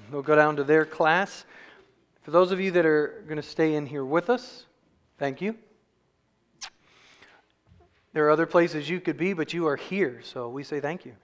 They'll 0.10 0.22
go 0.22 0.36
down 0.36 0.56
to 0.56 0.64
their 0.64 0.84
class. 0.84 1.44
For 2.22 2.30
those 2.30 2.52
of 2.52 2.60
you 2.60 2.70
that 2.72 2.86
are 2.86 3.22
going 3.26 3.36
to 3.36 3.42
stay 3.42 3.74
in 3.74 3.86
here 3.86 4.04
with 4.04 4.30
us, 4.30 4.66
thank 5.18 5.40
you. 5.40 5.56
There 8.12 8.26
are 8.26 8.30
other 8.30 8.46
places 8.46 8.88
you 8.90 9.00
could 9.00 9.16
be, 9.16 9.32
but 9.32 9.54
you 9.54 9.66
are 9.66 9.76
here, 9.76 10.20
so 10.22 10.48
we 10.48 10.64
say 10.64 10.80
thank 10.80 11.04
you. 11.04 11.14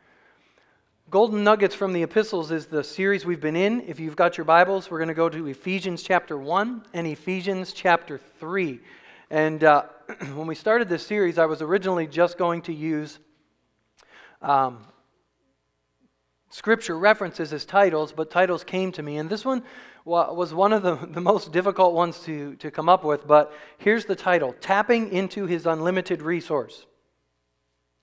Golden 1.10 1.44
Nuggets 1.44 1.74
from 1.74 1.92
the 1.92 2.02
Epistles 2.02 2.50
is 2.50 2.66
the 2.66 2.84
series 2.84 3.24
we've 3.24 3.40
been 3.40 3.56
in. 3.56 3.82
If 3.82 3.98
you've 4.00 4.16
got 4.16 4.36
your 4.36 4.44
Bibles, 4.44 4.90
we're 4.90 4.98
going 4.98 5.08
to 5.08 5.14
go 5.14 5.28
to 5.28 5.46
Ephesians 5.46 6.02
chapter 6.02 6.36
1 6.36 6.84
and 6.92 7.06
Ephesians 7.06 7.72
chapter 7.72 8.18
3. 8.38 8.80
And 9.30 9.64
uh, 9.64 9.84
when 10.34 10.46
we 10.46 10.54
started 10.54 10.88
this 10.88 11.06
series, 11.06 11.38
I 11.38 11.46
was 11.46 11.62
originally 11.62 12.06
just 12.06 12.36
going 12.36 12.62
to 12.62 12.74
use 12.74 13.18
um, 14.42 14.84
scripture 16.50 16.98
references 16.98 17.52
as 17.52 17.64
titles, 17.64 18.12
but 18.12 18.30
titles 18.30 18.64
came 18.64 18.92
to 18.92 19.02
me. 19.02 19.16
And 19.16 19.28
this 19.28 19.44
one 19.44 19.62
was 20.04 20.54
one 20.54 20.72
of 20.72 20.82
the, 20.82 20.96
the 21.10 21.20
most 21.20 21.52
difficult 21.52 21.94
ones 21.94 22.20
to, 22.20 22.56
to 22.56 22.70
come 22.70 22.88
up 22.88 23.04
with, 23.04 23.26
but 23.26 23.52
here's 23.78 24.04
the 24.04 24.16
title 24.16 24.54
Tapping 24.60 25.12
into 25.12 25.46
His 25.46 25.66
Unlimited 25.66 26.22
Resource. 26.22 26.86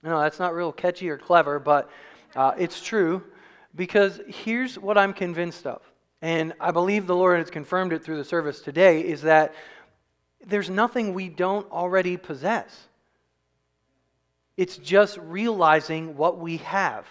No, 0.02 0.20
that's 0.20 0.38
not 0.38 0.54
real 0.54 0.72
catchy 0.72 1.08
or 1.08 1.18
clever, 1.18 1.58
but 1.58 1.90
uh, 2.36 2.52
it's 2.56 2.80
true 2.80 3.24
because 3.74 4.20
here's 4.28 4.78
what 4.78 4.96
I'm 4.96 5.12
convinced 5.12 5.66
of. 5.66 5.82
And 6.22 6.54
I 6.60 6.70
believe 6.70 7.06
the 7.06 7.16
Lord 7.16 7.38
has 7.38 7.50
confirmed 7.50 7.92
it 7.92 8.02
through 8.04 8.16
the 8.16 8.24
service 8.24 8.60
today 8.60 9.00
is 9.00 9.22
that 9.22 9.54
there's 10.46 10.70
nothing 10.70 11.12
we 11.12 11.28
don't 11.28 11.70
already 11.70 12.16
possess. 12.16 12.88
It's 14.56 14.76
just 14.76 15.18
realizing 15.18 16.16
what 16.16 16.38
we 16.38 16.58
have. 16.58 17.06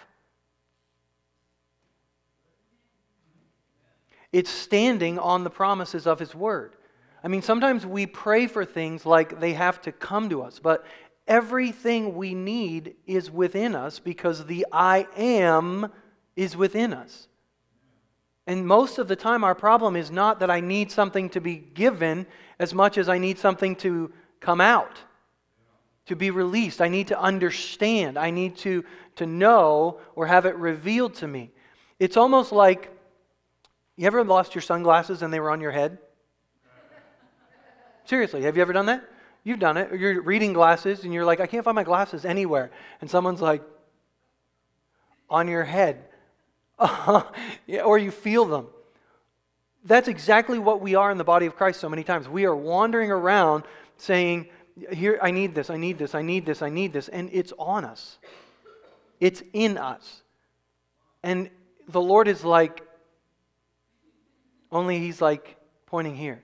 It's 4.36 4.50
standing 4.50 5.18
on 5.18 5.44
the 5.44 5.50
promises 5.50 6.06
of 6.06 6.18
His 6.18 6.34
Word. 6.34 6.76
I 7.24 7.28
mean, 7.28 7.40
sometimes 7.40 7.86
we 7.86 8.04
pray 8.04 8.46
for 8.46 8.66
things 8.66 9.06
like 9.06 9.40
they 9.40 9.54
have 9.54 9.80
to 9.80 9.92
come 9.92 10.28
to 10.28 10.42
us, 10.42 10.58
but 10.58 10.84
everything 11.26 12.14
we 12.14 12.34
need 12.34 12.96
is 13.06 13.30
within 13.30 13.74
us 13.74 13.98
because 13.98 14.44
the 14.44 14.66
I 14.70 15.06
am 15.16 15.90
is 16.36 16.54
within 16.54 16.92
us. 16.92 17.28
And 18.46 18.66
most 18.66 18.98
of 18.98 19.08
the 19.08 19.16
time, 19.16 19.42
our 19.42 19.54
problem 19.54 19.96
is 19.96 20.10
not 20.10 20.40
that 20.40 20.50
I 20.50 20.60
need 20.60 20.92
something 20.92 21.30
to 21.30 21.40
be 21.40 21.56
given 21.56 22.26
as 22.58 22.74
much 22.74 22.98
as 22.98 23.08
I 23.08 23.16
need 23.16 23.38
something 23.38 23.74
to 23.76 24.12
come 24.40 24.60
out, 24.60 24.98
to 26.08 26.14
be 26.14 26.30
released. 26.30 26.82
I 26.82 26.88
need 26.88 27.08
to 27.08 27.18
understand. 27.18 28.18
I 28.18 28.30
need 28.30 28.58
to, 28.58 28.84
to 29.14 29.24
know 29.24 29.98
or 30.14 30.26
have 30.26 30.44
it 30.44 30.56
revealed 30.56 31.14
to 31.14 31.26
me. 31.26 31.52
It's 31.98 32.18
almost 32.18 32.52
like 32.52 32.92
you 33.96 34.06
ever 34.06 34.24
lost 34.24 34.54
your 34.54 34.62
sunglasses 34.62 35.22
and 35.22 35.32
they 35.32 35.40
were 35.40 35.50
on 35.50 35.60
your 35.60 35.70
head? 35.70 35.98
Seriously, 38.04 38.42
have 38.42 38.56
you 38.56 38.62
ever 38.62 38.72
done 38.72 38.86
that? 38.86 39.04
You've 39.42 39.58
done 39.58 39.76
it. 39.76 39.98
You're 39.98 40.22
reading 40.22 40.52
glasses 40.52 41.04
and 41.04 41.12
you're 41.12 41.24
like, 41.24 41.40
I 41.40 41.46
can't 41.46 41.64
find 41.64 41.74
my 41.74 41.84
glasses 41.84 42.24
anywhere. 42.24 42.70
And 43.00 43.10
someone's 43.10 43.40
like, 43.40 43.62
on 45.28 45.48
your 45.48 45.64
head. 45.64 46.04
or 46.78 47.98
you 47.98 48.10
feel 48.10 48.44
them. 48.44 48.68
That's 49.84 50.08
exactly 50.08 50.58
what 50.58 50.80
we 50.80 50.94
are 50.94 51.10
in 51.10 51.18
the 51.18 51.24
body 51.24 51.46
of 51.46 51.56
Christ 51.56 51.80
so 51.80 51.88
many 51.88 52.04
times. 52.04 52.28
We 52.28 52.44
are 52.44 52.56
wandering 52.56 53.10
around 53.10 53.64
saying, 53.96 54.48
Here, 54.92 55.18
I 55.22 55.30
need 55.30 55.54
this, 55.54 55.70
I 55.70 55.76
need 55.76 55.98
this, 55.98 56.14
I 56.14 56.22
need 56.22 56.44
this, 56.44 56.60
I 56.60 56.68
need 56.68 56.92
this. 56.92 57.08
And 57.08 57.30
it's 57.32 57.52
on 57.58 57.84
us, 57.84 58.18
it's 59.20 59.42
in 59.52 59.78
us. 59.78 60.22
And 61.22 61.50
the 61.88 62.00
Lord 62.00 62.28
is 62.28 62.44
like, 62.44 62.85
only 64.70 64.98
he's 64.98 65.20
like 65.20 65.56
pointing 65.86 66.16
here. 66.16 66.42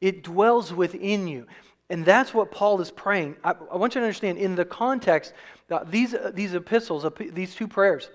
It 0.00 0.22
dwells 0.22 0.72
within 0.72 1.26
you. 1.26 1.46
And 1.90 2.04
that's 2.04 2.32
what 2.32 2.50
Paul 2.50 2.80
is 2.80 2.90
praying. 2.90 3.36
I, 3.44 3.54
I 3.70 3.76
want 3.76 3.94
you 3.94 4.00
to 4.00 4.06
understand 4.06 4.38
in 4.38 4.54
the 4.54 4.64
context, 4.64 5.32
uh, 5.70 5.84
these, 5.84 6.14
uh, 6.14 6.30
these 6.34 6.54
epistles, 6.54 7.04
uh, 7.04 7.10
these 7.18 7.54
two 7.54 7.68
prayers, 7.68 8.08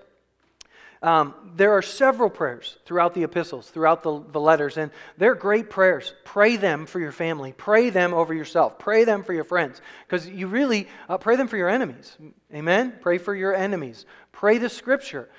um, 1.02 1.34
there 1.56 1.72
are 1.72 1.80
several 1.80 2.28
prayers 2.28 2.76
throughout 2.84 3.14
the 3.14 3.22
epistles, 3.22 3.70
throughout 3.70 4.02
the, 4.02 4.22
the 4.32 4.40
letters, 4.40 4.76
and 4.76 4.90
they're 5.16 5.34
great 5.34 5.70
prayers. 5.70 6.12
Pray 6.24 6.56
them 6.56 6.84
for 6.84 7.00
your 7.00 7.12
family. 7.12 7.54
Pray 7.56 7.88
them 7.88 8.12
over 8.12 8.34
yourself. 8.34 8.78
Pray 8.78 9.04
them 9.04 9.24
for 9.24 9.32
your 9.32 9.44
friends. 9.44 9.80
Because 10.06 10.28
you 10.28 10.46
really 10.46 10.88
uh, 11.08 11.16
pray 11.16 11.36
them 11.36 11.48
for 11.48 11.56
your 11.56 11.70
enemies. 11.70 12.18
Amen? 12.54 12.98
Pray 13.00 13.16
for 13.16 13.34
your 13.34 13.54
enemies. 13.54 14.04
Pray 14.32 14.58
the 14.58 14.68
scripture. 14.68 15.30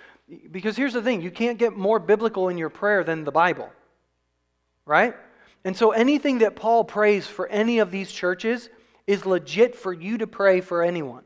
Because 0.52 0.78
here's 0.78 0.94
the 0.94 1.02
thing 1.02 1.22
you 1.22 1.32
can't 1.32 1.58
get 1.58 1.76
more 1.76 2.00
biblical 2.00 2.50
in 2.50 2.58
your 2.58 2.70
prayer 2.70 3.04
than 3.04 3.24
the 3.24 3.32
Bible, 3.32 3.70
right? 4.86 5.16
And 5.64 5.76
so 5.76 5.92
anything 5.92 6.40
that 6.40 6.56
Paul 6.56 6.84
prays 6.84 7.28
for 7.28 7.48
any 7.48 7.80
of 7.80 7.92
these 7.92 8.12
churches 8.12 8.70
is 9.08 9.26
legit 9.26 9.76
for 9.76 9.94
you 9.94 10.18
to 10.20 10.28
pray 10.28 10.62
for 10.62 10.84
anyone. 10.84 11.24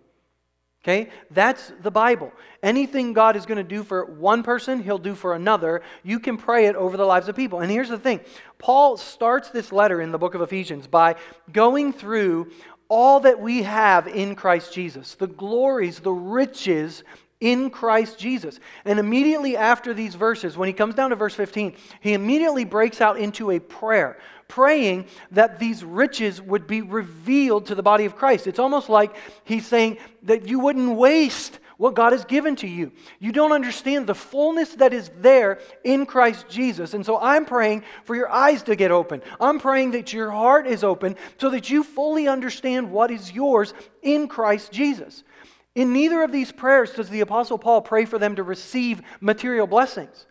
Okay? 0.84 1.10
That's 1.32 1.72
the 1.82 1.90
Bible. 1.90 2.32
Anything 2.62 3.14
God 3.14 3.36
is 3.36 3.48
going 3.48 3.58
to 3.58 3.64
do 3.64 3.84
for 3.84 4.06
one 4.06 4.44
person, 4.44 4.84
he'll 4.84 5.00
do 5.00 5.16
for 5.16 5.34
another. 5.34 5.82
You 6.04 6.20
can 6.20 6.38
pray 6.38 6.68
it 6.68 6.76
over 6.76 6.96
the 6.96 7.06
lives 7.06 7.28
of 7.28 7.36
people. 7.36 7.60
And 7.60 7.72
here's 7.72 7.90
the 7.90 7.98
thing 7.98 8.20
Paul 8.60 8.98
starts 8.98 9.50
this 9.50 9.72
letter 9.72 10.00
in 10.00 10.12
the 10.12 10.20
book 10.20 10.36
of 10.36 10.42
Ephesians 10.42 10.86
by 10.86 11.16
going 11.52 11.92
through 11.92 12.52
all 12.88 13.22
that 13.22 13.40
we 13.40 13.64
have 13.64 14.08
in 14.08 14.36
Christ 14.36 14.74
Jesus 14.74 15.16
the 15.16 15.28
glories, 15.28 16.00
the 16.00 16.14
riches 16.14 17.04
in 17.46 17.70
Christ 17.70 18.18
Jesus. 18.18 18.60
And 18.86 18.98
immediately 18.98 19.56
after 19.56 19.94
these 19.94 20.16
verses, 20.16 20.58
when 20.58 20.66
he 20.66 20.74
comes 20.74 20.96
down 20.96 21.12
to 21.12 21.16
verse 21.16 21.36
15, 21.36 21.76
he 22.00 22.14
immediately 22.14 22.66
breaks 22.66 23.02
out 23.02 23.20
into 23.20 23.52
a 23.52 23.60
prayer, 23.60 24.18
praying 24.48 25.06
that 25.30 25.60
these 25.60 25.84
riches 25.84 26.42
would 26.42 26.66
be 26.66 26.82
revealed 26.82 27.68
to 27.68 27.76
the 27.76 27.84
body 27.84 28.06
of 28.06 28.16
Christ. 28.16 28.48
It's 28.48 28.58
almost 28.58 28.90
like 28.90 29.16
he's 29.44 29.68
saying 29.68 30.00
that 30.24 30.48
you 30.48 30.58
wouldn't 30.58 30.98
waste 30.98 31.60
what 31.78 31.94
God 31.94 32.14
has 32.14 32.26
given 32.26 32.56
to 32.58 32.68
you. 32.68 32.92
You 33.20 33.32
don't 33.32 33.52
understand 33.52 34.08
the 34.08 34.16
fullness 34.16 34.70
that 34.76 34.92
is 34.92 35.12
there 35.20 35.60
in 35.84 36.08
Christ 36.08 36.48
Jesus. 36.50 36.96
And 36.96 37.06
so 37.06 37.20
I'm 37.20 37.46
praying 37.46 37.84
for 38.06 38.16
your 38.16 38.32
eyes 38.32 38.64
to 38.64 38.76
get 38.76 38.90
open. 38.90 39.22
I'm 39.40 39.60
praying 39.60 39.92
that 39.92 40.14
your 40.14 40.32
heart 40.32 40.66
is 40.66 40.84
open 40.84 41.16
so 41.40 41.52
that 41.52 41.70
you 41.70 41.84
fully 41.84 42.28
understand 42.28 42.90
what 42.90 43.12
is 43.12 43.32
yours 43.32 43.76
in 44.02 44.28
Christ 44.28 44.72
Jesus. 44.72 45.24
In 45.76 45.92
neither 45.92 46.24
of 46.24 46.32
these 46.32 46.54
prayers 46.54 46.92
does 46.92 47.10
the 47.10 47.20
Apostle 47.20 47.58
Paul 47.58 47.82
pray 47.82 48.06
for 48.06 48.18
them 48.18 48.38
to 48.38 48.44
receive 48.44 49.02
material 49.20 49.68
blessings. 49.68 50.26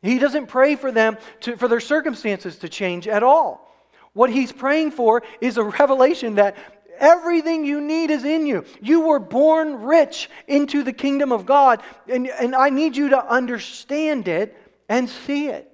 He 0.00 0.18
doesn't 0.18 0.46
pray 0.46 0.76
for 0.76 0.92
them 0.92 1.18
to, 1.40 1.56
for 1.56 1.66
their 1.66 1.80
circumstances 1.80 2.58
to 2.58 2.68
change 2.68 3.08
at 3.08 3.22
all. 3.22 3.74
What 4.12 4.30
he's 4.30 4.52
praying 4.52 4.92
for 4.92 5.22
is 5.40 5.56
a 5.56 5.64
revelation 5.80 6.36
that 6.36 6.56
everything 6.98 7.64
you 7.64 7.80
need 7.80 8.10
is 8.10 8.24
in 8.24 8.46
you. 8.46 8.64
You 8.80 9.00
were 9.00 9.18
born 9.18 9.82
rich 9.82 10.30
into 10.46 10.84
the 10.84 10.92
kingdom 10.92 11.32
of 11.32 11.44
God, 11.44 11.82
and, 12.08 12.28
and 12.28 12.54
I 12.54 12.70
need 12.70 12.96
you 12.96 13.08
to 13.10 13.26
understand 13.26 14.28
it 14.28 14.56
and 14.88 15.08
see 15.08 15.48
it. 15.48 15.70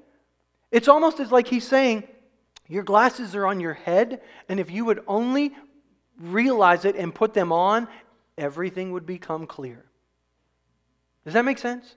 It's 0.70 0.88
almost 0.88 1.20
as 1.20 1.31
like 1.31 1.48
he's 1.48 1.66
saying, 1.66 2.04
Your 2.69 2.84
glasses 2.84 3.34
are 3.34 3.47
on 3.47 3.60
your 3.60 3.75
head, 3.75 4.22
and 4.48 4.58
if 4.58 4.70
you 4.70 4.87
would 4.87 5.02
only 5.06 5.54
realize 6.19 6.84
it 6.84 6.97
and 6.97 7.14
put 7.14 7.34
them 7.34 7.52
on 7.52 7.88
everything 8.40 8.92
would 8.92 9.06
become 9.06 9.46
clear. 9.46 9.84
Does 11.24 11.34
that 11.34 11.44
make 11.44 11.58
sense? 11.58 11.94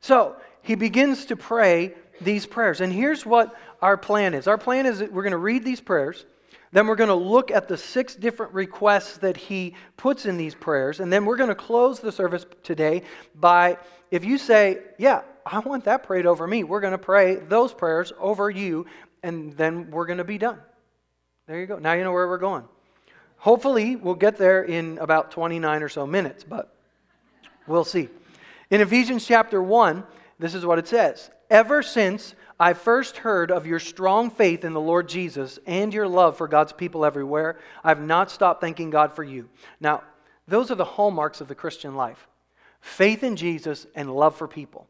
So 0.00 0.36
he 0.62 0.74
begins 0.74 1.26
to 1.26 1.36
pray 1.36 1.94
these 2.20 2.46
prayers. 2.46 2.80
And 2.80 2.92
here's 2.92 3.24
what 3.24 3.54
our 3.82 3.96
plan 3.96 4.34
is 4.34 4.46
our 4.46 4.58
plan 4.58 4.86
is 4.86 4.98
that 4.98 5.12
we're 5.12 5.22
going 5.22 5.32
to 5.32 5.38
read 5.38 5.64
these 5.64 5.80
prayers. 5.80 6.24
Then 6.72 6.86
we're 6.86 6.96
going 6.96 7.08
to 7.08 7.14
look 7.14 7.50
at 7.50 7.66
the 7.66 7.76
six 7.76 8.14
different 8.14 8.52
requests 8.52 9.18
that 9.18 9.36
he 9.36 9.74
puts 9.96 10.24
in 10.24 10.36
these 10.36 10.54
prayers. 10.54 11.00
And 11.00 11.12
then 11.12 11.24
we're 11.24 11.36
going 11.36 11.48
to 11.48 11.54
close 11.54 11.98
the 11.98 12.12
service 12.12 12.46
today 12.62 13.02
by, 13.34 13.76
if 14.10 14.24
you 14.24 14.38
say, 14.38 14.78
Yeah, 14.98 15.22
I 15.44 15.58
want 15.58 15.84
that 15.84 16.04
prayed 16.04 16.26
over 16.26 16.46
me, 16.46 16.62
we're 16.62 16.80
going 16.80 16.92
to 16.92 16.98
pray 16.98 17.36
those 17.36 17.74
prayers 17.74 18.12
over 18.18 18.48
you. 18.48 18.86
And 19.22 19.52
then 19.56 19.90
we're 19.90 20.06
going 20.06 20.18
to 20.18 20.24
be 20.24 20.38
done. 20.38 20.60
There 21.46 21.58
you 21.58 21.66
go. 21.66 21.78
Now 21.78 21.92
you 21.94 22.04
know 22.04 22.12
where 22.12 22.28
we're 22.28 22.38
going. 22.38 22.64
Hopefully, 23.40 23.96
we'll 23.96 24.14
get 24.14 24.36
there 24.36 24.62
in 24.62 24.98
about 24.98 25.30
29 25.30 25.82
or 25.82 25.88
so 25.88 26.06
minutes, 26.06 26.44
but 26.44 26.74
we'll 27.66 27.84
see. 27.84 28.08
In 28.68 28.82
Ephesians 28.82 29.26
chapter 29.26 29.62
1, 29.62 30.04
this 30.38 30.54
is 30.54 30.64
what 30.66 30.78
it 30.78 30.86
says 30.86 31.30
Ever 31.48 31.82
since 31.82 32.34
I 32.58 32.74
first 32.74 33.16
heard 33.16 33.50
of 33.50 33.66
your 33.66 33.78
strong 33.78 34.30
faith 34.30 34.62
in 34.62 34.74
the 34.74 34.80
Lord 34.80 35.08
Jesus 35.08 35.58
and 35.66 35.92
your 35.92 36.06
love 36.06 36.36
for 36.36 36.48
God's 36.48 36.74
people 36.74 37.02
everywhere, 37.02 37.58
I've 37.82 38.02
not 38.02 38.30
stopped 38.30 38.60
thanking 38.60 38.90
God 38.90 39.14
for 39.14 39.24
you. 39.24 39.48
Now, 39.80 40.02
those 40.46 40.70
are 40.70 40.74
the 40.76 40.84
hallmarks 40.84 41.40
of 41.40 41.48
the 41.48 41.54
Christian 41.54 41.94
life 41.94 42.28
faith 42.82 43.22
in 43.22 43.36
Jesus 43.36 43.86
and 43.94 44.14
love 44.14 44.36
for 44.36 44.48
people. 44.48 44.86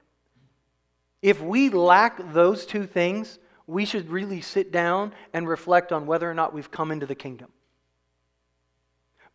If 1.23 1.41
we 1.41 1.71
lack 1.71 2.33
those 2.33 2.67
two 2.67 2.87
things, 2.87 3.39
we 3.69 3.85
should 3.85 4.11
really 4.11 4.41
sit 4.41 4.73
down 4.73 5.13
and 5.33 5.49
reflect 5.49 5.93
on 5.93 6.07
whether 6.07 6.29
or 6.29 6.35
not 6.35 6.53
we've 6.53 6.71
come 6.73 6.91
into 6.91 7.07
the 7.07 7.15
kingdom. 7.15 7.51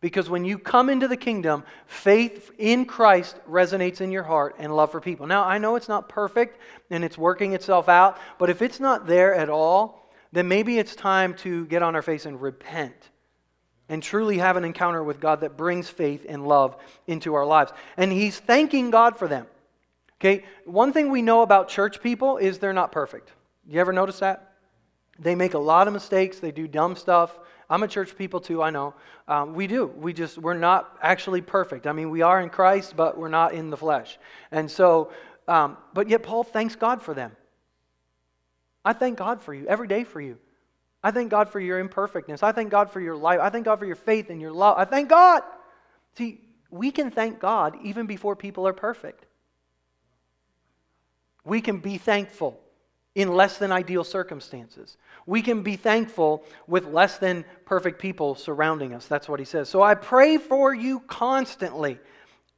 Because 0.00 0.28
when 0.28 0.44
you 0.44 0.58
come 0.58 0.90
into 0.90 1.08
the 1.08 1.16
kingdom, 1.16 1.64
faith 1.86 2.50
in 2.58 2.84
Christ 2.84 3.36
resonates 3.48 4.00
in 4.00 4.10
your 4.10 4.24
heart 4.24 4.56
and 4.58 4.76
love 4.76 4.92
for 4.92 5.00
people. 5.00 5.26
Now, 5.26 5.44
I 5.44 5.58
know 5.58 5.76
it's 5.76 5.88
not 5.88 6.08
perfect 6.08 6.60
and 6.90 7.02
it's 7.02 7.16
working 7.16 7.54
itself 7.54 7.88
out, 7.88 8.18
but 8.38 8.50
if 8.50 8.60
it's 8.60 8.78
not 8.78 9.06
there 9.06 9.34
at 9.34 9.48
all, 9.48 10.10
then 10.32 10.48
maybe 10.48 10.78
it's 10.78 10.94
time 10.94 11.34
to 11.34 11.64
get 11.66 11.82
on 11.82 11.94
our 11.94 12.02
face 12.02 12.26
and 12.26 12.40
repent 12.40 13.10
and 13.88 14.02
truly 14.02 14.38
have 14.38 14.56
an 14.56 14.64
encounter 14.64 15.02
with 15.02 15.20
God 15.20 15.40
that 15.40 15.56
brings 15.56 15.88
faith 15.88 16.26
and 16.28 16.46
love 16.46 16.76
into 17.06 17.34
our 17.34 17.46
lives. 17.46 17.72
And 17.96 18.12
He's 18.12 18.38
thanking 18.38 18.90
God 18.90 19.18
for 19.18 19.28
them. 19.28 19.46
Okay, 20.20 20.44
one 20.64 20.92
thing 20.92 21.10
we 21.10 21.22
know 21.22 21.42
about 21.42 21.68
church 21.68 22.02
people 22.02 22.38
is 22.38 22.58
they're 22.58 22.72
not 22.72 22.90
perfect. 22.90 23.30
You 23.68 23.80
ever 23.80 23.92
notice 23.92 24.18
that? 24.20 24.54
They 25.18 25.34
make 25.34 25.54
a 25.54 25.58
lot 25.58 25.88
of 25.88 25.94
mistakes, 25.94 26.38
they 26.38 26.52
do 26.52 26.66
dumb 26.68 26.96
stuff. 26.96 27.38
I'm 27.68 27.82
a 27.82 27.88
church 27.88 28.16
people 28.16 28.40
too, 28.40 28.62
I 28.62 28.70
know. 28.70 28.94
Um, 29.26 29.54
we 29.54 29.66
do. 29.66 29.86
We 29.86 30.12
just, 30.12 30.38
we're 30.38 30.54
not 30.54 30.96
actually 31.02 31.40
perfect. 31.40 31.86
I 31.86 31.92
mean, 31.92 32.10
we 32.10 32.22
are 32.22 32.40
in 32.40 32.48
Christ, 32.48 32.96
but 32.96 33.18
we're 33.18 33.28
not 33.28 33.54
in 33.54 33.70
the 33.70 33.76
flesh. 33.76 34.18
And 34.50 34.70
so, 34.70 35.12
um, 35.48 35.76
but 35.92 36.08
yet 36.08 36.22
Paul 36.22 36.44
thanks 36.44 36.76
God 36.76 37.02
for 37.02 37.12
them. 37.14 37.32
I 38.84 38.92
thank 38.92 39.18
God 39.18 39.42
for 39.42 39.52
you 39.52 39.66
every 39.66 39.88
day 39.88 40.04
for 40.04 40.20
you. 40.20 40.38
I 41.02 41.10
thank 41.10 41.30
God 41.30 41.48
for 41.50 41.60
your 41.60 41.78
imperfectness. 41.78 42.42
I 42.42 42.52
thank 42.52 42.70
God 42.70 42.90
for 42.90 43.00
your 43.00 43.16
life. 43.16 43.40
I 43.40 43.50
thank 43.50 43.64
God 43.64 43.78
for 43.78 43.86
your 43.86 43.96
faith 43.96 44.30
and 44.30 44.40
your 44.40 44.52
love. 44.52 44.78
I 44.78 44.84
thank 44.84 45.08
God. 45.08 45.42
See, 46.16 46.40
we 46.70 46.90
can 46.90 47.10
thank 47.10 47.40
God 47.40 47.76
even 47.82 48.06
before 48.06 48.36
people 48.36 48.66
are 48.66 48.72
perfect. 48.72 49.26
We 51.44 51.60
can 51.60 51.78
be 51.78 51.98
thankful 51.98 52.60
in 53.16 53.34
less 53.34 53.56
than 53.56 53.72
ideal 53.72 54.04
circumstances. 54.04 54.98
We 55.24 55.40
can 55.42 55.62
be 55.62 55.74
thankful 55.74 56.44
with 56.68 56.84
less 56.84 57.18
than 57.18 57.46
perfect 57.64 57.98
people 57.98 58.36
surrounding 58.36 58.92
us. 58.92 59.06
That's 59.06 59.28
what 59.28 59.40
he 59.40 59.46
says. 59.46 59.68
So 59.70 59.82
I 59.82 59.94
pray 59.94 60.36
for 60.36 60.72
you 60.74 61.00
constantly, 61.00 61.98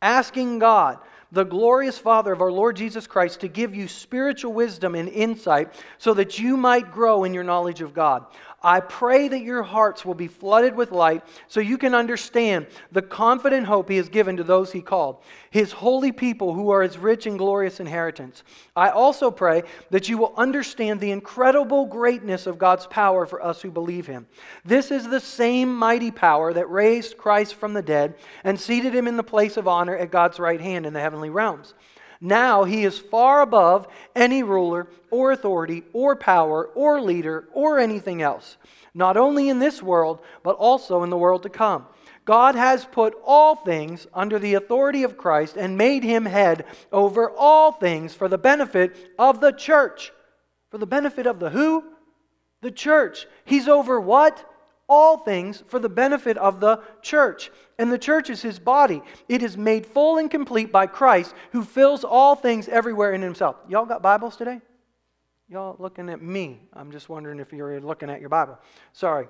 asking 0.02 0.58
God, 0.58 0.99
the 1.31 1.44
glorious 1.44 1.96
Father 1.96 2.32
of 2.32 2.40
our 2.40 2.50
Lord 2.50 2.75
Jesus 2.75 3.06
Christ, 3.06 3.40
to 3.40 3.49
give 3.49 3.75
you 3.75 3.87
spiritual 3.87 4.52
wisdom 4.52 4.96
and 4.96 5.08
insight 5.08 5.72
so 5.96 6.12
that 6.14 6.38
you 6.38 6.56
might 6.56 6.90
grow 6.90 7.22
in 7.22 7.32
your 7.32 7.44
knowledge 7.44 7.81
of 7.81 7.94
God. 7.94 8.26
I 8.60 8.81
pray 8.81 9.28
that 9.28 9.43
your 9.43 9.62
hearts 9.62 10.05
will 10.05 10.14
be 10.14 10.26
flooded 10.26 10.75
with 10.75 10.90
light 10.90 11.22
so 11.46 11.60
you 11.60 11.78
can 11.78 11.94
understand 11.94 12.66
the 12.90 13.02
confident 13.02 13.66
hope 13.66 13.88
He 13.88 13.99
has 13.99 14.08
given 14.08 14.37
to 14.37 14.43
those 14.43 14.72
He 14.72 14.82
called, 14.82 15.22
His 15.50 15.70
holy 15.70 16.10
people 16.10 16.55
who 16.55 16.70
are 16.70 16.82
His 16.82 16.99
rich 16.99 17.26
and 17.26 17.38
glorious 17.38 17.78
inheritance. 17.78 18.43
I 18.75 18.90
also 18.90 19.31
pray 19.31 19.62
that 19.90 20.08
you 20.08 20.19
will 20.19 20.34
understand 20.37 20.99
the 20.99 21.12
incredible 21.12 21.87
greatness 21.87 22.49
of 22.49 22.58
God's 22.58 22.88
power 22.88 23.26
for 23.26 23.40
us 23.44 23.62
who 23.62 23.70
believe 23.70 24.08
Him. 24.08 24.26
This 24.64 24.90
is 24.90 25.08
the 25.08 25.20
same 25.20 25.76
mighty 25.76 26.11
power 26.11 26.52
that 26.52 26.69
raised 26.69 27.16
Christ 27.16 27.54
from 27.54 27.75
the 27.75 27.82
dead 27.82 28.16
and 28.43 28.58
seated 28.58 28.93
Him 28.93 29.06
in 29.06 29.16
the 29.16 29.22
place 29.22 29.56
of 29.56 29.69
honor 29.69 29.96
at 29.96 30.11
God's 30.11 30.40
right 30.40 30.61
hand 30.61 30.84
in 30.84 30.93
the 30.93 31.00
heavenly 31.00 31.31
realms. 31.31 31.75
Now 32.20 32.65
he 32.65 32.85
is 32.85 32.99
far 32.99 33.41
above 33.41 33.87
any 34.17 34.43
ruler 34.43 34.88
or 35.11 35.32
authority 35.32 35.85
or 35.93 36.17
power 36.17 36.67
or 36.75 37.00
leader 37.00 37.49
or 37.53 37.79
anything 37.79 38.23
else, 38.23 38.56
not 38.94 39.17
only 39.17 39.49
in 39.49 39.59
this 39.59 39.82
world, 39.82 40.20
but 40.43 40.56
also 40.56 41.03
in 41.03 41.11
the 41.11 41.17
world 41.17 41.44
to 41.44 41.49
come. 41.49 41.87
God 42.25 42.56
has 42.56 42.85
put 42.85 43.15
all 43.25 43.55
things 43.55 44.06
under 44.12 44.38
the 44.38 44.55
authority 44.55 45.03
of 45.03 45.17
Christ 45.17 45.56
and 45.56 45.79
made 45.79 46.05
him 46.05 46.26
head 46.26 46.67
over 46.93 47.31
all 47.31 47.73
things 47.73 48.15
for 48.15 48.29
the 48.29 48.37
benefit 48.37 49.14
of 49.19 49.41
the 49.41 49.53
church. 49.53 50.12
For 50.71 50.79
the 50.79 50.87
benefit 50.87 51.26
of 51.26 51.38
the 51.38 51.50
who? 51.50 51.85
The 52.61 52.71
church. 52.71 53.26
He's 53.44 53.69
over 53.69 53.99
what? 54.00 54.44
All 54.88 55.19
things 55.19 55.62
for 55.69 55.79
the 55.79 55.88
benefit 55.88 56.38
of 56.38 56.61
the 56.61 56.82
church. 57.02 57.50
And 57.79 57.93
the 57.93 57.99
church 57.99 58.31
is 58.31 58.43
his 58.43 58.58
body. 58.58 59.02
It 59.29 59.43
is 59.43 59.56
made 59.56 59.87
full 59.87 60.19
and 60.19 60.31
complete 60.31 60.73
by 60.73 60.87
Christ, 60.87 61.35
who 61.52 61.62
fills 61.62 62.05
all 62.05 62.35
things 62.35 62.69
everywhere 62.69 63.12
in 63.12 63.23
himself. 63.23 63.56
Y'all 63.69 63.87
got 63.87 64.02
Bibles 64.02 64.37
today? 64.37 64.61
Y'all 65.49 65.76
looking 65.79 66.11
at 66.11 66.20
me. 66.20 66.61
I'm 66.73 66.90
just 66.90 67.08
wondering 67.08 67.38
if 67.38 67.52
you're 67.52 67.81
looking 67.81 68.11
at 68.11 68.20
your 68.20 68.29
Bible. 68.29 68.58
Sorry. 68.93 69.29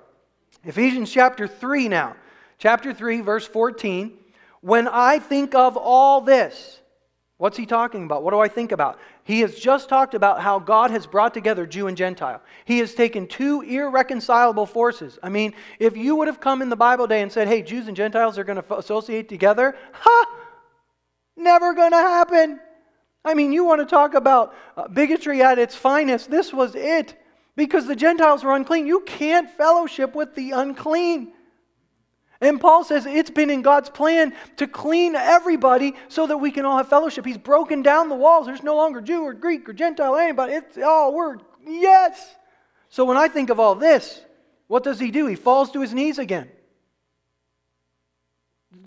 Ephesians 0.63 1.11
chapter 1.11 1.47
3 1.47 1.87
now. 1.87 2.15
Chapter 2.57 2.93
3, 2.93 3.21
verse 3.21 3.47
14. 3.47 4.17
When 4.61 4.87
I 4.87 5.19
think 5.19 5.55
of 5.55 5.77
all 5.77 6.19
this, 6.21 6.78
What's 7.39 7.55
he 7.55 7.65
talking 7.65 8.03
about? 8.03 8.21
What 8.21 8.31
do 8.31 8.39
I 8.39 8.49
think 8.49 8.73
about? 8.73 8.99
He 9.23 9.39
has 9.39 9.55
just 9.55 9.87
talked 9.87 10.13
about 10.13 10.41
how 10.41 10.59
God 10.59 10.91
has 10.91 11.07
brought 11.07 11.33
together 11.33 11.65
Jew 11.65 11.87
and 11.87 11.95
Gentile. 11.95 12.41
He 12.65 12.79
has 12.79 12.93
taken 12.93 13.27
two 13.27 13.61
irreconcilable 13.61 14.65
forces. 14.65 15.17
I 15.23 15.29
mean, 15.29 15.53
if 15.79 15.95
you 15.95 16.17
would 16.17 16.27
have 16.27 16.41
come 16.41 16.61
in 16.61 16.67
the 16.67 16.75
Bible 16.75 17.07
day 17.07 17.21
and 17.21 17.31
said, 17.31 17.47
hey, 17.47 17.61
Jews 17.61 17.87
and 17.87 17.95
Gentiles 17.95 18.37
are 18.37 18.43
going 18.43 18.61
to 18.61 18.77
associate 18.77 19.29
together, 19.29 19.77
ha! 19.93 20.25
Never 21.37 21.73
going 21.73 21.91
to 21.91 21.97
happen. 21.97 22.59
I 23.23 23.33
mean, 23.35 23.53
you 23.53 23.63
want 23.63 23.79
to 23.79 23.85
talk 23.85 24.15
about 24.15 24.53
uh, 24.75 24.89
bigotry 24.89 25.41
at 25.41 25.57
its 25.57 25.75
finest. 25.75 26.29
This 26.29 26.51
was 26.51 26.75
it. 26.75 27.15
Because 27.55 27.87
the 27.87 27.95
Gentiles 27.95 28.43
were 28.43 28.53
unclean. 28.53 28.85
You 28.85 28.99
can't 29.05 29.49
fellowship 29.49 30.13
with 30.13 30.35
the 30.35 30.51
unclean. 30.51 31.31
And 32.41 32.59
Paul 32.59 32.85
says 32.85 33.05
it's 33.05 33.29
been 33.29 33.49
in 33.49 33.61
God's 33.61 33.89
plan 33.89 34.33
to 34.57 34.67
clean 34.67 35.15
everybody 35.15 35.95
so 36.07 36.25
that 36.27 36.37
we 36.37 36.51
can 36.51 36.63
all 36.63 36.77
have 36.77 36.87
fellowship. 36.87 37.25
He's 37.25 37.37
broken 37.37 37.81
down 37.81 38.07
the 38.07 38.15
walls. 38.15 38.45
There's 38.45 38.63
no 38.63 38.77
longer 38.77 39.01
Jew 39.01 39.23
or 39.23 39.33
Greek 39.33 39.67
or 39.67 39.73
Gentile, 39.73 40.15
anybody. 40.15 40.53
It's 40.53 40.77
all 40.77 41.13
word. 41.13 41.43
Yes. 41.67 42.35
So 42.87 43.03
when 43.03 43.17
I 43.17 43.27
think 43.27 43.49
of 43.49 43.59
all 43.59 43.75
this, 43.75 44.21
what 44.67 44.83
does 44.83 44.99
he 44.99 45.11
do? 45.11 45.27
He 45.27 45.35
falls 45.35 45.71
to 45.71 45.81
his 45.81 45.93
knees 45.93 46.17
again. 46.17 46.49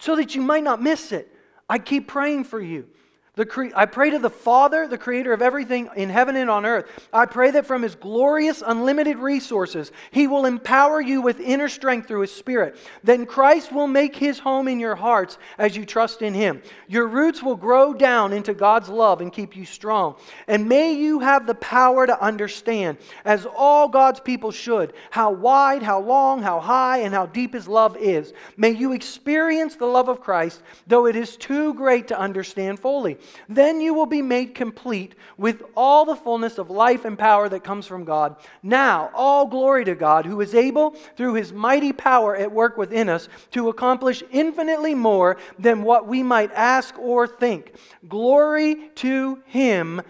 So 0.00 0.16
that 0.16 0.34
you 0.34 0.40
might 0.40 0.64
not 0.64 0.80
miss 0.80 1.12
it. 1.12 1.28
I 1.68 1.78
keep 1.78 2.08
praying 2.08 2.44
for 2.44 2.60
you. 2.60 2.86
Cre- 3.34 3.72
I 3.74 3.86
pray 3.86 4.10
to 4.10 4.18
the 4.18 4.28
Father, 4.28 4.86
the 4.86 4.98
creator 4.98 5.32
of 5.32 5.40
everything 5.40 5.88
in 5.96 6.10
heaven 6.10 6.36
and 6.36 6.50
on 6.50 6.66
earth. 6.66 7.08
I 7.14 7.24
pray 7.24 7.50
that 7.52 7.64
from 7.64 7.80
his 7.80 7.94
glorious, 7.94 8.62
unlimited 8.64 9.16
resources, 9.16 9.90
he 10.10 10.26
will 10.26 10.44
empower 10.44 11.00
you 11.00 11.22
with 11.22 11.40
inner 11.40 11.70
strength 11.70 12.08
through 12.08 12.20
his 12.20 12.30
Spirit. 12.30 12.76
Then 13.02 13.24
Christ 13.24 13.72
will 13.72 13.86
make 13.86 14.14
his 14.14 14.38
home 14.38 14.68
in 14.68 14.78
your 14.78 14.96
hearts 14.96 15.38
as 15.56 15.74
you 15.74 15.86
trust 15.86 16.20
in 16.20 16.34
him. 16.34 16.60
Your 16.88 17.06
roots 17.06 17.42
will 17.42 17.56
grow 17.56 17.94
down 17.94 18.34
into 18.34 18.52
God's 18.52 18.90
love 18.90 19.22
and 19.22 19.32
keep 19.32 19.56
you 19.56 19.64
strong. 19.64 20.16
And 20.46 20.68
may 20.68 20.92
you 20.92 21.20
have 21.20 21.46
the 21.46 21.54
power 21.54 22.06
to 22.06 22.22
understand, 22.22 22.98
as 23.24 23.46
all 23.46 23.88
God's 23.88 24.20
people 24.20 24.50
should, 24.50 24.92
how 25.10 25.30
wide, 25.30 25.82
how 25.82 26.00
long, 26.00 26.42
how 26.42 26.60
high, 26.60 26.98
and 26.98 27.14
how 27.14 27.24
deep 27.24 27.54
his 27.54 27.66
love 27.66 27.96
is. 27.96 28.34
May 28.58 28.72
you 28.72 28.92
experience 28.92 29.74
the 29.74 29.86
love 29.86 30.10
of 30.10 30.20
Christ, 30.20 30.60
though 30.86 31.06
it 31.06 31.16
is 31.16 31.38
too 31.38 31.72
great 31.72 32.08
to 32.08 32.18
understand 32.18 32.78
fully. 32.78 33.16
Then 33.48 33.80
you 33.80 33.94
will 33.94 34.06
be 34.06 34.22
made 34.22 34.54
complete 34.54 35.14
with 35.36 35.62
all 35.76 36.04
the 36.04 36.16
fullness 36.16 36.58
of 36.58 36.70
life 36.70 37.04
and 37.04 37.18
power 37.18 37.48
that 37.48 37.64
comes 37.64 37.86
from 37.86 38.04
God. 38.04 38.36
Now, 38.62 39.10
all 39.14 39.46
glory 39.46 39.84
to 39.84 39.94
God, 39.94 40.26
who 40.26 40.40
is 40.40 40.54
able, 40.54 40.90
through 41.16 41.34
his 41.34 41.52
mighty 41.52 41.92
power 41.92 42.36
at 42.36 42.52
work 42.52 42.76
within 42.76 43.08
us, 43.08 43.28
to 43.52 43.68
accomplish 43.68 44.22
infinitely 44.30 44.94
more 44.94 45.36
than 45.58 45.82
what 45.82 46.06
we 46.06 46.22
might 46.22 46.52
ask 46.52 46.98
or 46.98 47.26
think. 47.26 47.72
Glory 48.08 48.90
to 48.96 49.42
him 49.46 50.02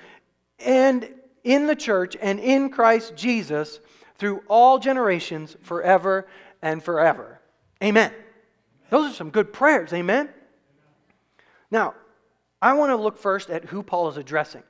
and 0.59 1.09
in 1.45 1.67
the 1.67 1.77
church 1.77 2.17
and 2.21 2.39
in 2.39 2.71
Christ 2.71 3.17
Jesus 3.17 3.81
through 4.19 4.43
all 4.49 4.79
generations, 4.79 5.57
forever 5.63 6.29
and 6.63 6.83
forever. 6.83 7.41
Amen. 7.83 8.13
Those 8.91 9.11
are 9.11 9.15
some 9.15 9.31
good 9.31 9.53
prayers. 9.53 9.93
Amen. 9.93 10.29
Now, 11.71 11.95
I 12.63 12.73
want 12.75 12.91
to 12.91 12.97
look 12.97 13.19
first 13.19 13.51
at 13.51 13.67
who 13.67 13.83
Paul 13.83 14.09
is 14.09 14.17
addressing. 14.17 14.63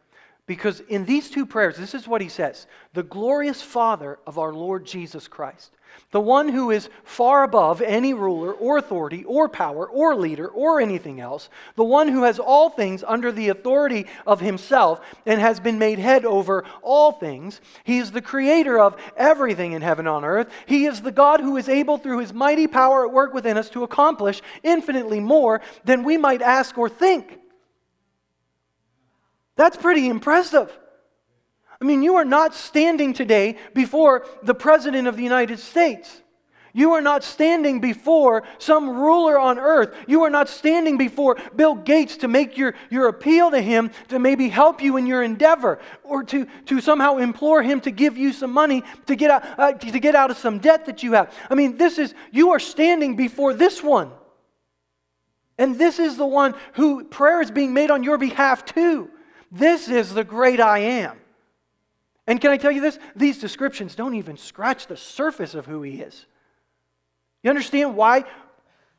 Because 0.46 0.80
in 0.80 1.04
these 1.04 1.30
two 1.30 1.46
prayers, 1.46 1.76
this 1.76 1.94
is 1.94 2.08
what 2.08 2.20
he 2.20 2.28
says 2.28 2.66
the 2.94 3.04
glorious 3.04 3.62
Father 3.62 4.18
of 4.26 4.38
our 4.38 4.52
Lord 4.52 4.84
Jesus 4.84 5.28
Christ, 5.28 5.70
the 6.10 6.20
one 6.20 6.48
who 6.48 6.72
is 6.72 6.90
far 7.04 7.44
above 7.44 7.80
any 7.80 8.12
ruler 8.12 8.52
or 8.52 8.76
authority 8.76 9.22
or 9.22 9.48
power 9.48 9.88
or 9.88 10.16
leader 10.16 10.48
or 10.48 10.80
anything 10.80 11.20
else, 11.20 11.48
the 11.76 11.84
one 11.84 12.08
who 12.08 12.24
has 12.24 12.40
all 12.40 12.70
things 12.70 13.04
under 13.06 13.30
the 13.30 13.50
authority 13.50 14.06
of 14.26 14.40
himself 14.40 15.00
and 15.26 15.40
has 15.40 15.60
been 15.60 15.78
made 15.78 16.00
head 16.00 16.24
over 16.24 16.64
all 16.82 17.12
things. 17.12 17.60
He 17.84 17.98
is 17.98 18.10
the 18.10 18.20
creator 18.20 18.80
of 18.80 18.96
everything 19.16 19.72
in 19.72 19.82
heaven 19.82 20.08
on 20.08 20.24
earth. 20.24 20.50
He 20.66 20.86
is 20.86 21.02
the 21.02 21.12
God 21.12 21.38
who 21.38 21.56
is 21.56 21.68
able, 21.68 21.98
through 21.98 22.18
his 22.18 22.32
mighty 22.32 22.66
power 22.66 23.06
at 23.06 23.12
work 23.12 23.32
within 23.32 23.56
us, 23.56 23.70
to 23.70 23.84
accomplish 23.84 24.42
infinitely 24.64 25.20
more 25.20 25.60
than 25.84 26.02
we 26.02 26.16
might 26.16 26.42
ask 26.42 26.76
or 26.76 26.88
think. 26.88 27.38
That's 29.56 29.76
pretty 29.76 30.08
impressive. 30.08 30.76
I 31.80 31.84
mean, 31.84 32.02
you 32.02 32.14
are 32.16 32.24
not 32.24 32.54
standing 32.54 33.12
today 33.12 33.56
before 33.74 34.24
the 34.42 34.54
President 34.54 35.08
of 35.08 35.16
the 35.16 35.24
United 35.24 35.58
States. 35.58 36.22
You 36.74 36.92
are 36.92 37.02
not 37.02 37.22
standing 37.22 37.80
before 37.80 38.44
some 38.58 38.88
ruler 38.88 39.38
on 39.38 39.58
earth. 39.58 39.94
You 40.06 40.22
are 40.22 40.30
not 40.30 40.48
standing 40.48 40.96
before 40.96 41.36
Bill 41.54 41.74
Gates 41.74 42.16
to 42.18 42.28
make 42.28 42.56
your, 42.56 42.74
your 42.88 43.08
appeal 43.08 43.50
to 43.50 43.60
him 43.60 43.90
to 44.08 44.18
maybe 44.18 44.48
help 44.48 44.80
you 44.80 44.96
in 44.96 45.06
your 45.06 45.22
endeavor 45.22 45.80
or 46.02 46.24
to, 46.24 46.46
to 46.66 46.80
somehow 46.80 47.18
implore 47.18 47.62
him 47.62 47.80
to 47.82 47.90
give 47.90 48.16
you 48.16 48.32
some 48.32 48.52
money 48.52 48.82
to 49.06 49.16
get, 49.16 49.30
out, 49.30 49.58
uh, 49.58 49.72
to 49.72 50.00
get 50.00 50.14
out 50.14 50.30
of 50.30 50.38
some 50.38 50.60
debt 50.60 50.86
that 50.86 51.02
you 51.02 51.12
have. 51.12 51.34
I 51.50 51.54
mean, 51.54 51.76
this 51.76 51.98
is, 51.98 52.14
you 52.30 52.50
are 52.50 52.60
standing 52.60 53.16
before 53.16 53.52
this 53.52 53.82
one. 53.82 54.10
And 55.58 55.78
this 55.78 55.98
is 55.98 56.16
the 56.16 56.26
one 56.26 56.54
who 56.74 57.04
prayer 57.04 57.42
is 57.42 57.50
being 57.50 57.74
made 57.74 57.90
on 57.90 58.02
your 58.02 58.16
behalf 58.16 58.64
too. 58.64 59.10
This 59.52 59.88
is 59.88 60.14
the 60.14 60.24
great 60.24 60.60
I 60.60 60.78
am. 60.78 61.18
And 62.26 62.40
can 62.40 62.50
I 62.50 62.56
tell 62.56 62.72
you 62.72 62.80
this? 62.80 62.98
These 63.14 63.38
descriptions 63.38 63.94
don't 63.94 64.14
even 64.14 64.38
scratch 64.38 64.86
the 64.86 64.96
surface 64.96 65.54
of 65.54 65.66
who 65.66 65.82
he 65.82 66.00
is. 66.00 66.24
You 67.42 67.50
understand 67.50 67.94
why 67.94 68.24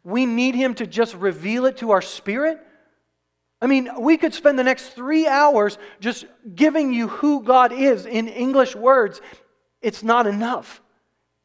we 0.03 0.27
need 0.27 0.53
him 0.53 0.75
to 0.75 0.86
just 0.86 1.15
reveal 1.15 1.65
it 1.65 1.77
to 1.77 1.91
our 1.91 2.01
spirit? 2.03 2.60
I 3.62 3.65
mean, 3.65 3.89
we 4.00 4.17
could 4.17 4.33
spend 4.33 4.60
the 4.60 4.63
next 4.63 4.89
three 4.89 5.25
hours 5.25 5.79
just 6.00 6.25
giving 6.53 6.93
you 6.93 7.07
who 7.07 7.41
God 7.41 7.72
is 7.72 8.05
in 8.05 8.27
English 8.27 8.75
words. 8.75 9.22
It's 9.81 10.03
not 10.03 10.27
enough. 10.27 10.81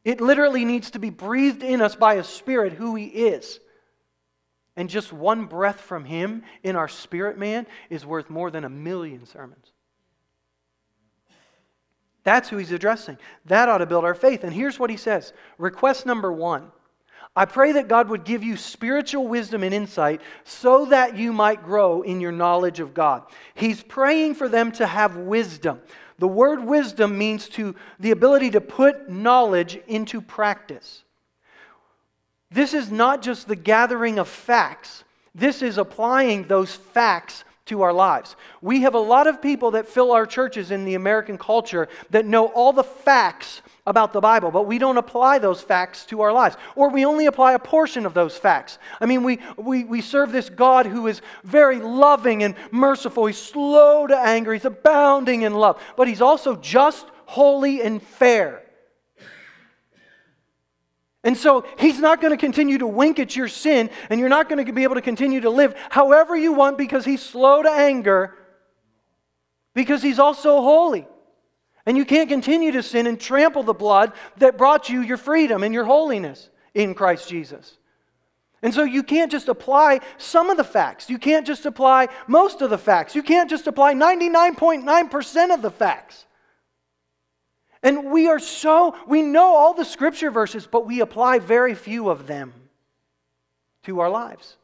It 0.05 0.21
literally 0.21 0.65
needs 0.65 0.91
to 0.91 0.99
be 0.99 1.11
breathed 1.11 1.63
in 1.63 1.81
us 1.81 1.95
by 1.95 2.15
a 2.15 2.25
spirit 2.25 2.75
who 2.75 2.95
he 2.95 3.07
is. 3.07 3.61
And 4.79 4.89
just 4.89 5.13
one 5.13 5.47
breath 5.47 5.81
from 5.81 6.05
him 6.05 6.45
in 6.63 6.77
our 6.77 6.87
spirit 6.87 7.37
man 7.37 7.67
is 7.91 8.07
worth 8.07 8.31
more 8.31 8.49
than 8.49 8.63
a 8.63 8.69
million 8.69 9.27
sermons. 9.27 9.73
That's 12.23 12.49
who 12.49 12.59
he's 12.59 12.71
addressing. 12.71 13.19
That 13.47 13.69
ought 13.69 13.79
to 13.79 13.87
build 13.87 14.05
our 14.05 14.15
faith. 14.15 14.45
And 14.45 14.53
here's 14.53 14.79
what 14.79 14.89
he 14.89 14.97
says 14.97 15.33
Request 15.59 16.07
number 16.07 16.33
one 16.33 16.71
I 17.35 17.45
pray 17.45 17.73
that 17.73 17.89
God 17.89 18.09
would 18.09 18.23
give 18.23 18.45
you 18.45 18.57
spiritual 18.57 19.27
wisdom 19.27 19.65
and 19.65 19.75
insight 19.75 20.21
so 20.45 20.85
that 20.87 21.17
you 21.17 21.33
might 21.33 21.65
grow 21.65 22.03
in 22.03 22.21
your 22.21 22.31
knowledge 22.31 22.79
of 22.79 22.95
God. 22.95 23.25
He's 23.57 23.83
praying 23.83 24.37
for 24.37 24.49
them 24.49 24.71
to 24.73 24.87
have 24.87 25.17
wisdom. 25.17 25.81
The 26.21 26.29
word 26.29 26.63
wisdom 26.63 27.19
means 27.19 27.49
to 27.49 27.75
the 27.99 28.13
ability 28.13 28.51
to 28.53 28.61
put 28.61 29.11
knowledge 29.11 29.81
into 29.89 30.21
practice. 30.21 31.03
This 32.51 32.75
is 32.75 32.91
not 32.91 33.23
just 33.23 33.49
the 33.49 33.57
gathering 33.57 34.19
of 34.19 34.29
facts. 34.29 35.05
This 35.35 35.63
is 35.63 35.79
applying 35.79 36.49
those 36.49 36.75
facts 36.75 37.45
to 37.67 37.83
our 37.83 37.93
lives. 37.93 38.35
We 38.61 38.81
have 38.81 38.95
a 38.95 38.99
lot 38.99 39.27
of 39.27 39.41
people 39.43 39.73
that 39.73 39.87
fill 39.87 40.13
our 40.13 40.27
churches 40.27 40.71
in 40.71 40.85
the 40.85 40.95
American 40.95 41.39
culture 41.39 41.89
that 42.11 42.25
know 42.25 42.47
all 42.47 42.73
the 42.73 42.85
facts 42.85 43.63
about 43.87 44.13
the 44.13 44.21
Bible, 44.21 44.51
but 44.51 44.67
we 44.67 44.79
don't 44.79 44.99
apply 44.99 45.39
those 45.39 45.63
facts 45.63 46.05
to 46.07 46.21
our 46.21 46.33
lives. 46.33 46.57
Or 46.77 46.91
we 46.91 47.05
only 47.05 47.27
apply 47.27 47.55
a 47.55 47.59
portion 47.59 48.05
of 48.05 48.15
those 48.15 48.37
facts. 48.37 48.79
I 49.01 49.07
mean, 49.07 49.23
we, 49.23 49.39
we, 49.57 49.85
we 49.85 50.01
serve 50.01 50.33
this 50.33 50.51
God 50.51 50.87
who 50.87 51.07
is 51.07 51.23
very 51.45 51.81
loving 51.81 52.43
and 52.43 52.55
merciful. 52.71 53.27
He's 53.27 53.39
slow 53.39 54.07
to 54.07 54.17
anger, 54.17 54.53
he's 54.53 54.65
abounding 54.65 55.43
in 55.43 55.55
love, 55.55 55.83
but 55.97 56.09
he's 56.09 56.21
also 56.21 56.57
just, 56.57 57.07
holy, 57.27 57.83
and 57.83 58.03
fair. 58.03 58.63
And 61.29 61.37
so 61.37 61.67
he's 61.79 61.99
not 61.99 62.23
going 62.23 62.31
to 62.31 62.39
continue 62.39 62.79
to 62.79 62.87
wink 62.87 63.19
at 63.19 63.37
your 63.37 63.49
sin, 63.49 63.91
and 64.09 64.19
you're 64.19 64.31
not 64.31 64.49
going 64.49 64.65
to 64.65 64.73
be 64.73 64.85
able 64.85 64.95
to 64.95 65.03
continue 65.03 65.43
to 65.43 65.51
live 65.51 65.75
however 65.91 66.35
you 66.35 66.55
want 66.55 66.79
because 66.79 67.05
he's 67.05 67.21
slow 67.21 67.63
to 67.63 67.71
anger, 67.71 68.35
because 69.75 70.01
he's 70.01 70.19
also 70.19 70.63
holy. 70.63 71.07
And 71.85 71.99
you 71.99 72.07
can't 72.07 72.31
continue 72.31 72.73
to 72.73 72.83
sin 72.83 73.07
and 73.07 73.21
trample 73.21 73.63
the 73.63 73.75
blood 73.75 74.15
that 74.39 74.57
brought 74.57 74.89
you 74.89 75.03
your 75.03 75.19
freedom 75.19 75.63
and 75.63 75.75
your 75.75 75.85
holiness 75.85 76.49
in 76.73 76.95
Christ 76.95 77.29
Jesus. 77.29 77.77
And 78.63 78.73
so 78.73 78.85
you 78.85 79.03
can't 79.03 79.31
just 79.31 79.49
apply 79.49 80.01
some 80.17 80.49
of 80.49 80.57
the 80.57 80.65
facts. 80.65 81.11
You 81.11 81.19
can't 81.19 81.47
just 81.47 81.67
apply 81.67 82.09
most 82.27 82.63
of 82.63 82.71
the 82.71 82.79
facts. 82.79 83.15
You 83.15 83.23
can't 83.23 83.51
just 83.51 83.67
apply 83.67 83.93
99.9% 83.93 85.53
of 85.53 85.61
the 85.61 85.71
facts. 85.71 86.25
And 87.83 88.11
we 88.11 88.29
are 88.29 88.39
so, 88.39 88.97
we 89.07 89.23
know 89.23 89.55
all 89.55 89.75
the 89.75 89.85
scripture 89.85 90.31
verses, 90.31 90.67
but 90.67 90.87
we 90.87 91.01
apply 91.01 91.39
very 91.39 91.75
few 91.75 92.09
of 92.09 92.27
them 92.27 92.53
to 93.85 94.01
our 94.01 94.11
lives. 94.11 94.57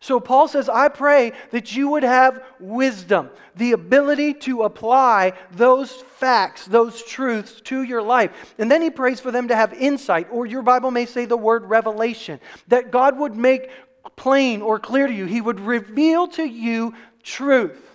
So 0.00 0.18
Paul 0.18 0.48
says, 0.48 0.68
I 0.68 0.88
pray 0.88 1.32
that 1.52 1.76
you 1.76 1.88
would 1.90 2.02
have 2.02 2.44
wisdom, 2.58 3.30
the 3.54 3.70
ability 3.70 4.34
to 4.34 4.62
apply 4.62 5.34
those 5.52 5.92
facts, 5.92 6.66
those 6.66 7.04
truths 7.04 7.60
to 7.62 7.82
your 7.82 8.02
life. 8.02 8.54
And 8.58 8.68
then 8.68 8.82
he 8.82 8.90
prays 8.90 9.20
for 9.20 9.30
them 9.30 9.46
to 9.46 9.54
have 9.54 9.72
insight, 9.72 10.26
or 10.32 10.44
your 10.44 10.62
Bible 10.62 10.90
may 10.90 11.06
say 11.06 11.24
the 11.24 11.36
word 11.36 11.66
revelation, 11.66 12.40
that 12.66 12.90
God 12.90 13.16
would 13.16 13.36
make 13.36 13.70
plain 14.16 14.60
or 14.60 14.80
clear 14.80 15.06
to 15.06 15.12
you. 15.12 15.26
He 15.26 15.40
would 15.40 15.60
reveal 15.60 16.26
to 16.28 16.42
you 16.42 16.94
truth. 17.22 17.91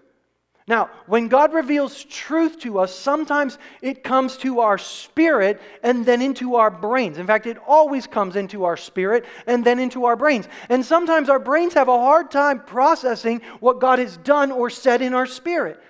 Now, 0.67 0.89
when 1.05 1.29
God 1.29 1.53
reveals 1.53 2.03
truth 2.03 2.59
to 2.59 2.79
us, 2.79 2.93
sometimes 2.93 3.57
it 3.81 4.03
comes 4.03 4.36
to 4.38 4.59
our 4.59 4.77
spirit 4.77 5.62
and 5.81 6.05
then 6.05 6.21
into 6.21 6.55
our 6.55 6.69
brains. 6.69 7.17
In 7.17 7.25
fact, 7.25 7.45
it 7.45 7.57
always 7.65 8.05
comes 8.05 8.36
into 8.36 8.65
our 8.65 8.75
spirit 8.75 9.25
and 9.45 9.63
then 9.63 9.79
into 9.79 10.03
our 10.05 10.17
brains. 10.17 10.45
And 10.67 10.86
sometimes 10.86 11.29
our 11.29 11.39
brains 11.39 11.74
have 11.75 11.88
a 11.88 11.97
hard 11.97 12.31
time 12.31 12.59
processing 12.59 13.41
what 13.62 13.79
God 13.79 14.00
has 14.00 14.17
done 14.17 14.51
or 14.51 14.69
said 14.69 15.01
in 15.01 15.13
our 15.13 15.25
spirit. 15.25 15.81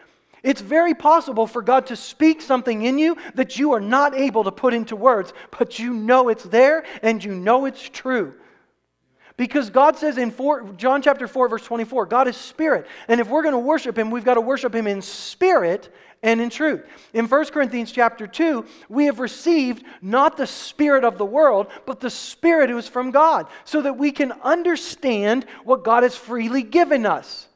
It's 0.44 0.62
very 0.62 0.94
possible 0.94 1.48
for 1.48 1.64
God 1.64 1.88
to 1.88 1.96
speak 1.96 2.44
something 2.44 2.84
in 2.84 3.00
you 3.00 3.18
that 3.34 3.58
you 3.58 3.72
are 3.72 3.82
not 3.82 4.14
able 4.14 4.44
to 4.44 4.52
put 4.52 4.76
into 4.76 4.96
words, 4.96 5.34
but 5.58 5.80
you 5.80 5.92
know 5.92 6.30
it's 6.30 6.44
there 6.44 6.86
and 7.02 7.24
you 7.24 7.34
know 7.34 7.66
it's 7.66 7.90
true. 7.90 8.36
Because 9.38 9.70
God 9.70 9.96
says 9.98 10.18
in 10.18 10.32
four, 10.32 10.64
John 10.78 11.04
chapter 11.04 11.28
4, 11.28 11.48
verse 11.48 11.64
24, 11.64 12.08
God 12.08 12.28
is 12.28 12.36
spirit. 12.36 12.88
And 13.08 13.22
if 13.22 13.30
we're 13.30 13.44
going 13.44 13.54
to 13.54 13.60
worship 13.60 13.96
him, 13.98 14.10
we've 14.10 14.26
got 14.26 14.34
to 14.34 14.42
worship 14.42 14.74
him 14.74 14.88
in 14.88 15.04
spirit 15.04 15.94
and 16.24 16.42
in 16.42 16.50
truth. 16.50 16.84
In 17.14 17.28
1 17.28 17.46
Corinthians 17.46 17.92
chapter 17.92 18.26
2, 18.26 18.66
we 18.90 19.06
have 19.06 19.20
received 19.20 19.84
not 20.02 20.38
the 20.38 20.48
spirit 20.48 21.04
of 21.04 21.20
the 21.20 21.26
world, 21.26 21.68
but 21.86 22.00
the 22.00 22.10
spirit 22.10 22.72
who 22.72 22.78
is 22.80 22.88
from 22.88 23.12
God, 23.12 23.48
so 23.64 23.82
that 23.84 23.98
we 23.98 24.12
can 24.12 24.32
understand 24.44 25.46
what 25.64 25.84
God 25.84 26.02
has 26.02 26.16
freely 26.16 26.64
given 26.64 27.06
us. 27.06 27.48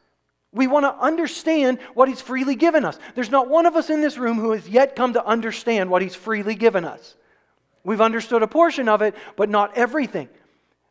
We 0.53 0.67
want 0.67 0.85
to 0.85 0.93
understand 0.93 1.79
what 1.93 2.09
He's 2.09 2.21
freely 2.21 2.55
given 2.55 2.85
us. 2.85 3.00
There's 3.15 3.31
not 3.31 3.50
one 3.50 3.65
of 3.65 3.75
us 3.75 3.89
in 3.89 4.01
this 4.01 4.17
room 4.17 4.38
who 4.38 4.51
has 4.51 4.69
yet 4.69 4.95
come 4.95 5.13
to 5.13 5.25
understand 5.25 5.89
what 5.89 6.01
He's 6.01 6.15
freely 6.15 6.55
given 6.55 6.85
us. 6.85 7.15
We've 7.83 8.01
understood 8.01 8.43
a 8.43 8.47
portion 8.47 8.88
of 8.88 9.01
it, 9.01 9.15
but 9.35 9.50
not 9.50 9.75
everything. 9.75 10.29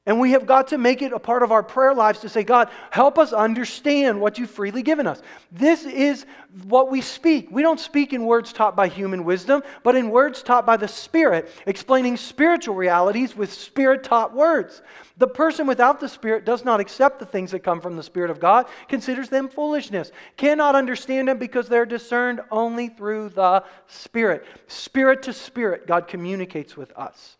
And 0.07 0.19
we 0.19 0.30
have 0.33 0.47
got 0.47 0.69
to 0.69 0.78
make 0.78 1.02
it 1.02 1.12
a 1.12 1.19
part 1.19 1.42
of 1.42 1.52
our 1.52 1.62
prayer 1.62 1.95
lives 1.95 2.21
to 2.21 2.30
say, 2.30 2.42
God, 2.42 2.71
help 2.90 3.19
us 3.19 3.35
understand 3.35 4.19
what 4.19 4.38
you've 4.38 4.50
freely 4.50 4.83
given 4.83 5.07
us. 5.07 5.21
This 5.52 5.85
is 5.85 6.25
what 6.64 6.90
we 6.90 7.02
speak. 7.02 7.49
We 7.50 7.61
don't 7.61 7.78
speak 7.78 8.14
in 8.14 8.25
words 8.25 8.50
taught 8.54 8.75
by 8.75 8.88
human 8.88 9.25
wisdom, 9.25 9.62
but 9.83 9.95
in 9.95 10.09
words 10.09 10.42
taught 10.42 10.64
by 10.64 10.78
the 10.78 10.88
Spirit, 10.88 11.50
explaining 11.66 12.16
spiritual 12.16 12.75
realities 12.75 13.37
with 13.37 13.52
Spirit 13.52 14.02
taught 14.02 14.35
words. 14.35 14.80
The 15.19 15.28
person 15.28 15.66
without 15.66 16.00
the 16.00 16.09
Spirit 16.09 16.47
does 16.47 16.64
not 16.64 16.80
accept 16.80 17.19
the 17.19 17.26
things 17.26 17.50
that 17.50 17.61
come 17.61 17.83
from 17.83 17.97
the 17.97 18.02
Spirit 18.02 18.30
of 18.30 18.40
God, 18.40 18.66
considers 18.88 19.28
them 19.28 19.50
foolishness, 19.50 20.12
cannot 20.38 20.76
understand 20.76 21.28
them 21.28 21.37
because 21.37 21.69
they're 21.69 21.85
discerned 21.85 22.40
only 22.50 22.88
through 22.88 23.28
the 23.28 23.64
Spirit. 23.87 24.47
Spirit 24.66 25.23
to 25.25 25.35
Spirit, 25.35 25.87
God 25.87 26.09
communicates 26.09 26.75
with 26.75 26.90
us. 26.97 27.37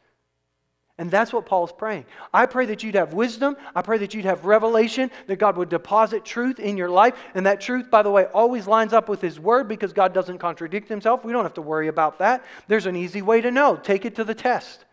And 1.00 1.11
that's 1.11 1.33
what 1.33 1.47
Paul's 1.47 1.73
praying. 1.73 2.04
I 2.35 2.45
pray 2.45 2.66
that 2.66 2.83
you'd 2.83 2.95
have 2.95 3.14
wisdom. 3.14 3.57
I 3.75 3.80
pray 3.80 3.97
that 3.97 4.12
you'd 4.12 4.26
have 4.26 4.45
revelation, 4.45 5.11
that 5.28 5.37
God 5.37 5.57
would 5.57 5.71
deposit 5.71 6.26
truth 6.26 6.61
in 6.61 6.76
your 6.76 6.90
life. 6.90 7.14
And 7.33 7.47
that 7.47 7.59
truth, 7.59 7.90
by 7.90 8.02
the 8.02 8.11
way, 8.11 8.26
always 8.26 8.66
lines 8.66 8.92
up 8.92 9.09
with 9.09 9.23
His 9.23 9.40
Word 9.40 9.66
because 9.66 9.95
God 9.95 10.12
doesn't 10.12 10.37
contradict 10.37 10.90
Himself. 10.90 11.25
We 11.25 11.33
don't 11.33 11.47
have 11.47 11.54
to 11.54 11.62
worry 11.62 11.88
about 11.88 12.19
that. 12.19 12.45
There's 12.69 12.85
an 12.85 12.97
easy 12.97 13.23
way 13.23 13.40
to 13.40 13.50
know. 13.50 13.76
Take 13.76 14.04
it 14.04 14.16
to 14.16 14.25
the 14.25 14.35
test. 14.35 14.85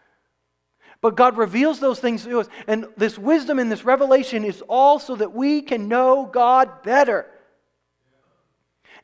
But 1.01 1.17
God 1.17 1.35
reveals 1.35 1.81
those 1.81 1.99
things 1.99 2.23
to 2.23 2.39
us. 2.39 2.47
And 2.67 2.87
this 2.95 3.19
wisdom 3.19 3.59
and 3.59 3.69
this 3.69 3.83
revelation 3.83 4.45
is 4.45 4.63
all 4.69 4.99
so 4.99 5.13
that 5.17 5.33
we 5.33 5.61
can 5.61 5.89
know 5.89 6.25
God 6.25 6.83
better. 6.83 7.27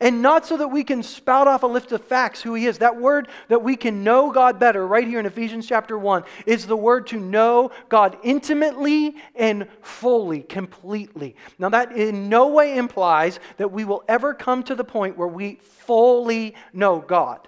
And 0.04 0.22
not 0.22 0.46
so 0.46 0.58
that 0.58 0.68
we 0.68 0.84
can 0.84 1.02
spout 1.02 1.48
off 1.48 1.64
a 1.64 1.66
list 1.66 1.94
of 1.94 2.04
facts 2.04 2.42
who 2.42 2.56
He 2.56 2.66
is. 2.66 2.80
That 2.80 3.00
word 3.00 3.30
that 3.48 3.64
we 3.64 3.78
can 3.78 4.04
know 4.04 4.32
God 4.32 4.60
better, 4.60 4.86
right 4.86 5.08
here 5.08 5.18
in 5.18 5.26
Ephesians 5.26 5.66
chapter 5.66 5.98
1, 5.98 6.26
is 6.46 6.68
the 6.68 6.76
word 6.76 7.08
to 7.08 7.18
know 7.18 7.72
God 7.88 8.18
intimately 8.22 9.16
and 9.34 9.66
fully, 9.82 10.42
completely. 10.42 11.38
Now, 11.58 11.70
that 11.70 11.94
in 11.94 12.28
no 12.28 12.50
way 12.50 12.76
implies 12.76 13.40
that 13.56 13.72
we 13.72 13.86
will 13.86 14.04
ever 14.10 14.34
come 14.34 14.62
to 14.64 14.76
the 14.76 14.84
point 14.84 15.18
where 15.18 15.26
we 15.26 15.56
fully 15.56 16.56
know 16.74 17.00
God. 17.00 17.48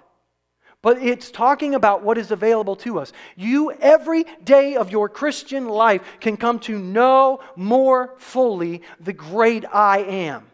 But 0.80 0.96
it's 1.02 1.30
talking 1.30 1.74
about 1.74 2.02
what 2.02 2.16
is 2.16 2.30
available 2.30 2.76
to 2.76 3.00
us. 3.00 3.12
You, 3.36 3.72
every 3.72 4.24
day 4.42 4.76
of 4.76 4.90
your 4.90 5.10
Christian 5.10 5.68
life, 5.68 6.00
can 6.20 6.38
come 6.38 6.58
to 6.60 6.78
know 6.78 7.40
more 7.54 8.14
fully 8.16 8.80
the 8.98 9.12
great 9.12 9.66
I 9.70 9.98
am. 9.98 10.46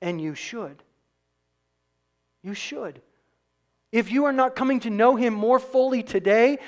And 0.00 0.18
you 0.18 0.34
should. 0.34 0.82
You 2.46 2.54
should. 2.54 3.02
If 3.90 4.12
you 4.12 4.26
are 4.26 4.32
not 4.32 4.54
coming 4.54 4.78
to 4.80 4.90
know 4.90 5.16
Him 5.16 5.34
more 5.34 5.58
fully 5.58 6.04
today, 6.04 6.58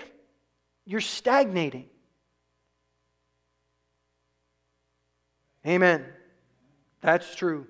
you're 0.85 1.00
stagnating. 1.00 1.85
Amen. 5.64 6.04
That's 7.00 7.32
true. 7.32 7.68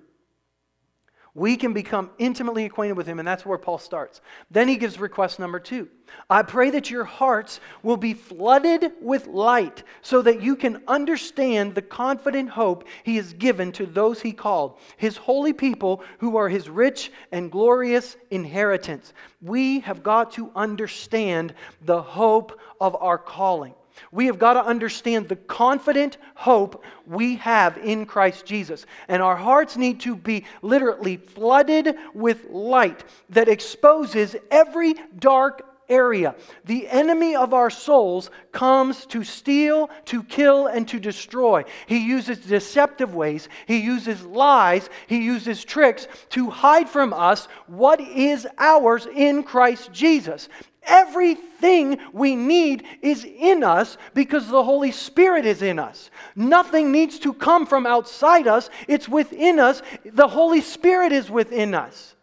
We 1.35 1.57
can 1.57 1.73
become 1.73 2.09
intimately 2.17 2.65
acquainted 2.65 2.97
with 2.97 3.07
him, 3.07 3.19
and 3.19 3.27
that's 3.27 3.45
where 3.45 3.57
Paul 3.57 3.77
starts. 3.77 4.21
Then 4.49 4.67
he 4.67 4.77
gives 4.77 4.99
request 4.99 5.39
number 5.39 5.59
two 5.59 5.87
I 6.29 6.41
pray 6.41 6.71
that 6.71 6.89
your 6.89 7.03
hearts 7.03 7.59
will 7.83 7.97
be 7.97 8.13
flooded 8.13 8.93
with 8.99 9.27
light 9.27 9.83
so 10.01 10.21
that 10.23 10.41
you 10.41 10.55
can 10.55 10.81
understand 10.87 11.75
the 11.75 11.81
confident 11.81 12.49
hope 12.49 12.85
he 13.03 13.15
has 13.17 13.33
given 13.33 13.71
to 13.73 13.85
those 13.85 14.21
he 14.21 14.31
called, 14.31 14.79
his 14.97 15.17
holy 15.17 15.53
people 15.53 16.03
who 16.19 16.35
are 16.35 16.49
his 16.49 16.69
rich 16.69 17.11
and 17.31 17.51
glorious 17.51 18.17
inheritance. 18.31 19.13
We 19.41 19.81
have 19.81 20.01
got 20.01 20.31
to 20.33 20.51
understand 20.55 21.53
the 21.81 22.01
hope 22.01 22.59
of 22.81 22.95
our 22.95 23.17
calling. 23.17 23.75
We 24.11 24.25
have 24.27 24.39
got 24.39 24.53
to 24.53 24.63
understand 24.63 25.29
the 25.29 25.35
confident 25.35 26.17
hope 26.35 26.83
we 27.05 27.35
have 27.37 27.77
in 27.77 28.05
Christ 28.05 28.45
Jesus. 28.45 28.85
And 29.07 29.21
our 29.21 29.35
hearts 29.35 29.77
need 29.77 29.99
to 30.01 30.15
be 30.15 30.45
literally 30.61 31.17
flooded 31.17 31.95
with 32.13 32.49
light 32.49 33.03
that 33.29 33.49
exposes 33.49 34.35
every 34.51 34.95
dark 35.17 35.65
area. 35.89 36.35
The 36.65 36.87
enemy 36.87 37.35
of 37.35 37.53
our 37.53 37.69
souls 37.69 38.29
comes 38.51 39.05
to 39.07 39.23
steal, 39.23 39.89
to 40.05 40.23
kill, 40.23 40.67
and 40.67 40.87
to 40.87 40.99
destroy. 40.99 41.65
He 41.87 41.97
uses 41.97 42.37
deceptive 42.37 43.15
ways, 43.15 43.49
he 43.65 43.77
uses 43.77 44.23
lies, 44.23 44.89
he 45.07 45.23
uses 45.23 45.65
tricks 45.65 46.07
to 46.29 46.49
hide 46.49 46.87
from 46.87 47.13
us 47.13 47.47
what 47.67 47.99
is 47.99 48.47
ours 48.57 49.07
in 49.13 49.43
Christ 49.43 49.91
Jesus. 49.91 50.47
Everything 50.83 51.99
we 52.13 52.35
need 52.35 52.83
is 53.01 53.25
in 53.25 53.63
us 53.63 53.97
because 54.13 54.47
the 54.47 54.63
Holy 54.63 54.91
Spirit 54.91 55.45
is 55.45 55.61
in 55.61 55.77
us. 55.77 56.09
Nothing 56.35 56.91
needs 56.91 57.19
to 57.19 57.33
come 57.33 57.65
from 57.65 57.85
outside 57.85 58.47
us, 58.47 58.69
it's 58.87 59.09
within 59.09 59.59
us. 59.59 59.81
The 60.05 60.27
Holy 60.27 60.61
Spirit 60.61 61.11
is 61.11 61.29
within 61.29 61.73
us. 61.73 62.15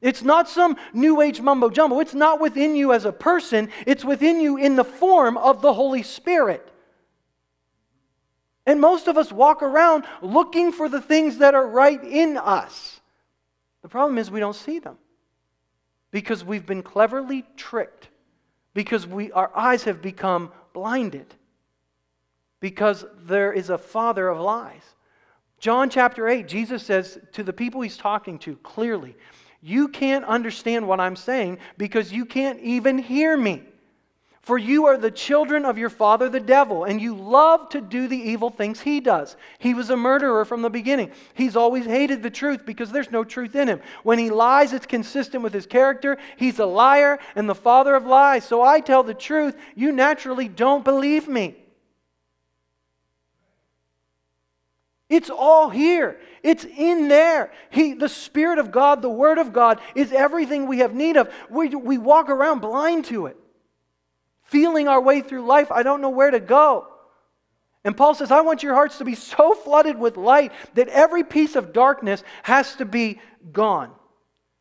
It's 0.00 0.22
not 0.22 0.48
some 0.48 0.76
new 0.92 1.20
age 1.20 1.40
mumbo 1.40 1.70
jumbo. 1.70 2.00
It's 2.00 2.14
not 2.14 2.40
within 2.40 2.74
you 2.74 2.92
as 2.92 3.04
a 3.04 3.12
person, 3.12 3.70
it's 3.86 4.04
within 4.04 4.40
you 4.40 4.56
in 4.56 4.76
the 4.76 4.84
form 4.84 5.38
of 5.38 5.62
the 5.62 5.72
Holy 5.72 6.02
Spirit. 6.02 6.68
And 8.66 8.80
most 8.80 9.08
of 9.08 9.16
us 9.16 9.32
walk 9.32 9.62
around 9.62 10.04
looking 10.20 10.70
for 10.70 10.88
the 10.88 11.00
things 11.00 11.38
that 11.38 11.54
are 11.54 11.66
right 11.66 12.02
in 12.04 12.36
us. 12.36 13.00
The 13.82 13.88
problem 13.88 14.18
is 14.18 14.30
we 14.30 14.38
don't 14.38 14.54
see 14.54 14.78
them 14.78 14.98
because 16.12 16.44
we've 16.44 16.66
been 16.66 16.82
cleverly 16.82 17.44
tricked 17.56 18.08
because 18.74 19.06
we, 19.06 19.32
our 19.32 19.50
eyes 19.56 19.84
have 19.84 20.00
become 20.00 20.52
blinded 20.72 21.34
because 22.60 23.04
there 23.24 23.52
is 23.52 23.70
a 23.70 23.78
father 23.78 24.28
of 24.28 24.38
lies. 24.38 24.94
John 25.58 25.90
chapter 25.90 26.28
8, 26.28 26.46
Jesus 26.46 26.82
says 26.84 27.18
to 27.32 27.42
the 27.42 27.52
people 27.52 27.80
he's 27.80 27.96
talking 27.96 28.38
to 28.40 28.56
clearly, 28.58 29.16
You 29.60 29.88
can't 29.88 30.24
understand 30.24 30.86
what 30.86 31.00
I'm 31.00 31.16
saying 31.16 31.58
because 31.76 32.12
you 32.12 32.24
can't 32.24 32.60
even 32.60 32.98
hear 32.98 33.36
me. 33.36 33.62
For 34.42 34.58
you 34.58 34.86
are 34.86 34.98
the 34.98 35.10
children 35.12 35.64
of 35.64 35.78
your 35.78 35.88
father, 35.88 36.28
the 36.28 36.40
devil, 36.40 36.82
and 36.82 37.00
you 37.00 37.14
love 37.14 37.68
to 37.68 37.80
do 37.80 38.08
the 38.08 38.18
evil 38.18 38.50
things 38.50 38.80
he 38.80 38.98
does. 38.98 39.36
He 39.60 39.72
was 39.72 39.88
a 39.88 39.96
murderer 39.96 40.44
from 40.44 40.62
the 40.62 40.70
beginning. 40.70 41.12
He's 41.34 41.54
always 41.54 41.84
hated 41.84 42.24
the 42.24 42.30
truth 42.30 42.66
because 42.66 42.90
there's 42.90 43.12
no 43.12 43.22
truth 43.22 43.54
in 43.54 43.68
him. 43.68 43.80
When 44.02 44.18
he 44.18 44.30
lies, 44.30 44.72
it's 44.72 44.84
consistent 44.84 45.44
with 45.44 45.54
his 45.54 45.66
character. 45.66 46.18
He's 46.36 46.58
a 46.58 46.66
liar 46.66 47.20
and 47.36 47.48
the 47.48 47.54
father 47.54 47.94
of 47.94 48.04
lies. 48.04 48.44
So 48.44 48.62
I 48.62 48.80
tell 48.80 49.04
the 49.04 49.14
truth. 49.14 49.56
You 49.76 49.92
naturally 49.92 50.48
don't 50.48 50.84
believe 50.84 51.28
me. 51.28 51.54
It's 55.08 55.30
all 55.30 55.70
here. 55.70 56.18
It's 56.42 56.64
in 56.64 57.06
there. 57.06 57.52
He, 57.70 57.92
the 57.92 58.08
Spirit 58.08 58.58
of 58.58 58.72
God, 58.72 59.02
the 59.02 59.10
Word 59.10 59.38
of 59.38 59.52
God, 59.52 59.80
is 59.94 60.10
everything 60.10 60.66
we 60.66 60.78
have 60.78 60.94
need 60.94 61.16
of. 61.16 61.32
We, 61.48 61.68
we 61.68 61.96
walk 61.96 62.28
around 62.28 62.58
blind 62.58 63.04
to 63.04 63.26
it 63.26 63.36
feeling 64.52 64.86
our 64.86 65.00
way 65.00 65.22
through 65.22 65.46
life. 65.46 65.72
I 65.72 65.82
don't 65.82 66.02
know 66.02 66.10
where 66.10 66.30
to 66.30 66.38
go. 66.38 66.86
And 67.84 67.96
Paul 67.96 68.14
says, 68.14 68.30
I 68.30 68.42
want 68.42 68.62
your 68.62 68.74
hearts 68.74 68.98
to 68.98 69.04
be 69.04 69.16
so 69.16 69.54
flooded 69.54 69.98
with 69.98 70.16
light 70.16 70.52
that 70.74 70.88
every 70.88 71.24
piece 71.24 71.56
of 71.56 71.72
darkness 71.72 72.22
has 72.44 72.76
to 72.76 72.84
be 72.84 73.18
gone. 73.50 73.90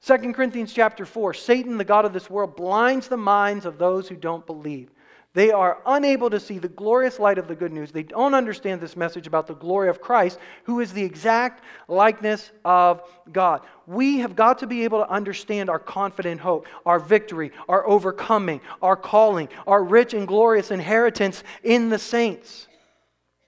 2 0.05 0.33
Corinthians 0.33 0.73
chapter 0.73 1.05
4 1.05 1.33
Satan, 1.33 1.77
the 1.77 1.83
God 1.83 2.05
of 2.05 2.13
this 2.13 2.29
world, 2.29 2.55
blinds 2.55 3.09
the 3.09 3.17
minds 3.17 3.65
of 3.65 3.77
those 3.77 4.07
who 4.07 4.15
don't 4.15 4.47
believe. 4.47 4.89
They 5.33 5.51
are 5.51 5.81
unable 5.85 6.29
to 6.29 6.41
see 6.41 6.57
the 6.57 6.67
glorious 6.67 7.17
light 7.17 7.37
of 7.37 7.47
the 7.47 7.55
good 7.55 7.71
news. 7.71 7.91
They 7.91 8.03
don't 8.03 8.33
understand 8.33 8.81
this 8.81 8.97
message 8.97 9.27
about 9.27 9.47
the 9.47 9.53
glory 9.53 9.87
of 9.87 10.01
Christ, 10.01 10.37
who 10.65 10.81
is 10.81 10.91
the 10.91 11.03
exact 11.03 11.63
likeness 11.87 12.51
of 12.65 13.01
God. 13.31 13.61
We 13.87 14.19
have 14.19 14.35
got 14.35 14.59
to 14.59 14.67
be 14.67 14.83
able 14.83 14.99
to 14.99 15.09
understand 15.09 15.69
our 15.69 15.79
confident 15.79 16.41
hope, 16.41 16.67
our 16.85 16.99
victory, 16.99 17.53
our 17.69 17.87
overcoming, 17.87 18.59
our 18.81 18.97
calling, 18.97 19.47
our 19.65 19.81
rich 19.81 20.13
and 20.13 20.27
glorious 20.27 20.69
inheritance 20.69 21.45
in 21.63 21.87
the 21.87 21.99
saints. 21.99 22.67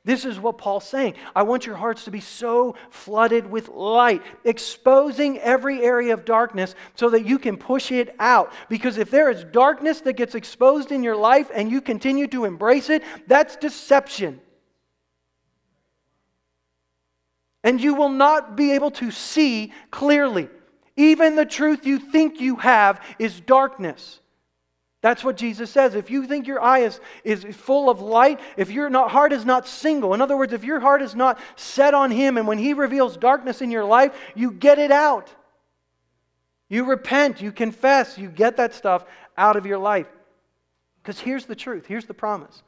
This 0.06 0.26
is 0.26 0.38
what 0.38 0.58
Paul's 0.58 0.88
saying. 0.88 1.14
I 1.34 1.44
want 1.44 1.66
your 1.66 1.78
hearts 1.78 2.04
to 2.06 2.12
be 2.12 2.20
so 2.20 2.76
flooded 2.90 3.50
with 3.50 3.70
light, 3.70 4.22
exposing 4.44 5.40
every 5.40 5.82
area 5.82 6.14
of 6.14 6.26
darkness 6.26 6.76
so 6.96 7.10
that 7.12 7.26
you 7.26 7.40
can 7.40 7.56
push 7.56 7.90
it 7.90 8.14
out. 8.20 8.52
Because 8.68 8.98
if 8.98 9.10
there 9.10 9.30
is 9.30 9.46
darkness 9.46 10.02
that 10.02 10.14
gets 10.14 10.36
exposed 10.36 10.92
in 10.92 11.04
your 11.04 11.16
life 11.16 11.50
and 11.54 11.72
you 11.72 11.80
continue 11.80 12.28
to 12.28 12.44
embrace 12.44 12.90
it, 12.90 13.02
that's 13.28 13.56
deception. 13.56 14.42
And 17.64 17.80
you 17.80 17.96
will 17.96 18.10
not 18.10 18.58
be 18.58 18.74
able 18.74 18.92
to 18.92 19.10
see 19.10 19.72
clearly. 19.90 20.50
Even 20.98 21.38
the 21.38 21.46
truth 21.46 21.86
you 21.86 21.98
think 21.98 22.42
you 22.42 22.58
have 22.58 23.02
is 23.20 23.40
darkness. 23.40 24.20
That's 25.04 25.22
what 25.22 25.36
Jesus 25.36 25.70
says. 25.70 25.96
If 25.96 26.10
you 26.10 26.26
think 26.26 26.48
your 26.48 26.62
eye 26.62 26.80
is, 26.80 27.02
is 27.26 27.44
full 27.44 27.90
of 27.90 28.02
light, 28.02 28.40
if 28.56 28.72
your 28.72 28.90
not, 28.90 29.12
heart 29.12 29.34
is 29.34 29.44
not 29.44 29.68
single, 29.68 30.14
in 30.14 30.22
other 30.22 30.38
words, 30.38 30.54
if 30.54 30.64
your 30.64 30.80
heart 30.80 31.02
is 31.02 31.14
not 31.14 31.38
set 31.58 31.94
on 31.94 32.10
Him, 32.10 32.38
and 32.38 32.48
when 32.48 32.58
He 32.58 32.74
reveals 32.74 33.18
darkness 33.18 33.62
in 33.62 33.70
your 33.70 33.84
life, 33.84 34.18
you 34.34 34.50
get 34.50 34.80
it 34.80 34.92
out. 34.92 35.30
You 36.70 36.86
repent, 36.86 37.42
you 37.42 37.52
confess, 37.52 38.18
you 38.18 38.30
get 38.30 38.56
that 38.56 38.74
stuff 38.74 39.04
out 39.38 39.58
of 39.58 39.66
your 39.66 39.78
life. 39.78 40.08
Because 41.02 41.20
here's 41.20 41.48
the 41.48 41.56
truth, 41.56 41.86
here's 41.86 42.06
the 42.06 42.14
promise. 42.14 42.64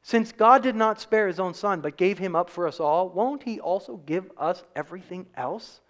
Since 0.00 0.30
God 0.30 0.62
did 0.62 0.76
not 0.76 1.00
spare 1.00 1.26
His 1.26 1.40
own 1.40 1.54
Son, 1.54 1.80
but 1.80 1.96
gave 1.96 2.18
Him 2.18 2.36
up 2.36 2.50
for 2.50 2.68
us 2.68 2.78
all, 2.78 3.08
won't 3.08 3.42
He 3.42 3.58
also 3.58 3.96
give 3.96 4.30
us 4.38 4.62
everything 4.76 5.26
else? 5.36 5.80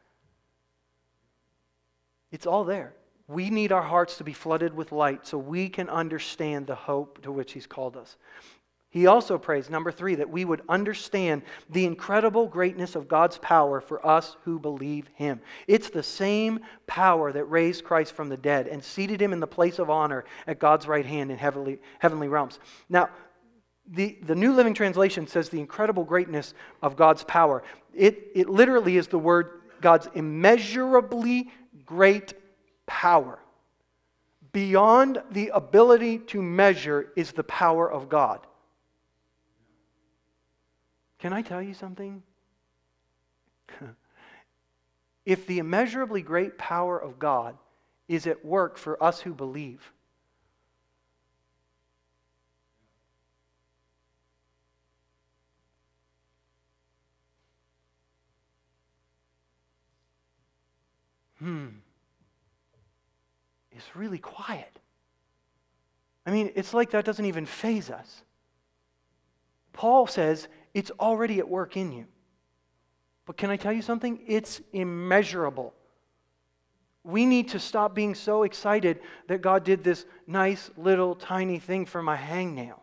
It's 2.33 2.47
all 2.47 2.65
there. 2.65 2.95
We 3.27 3.51
need 3.51 3.73
our 3.73 3.83
hearts 3.83 4.19
to 4.19 4.25
be 4.25 4.33
flooded 4.33 4.75
with 4.75 4.93
light 4.93 5.27
so 5.27 5.39
we 5.39 5.69
can 5.69 5.89
understand 5.89 6.67
the 6.67 6.75
hope 6.75 7.23
to 7.23 7.33
which 7.33 7.53
He's 7.53 7.67
called 7.67 7.97
us. 7.97 8.17
He 8.91 9.07
also 9.07 9.39
prays, 9.39 9.69
number 9.69 9.91
three, 9.91 10.15
that 10.15 10.31
we 10.31 10.45
would 10.45 10.63
understand 10.69 11.43
the 11.69 11.85
incredible 11.85 12.47
greatness 12.47 12.95
of 12.95 13.09
God's 13.09 13.39
power 13.39 13.81
for 13.81 14.07
us 14.07 14.37
who 14.45 14.61
believe 14.61 15.09
Him. 15.15 15.41
It's 15.67 15.91
the 15.91 16.03
same 16.03 16.61
power 16.87 17.33
that 17.33 17.45
raised 17.47 17.83
Christ 17.83 18.13
from 18.13 18.29
the 18.29 18.37
dead 18.37 18.69
and 18.69 18.85
seated 18.85 19.21
Him 19.21 19.33
in 19.33 19.41
the 19.41 19.49
place 19.49 19.81
of 19.81 19.91
honor 19.91 20.25
at 20.47 20.61
God's 20.61 20.87
right 20.87 21.05
hand 21.05 21.33
in 21.33 21.39
heavenly, 21.39 21.81
heavenly 21.99 22.29
realms. 22.29 22.61
Now, 22.89 23.09
the, 23.91 24.17
the 24.23 24.37
New 24.37 24.53
Living 24.53 24.75
Translation 24.75 25.27
says 25.27 25.49
the 25.49 25.59
incredible 25.59 26.05
greatness 26.05 26.55
of 26.81 26.95
God's 26.95 27.25
power. 27.25 27.65
It, 27.93 28.29
it 28.35 28.49
literally 28.49 28.97
is 28.97 29.09
the 29.09 29.19
word 29.19 29.63
God's 29.81 30.09
immeasurably 30.15 31.51
great 31.85 32.33
power. 32.87 33.39
Beyond 34.53 35.23
the 35.31 35.49
ability 35.49 36.19
to 36.19 36.41
measure 36.41 37.13
is 37.17 37.33
the 37.33 37.45
power 37.45 37.91
of 37.91 38.09
God. 38.09 38.47
Can 41.19 41.33
I 41.33 41.43
tell 41.43 41.63
you 41.63 41.75
something? 41.75 42.23
if 45.27 45.47
the 45.47 45.59
immeasurably 45.59 46.23
great 46.23 46.59
power 46.59 46.99
of 46.99 47.19
God 47.19 47.57
is 48.09 48.27
at 48.27 48.45
work 48.45 48.77
for 48.77 49.03
us 49.03 49.21
who 49.21 49.33
believe, 49.33 49.91
hmm 61.39 61.69
is 63.77 63.85
really 63.95 64.19
quiet. 64.19 64.79
I 66.27 66.31
mean, 66.31 66.53
it's 66.55 66.73
like 66.73 66.91
that 66.91 67.05
doesn't 67.05 67.25
even 67.25 67.47
phase 67.47 67.91
us. 67.91 68.23
Paul 69.73 70.07
says 70.07 70.49
it's 70.73 70.91
already 70.93 71.39
at 71.39 71.49
work 71.49 71.77
in 71.77 71.93
you. 71.93 72.07
But 73.27 73.37
can 73.37 73.51
I 73.51 73.57
tell 73.57 73.73
you 73.73 73.83
something? 73.83 74.21
It's 74.27 74.61
immeasurable. 74.73 75.75
We 77.03 77.27
need 77.27 77.51
to 77.51 77.59
stop 77.59 77.95
being 77.95 78.15
so 78.15 78.45
excited 78.45 79.01
that 79.29 79.43
God 79.43 79.65
did 79.65 79.85
this 79.85 80.07
nice 80.27 80.71
little 80.77 81.15
tiny 81.15 81.59
thing 81.59 81.85
for 81.85 82.03
my 82.03 82.17
hangnail. 82.17 82.81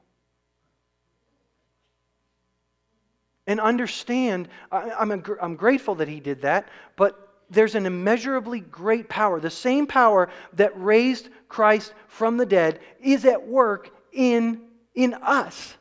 And 3.48 3.60
understand, 3.60 4.48
I, 4.72 4.90
am 5.00 5.12
I'm, 5.12 5.24
I'm 5.42 5.56
grateful 5.56 5.96
that 5.96 6.08
He 6.08 6.20
did 6.20 6.44
that, 6.44 6.68
but 6.96 7.31
there's 7.52 7.76
an 7.76 7.86
immeasurably 7.86 8.62
great 8.62 9.10
power. 9.10 9.40
The 9.40 9.50
same 9.50 9.86
power 9.86 10.30
that 10.54 10.72
raised 10.82 11.30
Christ 11.50 11.94
from 12.08 12.38
the 12.38 12.46
dead 12.46 12.80
is 13.02 13.26
at 13.26 13.46
work 13.46 13.92
in, 14.14 14.62
in 14.96 15.14
us. 15.14 15.76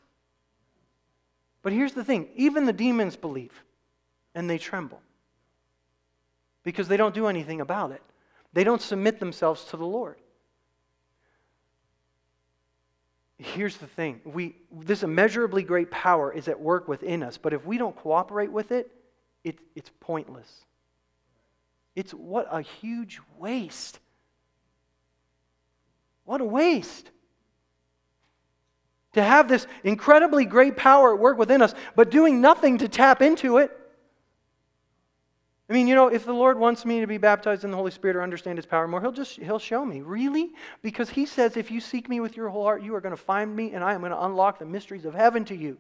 But 1.63 1.73
here's 1.73 1.93
the 1.93 2.05
thing 2.05 2.29
even 2.37 2.67
the 2.67 2.73
demons 2.73 3.17
believe 3.17 3.53
and 4.35 4.49
they 4.49 4.59
tremble 4.59 5.01
because 6.63 6.89
they 6.89 6.97
don't 6.97 7.15
do 7.15 7.27
anything 7.27 7.61
about 7.61 7.93
it, 7.93 8.03
they 8.53 8.65
don't 8.65 8.83
submit 8.83 9.21
themselves 9.21 9.65
to 9.67 9.77
the 9.77 9.87
Lord. 9.87 10.17
Here's 13.39 13.79
the 13.79 13.87
thing 13.87 14.21
we, 14.25 14.57
this 14.71 15.03
immeasurably 15.03 15.63
great 15.63 15.91
power 15.91 16.31
is 16.33 16.47
at 16.49 16.61
work 16.61 16.89
within 16.89 17.23
us, 17.23 17.39
but 17.39 17.55
if 17.55 17.65
we 17.65 17.79
don't 17.79 17.97
cooperate 17.97 18.53
with 18.53 18.71
it, 18.73 18.91
it 19.45 19.59
it's 19.75 19.91
pointless. 20.01 20.67
It's 21.95 22.13
what 22.13 22.47
a 22.51 22.63
huge 22.63 23.21
waste. 23.39 23.99
What 26.25 26.41
a 26.41 26.45
waste. 26.45 27.11
To 29.15 29.23
have 29.23 29.49
this 29.49 29.67
incredibly 29.83 30.45
great 30.45 30.77
power 30.77 31.15
at 31.15 31.21
work 31.21 31.37
within 31.37 31.63
us, 31.63 31.75
but 31.97 32.11
doing 32.11 32.41
nothing 32.41 32.79
to 32.79 32.89
tap 32.89 33.23
into 33.23 33.59
it. 33.59 33.77
I 35.69 35.73
mean, 35.73 35.87
you 35.87 35.95
know, 35.95 36.09
if 36.09 36.25
the 36.25 36.33
Lord 36.33 36.59
wants 36.59 36.85
me 36.85 37.01
to 37.01 37.07
be 37.07 37.19
baptized 37.19 37.63
in 37.63 37.71
the 37.71 37.77
Holy 37.77 37.93
Spirit 37.93 38.17
or 38.17 38.23
understand 38.23 38.59
his 38.59 38.67
power 38.67 38.89
more, 38.89 39.01
he'll 39.01 39.13
just 39.13 39.39
he'll 39.39 39.61
show 39.61 39.85
me. 39.85 40.01
Really? 40.01 40.51
Because 40.83 41.11
he 41.11 41.27
says 41.27 41.57
if 41.57 41.71
you 41.71 41.81
seek 41.81 42.09
me 42.09 42.19
with 42.19 42.37
your 42.37 42.49
whole 42.49 42.65
heart, 42.65 42.83
you 42.83 42.93
are 42.97 43.01
going 43.01 43.15
to 43.15 43.23
find 43.23 43.55
me 43.55 43.73
and 43.73 43.85
I 43.85 43.95
am 43.95 44.01
going 44.01 44.11
to 44.11 44.25
unlock 44.25 44.59
the 44.59 44.65
mysteries 44.65 45.05
of 45.05 45.15
heaven 45.15 45.45
to 45.47 45.57
you. 45.57 45.79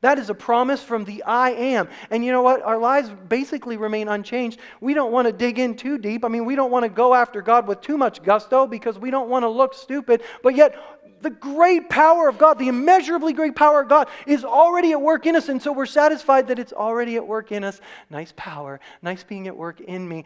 That 0.00 0.18
is 0.18 0.30
a 0.30 0.34
promise 0.34 0.82
from 0.82 1.04
the 1.04 1.24
I 1.24 1.50
am. 1.50 1.88
And 2.10 2.24
you 2.24 2.30
know 2.30 2.42
what? 2.42 2.62
Our 2.62 2.78
lives 2.78 3.10
basically 3.28 3.76
remain 3.76 4.06
unchanged. 4.08 4.60
We 4.80 4.94
don't 4.94 5.10
want 5.10 5.26
to 5.26 5.32
dig 5.32 5.58
in 5.58 5.76
too 5.76 5.98
deep. 5.98 6.24
I 6.24 6.28
mean, 6.28 6.44
we 6.44 6.54
don't 6.54 6.70
want 6.70 6.84
to 6.84 6.88
go 6.88 7.14
after 7.14 7.42
God 7.42 7.66
with 7.66 7.80
too 7.80 7.98
much 7.98 8.22
gusto 8.22 8.66
because 8.66 8.96
we 8.98 9.10
don't 9.10 9.28
want 9.28 9.42
to 9.42 9.48
look 9.48 9.74
stupid. 9.74 10.22
But 10.42 10.54
yet, 10.54 10.76
the 11.20 11.30
great 11.30 11.88
power 11.88 12.28
of 12.28 12.38
God, 12.38 12.58
the 12.58 12.68
immeasurably 12.68 13.32
great 13.32 13.56
power 13.56 13.80
of 13.80 13.88
God, 13.88 14.08
is 14.26 14.44
already 14.44 14.92
at 14.92 15.00
work 15.00 15.26
in 15.26 15.34
us. 15.34 15.48
And 15.48 15.60
so 15.60 15.72
we're 15.72 15.86
satisfied 15.86 16.46
that 16.48 16.60
it's 16.60 16.72
already 16.72 17.16
at 17.16 17.26
work 17.26 17.50
in 17.50 17.64
us. 17.64 17.80
Nice 18.08 18.32
power, 18.36 18.78
nice 19.02 19.24
being 19.24 19.48
at 19.48 19.56
work 19.56 19.80
in 19.80 20.08
me. 20.08 20.24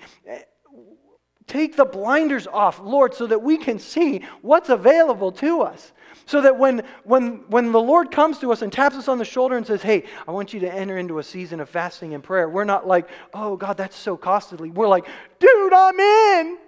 Take 1.47 1.77
the 1.77 1.85
blinders 1.85 2.47
off, 2.47 2.81
Lord, 2.81 3.15
so 3.15 3.27
that 3.27 3.43
we 3.43 3.57
can 3.57 3.79
see 3.79 4.23
what's 4.43 4.69
available 4.69 5.33
to 5.33 5.63
us. 5.63 5.93
So 6.25 6.41
that 6.43 6.57
when, 6.57 6.83
when, 7.05 7.45
when 7.49 7.73
the 7.73 7.81
Lord 7.81 8.11
comes 8.11 8.39
to 8.39 8.53
us 8.53 8.63
and 8.63 8.73
taps 8.73 8.97
us 8.97 9.09
on 9.09 9.19
the 9.19 9.25
shoulder 9.25 9.57
and 9.57 9.67
says, 9.67 9.83
Hey, 9.83 10.05
I 10.27 10.31
want 10.31 10.53
you 10.53 10.61
to 10.61 10.73
enter 10.73 10.97
into 10.99 11.19
a 11.19 11.23
season 11.23 11.59
of 11.61 11.69
fasting 11.69 12.15
and 12.15 12.23
prayer, 12.23 12.49
we're 12.49 12.65
not 12.65 12.87
like, 12.87 13.09
Oh, 13.35 13.57
God, 13.57 13.77
that's 13.77 13.97
so 13.97 14.17
costly. 14.17 14.71
We're 14.71 14.89
like, 14.89 15.07
Dude, 15.41 15.73
I'm 15.73 15.99
in. 15.99 16.59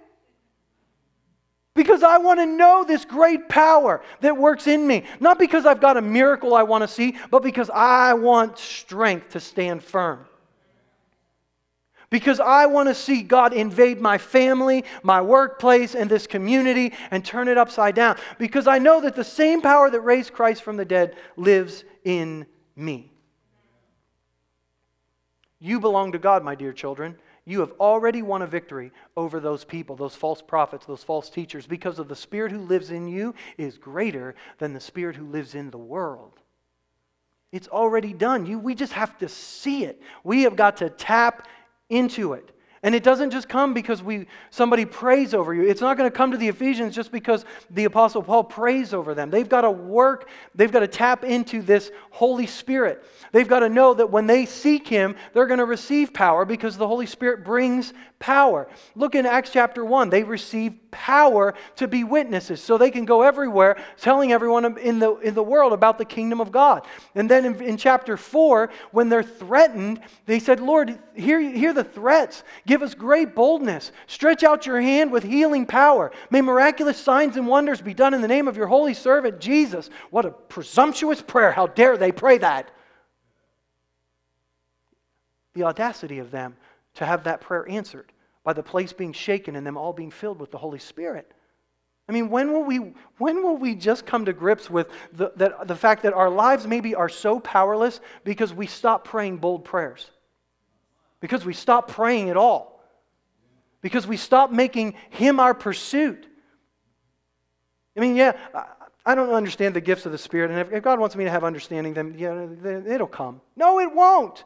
Because 1.73 2.03
I 2.03 2.17
want 2.17 2.39
to 2.39 2.45
know 2.45 2.85
this 2.87 3.03
great 3.03 3.49
power 3.49 4.01
that 4.21 4.37
works 4.37 4.65
in 4.65 4.87
me. 4.87 5.03
Not 5.19 5.37
because 5.37 5.65
I've 5.65 5.81
got 5.81 5.97
a 5.97 6.01
miracle 6.01 6.55
I 6.55 6.63
want 6.63 6.83
to 6.83 6.87
see, 6.87 7.17
but 7.29 7.43
because 7.43 7.69
I 7.69 8.13
want 8.13 8.57
strength 8.57 9.31
to 9.31 9.41
stand 9.41 9.83
firm. 9.83 10.25
Because 12.09 12.39
I 12.39 12.67
want 12.67 12.89
to 12.89 12.95
see 12.95 13.21
God 13.23 13.53
invade 13.53 13.99
my 13.99 14.17
family, 14.17 14.83
my 15.03 15.21
workplace, 15.21 15.95
and 15.95 16.09
this 16.09 16.27
community 16.27 16.93
and 17.11 17.25
turn 17.25 17.47
it 17.47 17.57
upside 17.57 17.95
down. 17.95 18.17
Because 18.37 18.67
I 18.67 18.79
know 18.79 19.01
that 19.01 19.15
the 19.15 19.23
same 19.23 19.61
power 19.61 19.89
that 19.89 20.01
raised 20.01 20.33
Christ 20.33 20.63
from 20.63 20.77
the 20.77 20.85
dead 20.85 21.15
lives 21.35 21.83
in 22.03 22.45
me. 22.75 23.11
You 25.59 25.79
belong 25.79 26.11
to 26.11 26.19
God, 26.19 26.43
my 26.43 26.55
dear 26.55 26.73
children. 26.73 27.17
You 27.45 27.59
have 27.59 27.73
already 27.79 28.21
won 28.23 28.41
a 28.41 28.47
victory 28.47 28.91
over 29.15 29.39
those 29.39 29.63
people, 29.63 29.95
those 29.95 30.15
false 30.15 30.41
prophets, 30.41 30.85
those 30.85 31.03
false 31.03 31.29
teachers, 31.29 31.67
because 31.67 31.99
of 31.99 32.07
the 32.07 32.15
Spirit 32.15 32.51
who 32.51 32.59
lives 32.59 32.89
in 32.89 33.07
you 33.07 33.35
is 33.57 33.77
greater 33.77 34.35
than 34.57 34.73
the 34.73 34.79
Spirit 34.79 35.15
who 35.15 35.25
lives 35.25 35.53
in 35.53 35.69
the 35.69 35.77
world. 35.77 36.39
It's 37.51 37.67
already 37.67 38.13
done. 38.13 38.45
You, 38.45 38.59
we 38.59 38.75
just 38.75 38.93
have 38.93 39.17
to 39.19 39.29
see 39.29 39.85
it. 39.85 40.01
We 40.23 40.41
have 40.41 40.55
got 40.55 40.77
to 40.77 40.89
tap 40.89 41.47
into 41.89 42.33
it. 42.33 42.51
And 42.85 42.93
it 42.93 43.01
doesn't 43.01 43.31
just 43.31 43.49
come 43.49 43.73
because 43.73 44.03
we 44.03 44.27
somebody 44.51 44.85
prays 44.85 45.33
over 45.33 45.55
you. 45.55 45.63
It's 45.63 45.81
not 45.81 45.97
going 45.97 46.09
to 46.09 46.15
come 46.15 46.29
to 46.29 46.37
the 46.37 46.49
Ephesians 46.49 46.93
just 46.93 47.11
because 47.11 47.43
the 47.71 47.85
apostle 47.85 48.21
Paul 48.21 48.43
prays 48.43 48.93
over 48.93 49.15
them. 49.15 49.31
They've 49.31 49.49
got 49.49 49.61
to 49.61 49.71
work, 49.71 50.29
they've 50.53 50.71
got 50.71 50.81
to 50.81 50.87
tap 50.87 51.23
into 51.23 51.63
this 51.63 51.89
Holy 52.11 52.45
Spirit. 52.45 53.03
They've 53.31 53.47
got 53.47 53.61
to 53.61 53.69
know 53.69 53.95
that 53.95 54.11
when 54.11 54.27
they 54.27 54.45
seek 54.45 54.87
him, 54.87 55.15
they're 55.33 55.47
going 55.47 55.57
to 55.57 55.65
receive 55.65 56.13
power 56.13 56.45
because 56.45 56.77
the 56.77 56.87
Holy 56.87 57.07
Spirit 57.07 57.43
brings 57.43 57.91
power. 58.25 58.67
Look 58.95 59.13
in 59.13 59.27
Acts 59.27 59.51
chapter 59.51 59.85
1. 59.85 60.09
They 60.09 60.23
receive 60.23 60.73
power 60.89 61.53
to 61.75 61.87
be 61.87 62.03
witnesses 62.03 62.59
so 62.59 62.75
they 62.75 62.89
can 62.89 63.05
go 63.05 63.21
everywhere 63.21 63.77
telling 64.01 64.31
everyone 64.31 64.79
in 64.79 64.97
the, 64.97 65.15
in 65.17 65.35
the 65.35 65.43
world 65.43 65.73
about 65.73 65.99
the 65.99 66.05
kingdom 66.05 66.41
of 66.41 66.51
God. 66.51 66.87
And 67.13 67.29
then 67.29 67.45
in, 67.45 67.61
in 67.61 67.77
chapter 67.77 68.17
4, 68.17 68.71
when 68.89 69.09
they're 69.09 69.21
threatened, 69.21 70.01
they 70.25 70.39
said, 70.39 70.59
Lord, 70.59 70.97
hear, 71.13 71.39
hear 71.39 71.71
the 71.71 71.83
threats. 71.83 72.43
Give 72.65 72.81
us 72.81 72.95
great 72.95 73.35
boldness. 73.35 73.91
Stretch 74.07 74.43
out 74.43 74.65
your 74.65 74.81
hand 74.81 75.11
with 75.11 75.23
healing 75.23 75.67
power. 75.67 76.11
May 76.31 76.41
miraculous 76.41 76.97
signs 76.97 77.37
and 77.37 77.45
wonders 77.45 77.79
be 77.79 77.93
done 77.93 78.15
in 78.15 78.21
the 78.21 78.27
name 78.27 78.47
of 78.47 78.57
your 78.57 78.67
holy 78.67 78.95
servant, 78.95 79.39
Jesus. 79.39 79.91
What 80.09 80.25
a 80.25 80.31
presumptuous 80.31 81.21
prayer. 81.21 81.51
How 81.51 81.67
dare 81.67 81.95
they 81.95 82.11
pray 82.11 82.39
that? 82.39 82.71
The 85.53 85.61
audacity 85.61 86.17
of 86.17 86.31
them 86.31 86.57
to 86.95 87.05
have 87.05 87.25
that 87.25 87.41
prayer 87.41 87.69
answered 87.69 88.11
by 88.45 88.53
the 88.53 88.63
place 88.63 88.93
being 88.93 89.11
shaken 89.11 89.57
and 89.57 89.67
them 89.67 89.75
all 89.75 89.91
being 89.91 90.11
filled 90.11 90.39
with 90.39 90.51
the 90.51 90.57
Holy 90.57 90.79
Spirit. 90.79 91.29
I 92.07 92.11
mean, 92.11 92.29
when 92.29 92.53
will 92.53 92.63
we, 92.63 92.93
when 93.17 93.43
will 93.43 93.57
we 93.57 93.73
just 93.73 94.05
come 94.05 94.25
to 94.25 94.33
grips 94.33 94.69
with 94.69 94.89
the, 95.11 95.31
that, 95.37 95.67
the 95.67 95.75
fact 95.75 96.03
that 96.03 96.13
our 96.13 96.29
lives 96.29 96.67
maybe 96.67 96.93
are 96.93 97.09
so 97.09 97.39
powerless 97.39 97.99
because 98.23 98.53
we 98.53 98.67
stop 98.67 99.03
praying 99.03 99.37
bold 99.37 99.65
prayers? 99.65 100.11
Because 101.19 101.43
we 101.43 101.53
stop 101.53 101.87
praying 101.89 102.29
at 102.29 102.37
all. 102.37 102.83
Because 103.81 104.05
we 104.05 104.17
stop 104.17 104.51
making 104.51 104.93
Him 105.09 105.39
our 105.39 105.55
pursuit. 105.55 106.27
I 107.97 107.99
mean, 107.99 108.15
yeah, 108.15 108.33
I 109.03 109.15
don't 109.15 109.31
understand 109.31 109.75
the 109.75 109.81
gifts 109.81 110.05
of 110.05 110.11
the 110.11 110.17
Spirit, 110.19 110.51
and 110.51 110.73
if 110.73 110.83
God 110.83 110.99
wants 110.99 111.15
me 111.15 111.23
to 111.23 111.31
have 111.31 111.43
understanding, 111.43 111.93
then 111.93 112.13
yeah, 112.17 112.47
it'll 112.93 113.07
come. 113.07 113.41
No, 113.55 113.79
it 113.79 113.93
won't. 113.93 114.43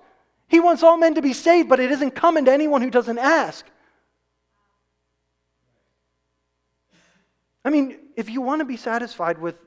He 0.48 0.60
wants 0.60 0.84
all 0.84 0.98
men 0.98 1.16
to 1.16 1.22
be 1.22 1.34
saved, 1.34 1.68
but 1.68 1.80
it 1.80 1.92
isn't 1.92 2.12
coming 2.12 2.46
to 2.46 2.52
anyone 2.54 2.82
who 2.82 2.90
doesn't 2.90 3.18
ask. 3.18 3.66
I 7.70 7.72
mean, 7.72 8.00
if 8.16 8.32
you 8.32 8.42
want 8.42 8.62
to 8.62 8.66
be 8.66 8.78
satisfied 8.78 9.38
with 9.38 9.62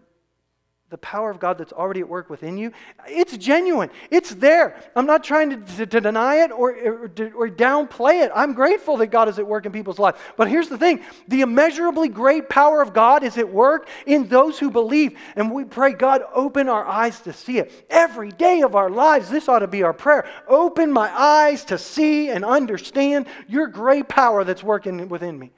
the 0.90 0.98
power 0.98 1.30
of 1.30 1.38
God 1.38 1.56
that's 1.56 1.72
already 1.72 2.00
at 2.00 2.08
work 2.08 2.28
within 2.28 2.58
you, 2.58 2.72
it's 3.06 3.36
genuine. 3.36 3.90
It's 4.10 4.34
there. 4.34 4.74
I'm 4.96 5.06
not 5.06 5.22
trying 5.22 5.50
to, 5.50 5.76
to, 5.76 5.86
to 5.86 6.00
deny 6.00 6.42
it 6.42 6.50
or, 6.50 6.72
or, 6.72 7.04
or, 7.36 7.48
downplay 7.48 8.24
it. 8.24 8.32
I'm 8.34 8.54
grateful 8.54 8.96
that 8.96 9.06
God 9.06 9.28
is 9.28 9.38
at 9.38 9.46
work 9.46 9.66
in 9.66 9.72
people's 9.72 10.00
lives. 10.00 10.18
But 10.36 10.48
here's 10.48 10.68
the 10.68 10.76
thing 10.76 11.04
the 11.28 11.42
immeasurably 11.42 12.08
great 12.08 12.48
power 12.48 12.82
of 12.82 12.92
God 12.92 13.22
is 13.22 13.38
at 13.38 13.48
work 13.48 13.88
in 14.04 14.26
those 14.26 14.58
who 14.58 14.68
believe. 14.68 15.16
And 15.36 15.52
we 15.52 15.62
pray, 15.62 15.92
God, 15.92 16.22
open 16.34 16.68
our 16.68 16.84
eyes 16.84 17.20
to 17.20 17.32
see 17.32 17.58
it. 17.58 17.86
Every 17.88 18.32
day 18.32 18.62
of 18.62 18.74
our 18.74 18.90
lives, 18.90 19.30
this 19.30 19.48
ought 19.48 19.60
to 19.60 19.68
be 19.68 19.84
our 19.84 19.94
prayer. 19.94 20.28
Open 20.48 20.90
my 20.90 21.08
eyes 21.08 21.64
to 21.66 21.78
see 21.78 22.30
and 22.30 22.44
understand 22.44 23.28
your 23.46 23.68
great 23.68 24.08
power 24.08 24.42
that's 24.42 24.64
working 24.64 25.08
within 25.08 25.38
me. 25.38 25.52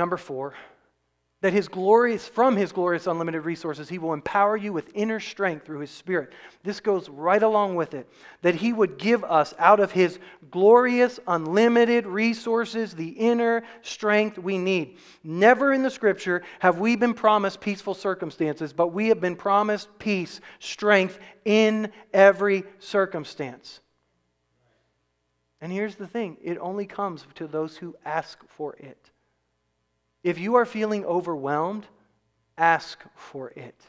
Number 0.00 0.16
four, 0.16 0.54
that 1.42 1.52
his 1.52 1.68
glorious 1.68 2.26
from 2.26 2.56
his 2.56 2.72
glorious 2.72 3.06
unlimited 3.06 3.44
resources 3.44 3.86
he 3.90 3.98
will 3.98 4.14
empower 4.14 4.56
you 4.56 4.72
with 4.72 4.90
inner 4.94 5.20
strength 5.20 5.66
through 5.66 5.80
his 5.80 5.90
spirit. 5.90 6.32
This 6.64 6.80
goes 6.80 7.10
right 7.10 7.42
along 7.42 7.74
with 7.74 7.92
it 7.92 8.08
that 8.40 8.54
he 8.54 8.72
would 8.72 8.96
give 8.96 9.22
us 9.24 9.52
out 9.58 9.78
of 9.78 9.92
his 9.92 10.18
glorious 10.50 11.20
unlimited 11.26 12.06
resources 12.06 12.94
the 12.94 13.10
inner 13.10 13.62
strength 13.82 14.38
we 14.38 14.56
need. 14.56 14.96
Never 15.22 15.70
in 15.70 15.82
the 15.82 15.90
scripture 15.90 16.44
have 16.60 16.78
we 16.78 16.96
been 16.96 17.12
promised 17.12 17.60
peaceful 17.60 17.92
circumstances 17.92 18.72
but 18.72 18.94
we 18.94 19.08
have 19.08 19.20
been 19.20 19.36
promised 19.36 19.90
peace 19.98 20.40
strength 20.60 21.18
in 21.44 21.92
every 22.14 22.64
circumstance. 22.78 23.80
And 25.60 25.70
here's 25.70 25.96
the 25.96 26.06
thing 26.06 26.38
it 26.42 26.56
only 26.56 26.86
comes 26.86 27.26
to 27.34 27.46
those 27.46 27.76
who 27.76 27.94
ask 28.06 28.42
for 28.48 28.76
it 28.76 29.09
if 30.22 30.38
you 30.38 30.56
are 30.56 30.66
feeling 30.66 31.04
overwhelmed, 31.04 31.86
ask 32.58 33.02
for 33.14 33.50
it. 33.50 33.80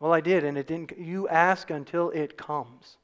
Well, 0.00 0.12
I 0.12 0.20
did, 0.20 0.44
and 0.44 0.56
it 0.56 0.66
didn't. 0.66 0.98
You 0.98 1.28
ask 1.28 1.70
until 1.70 2.10
it 2.10 2.36
comes. 2.36 2.98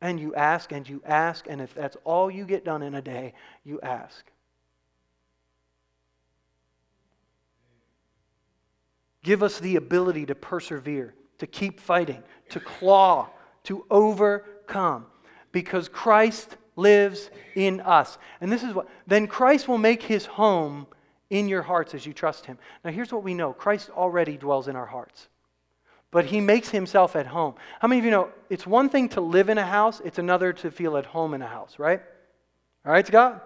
And 0.00 0.20
you 0.20 0.34
ask 0.34 0.70
and 0.72 0.86
you 0.88 1.00
ask, 1.06 1.46
and 1.48 1.60
if 1.60 1.72
that's 1.74 1.96
all 2.04 2.30
you 2.30 2.44
get 2.44 2.64
done 2.64 2.82
in 2.82 2.94
a 2.94 3.02
day, 3.02 3.32
you 3.64 3.80
ask. 3.80 4.24
Give 9.22 9.42
us 9.42 9.58
the 9.58 9.76
ability 9.76 10.26
to 10.26 10.34
persevere, 10.34 11.14
to 11.38 11.46
keep 11.46 11.80
fighting, 11.80 12.22
to 12.50 12.60
claw, 12.60 13.30
to 13.64 13.86
overcome 13.90 15.06
because 15.50 15.88
Christ 15.88 16.58
lives 16.76 17.30
in 17.54 17.80
us. 17.80 18.18
And 18.40 18.50
this 18.50 18.62
is 18.62 18.74
what, 18.74 18.88
then 19.06 19.26
Christ 19.26 19.68
will 19.68 19.78
make 19.78 20.02
his 20.02 20.26
home 20.26 20.86
in 21.30 21.48
your 21.48 21.62
hearts 21.62 21.94
as 21.94 22.06
you 22.06 22.12
trust 22.12 22.46
him. 22.46 22.58
Now, 22.84 22.90
here's 22.90 23.12
what 23.12 23.22
we 23.22 23.34
know 23.34 23.52
Christ 23.52 23.90
already 23.90 24.36
dwells 24.36 24.68
in 24.68 24.76
our 24.76 24.86
hearts, 24.86 25.28
but 26.10 26.26
he 26.26 26.40
makes 26.40 26.70
himself 26.70 27.16
at 27.16 27.26
home. 27.26 27.54
How 27.80 27.88
many 27.88 27.98
of 27.98 28.04
you 28.04 28.10
know 28.10 28.28
it's 28.50 28.66
one 28.66 28.88
thing 28.88 29.08
to 29.10 29.20
live 29.20 29.48
in 29.48 29.58
a 29.58 29.66
house, 29.66 30.00
it's 30.04 30.18
another 30.18 30.52
to 30.54 30.70
feel 30.70 30.96
at 30.96 31.06
home 31.06 31.34
in 31.34 31.42
a 31.42 31.48
house, 31.48 31.78
right? 31.78 32.00
All 32.84 32.92
right, 32.92 33.06
Scott? 33.06 33.42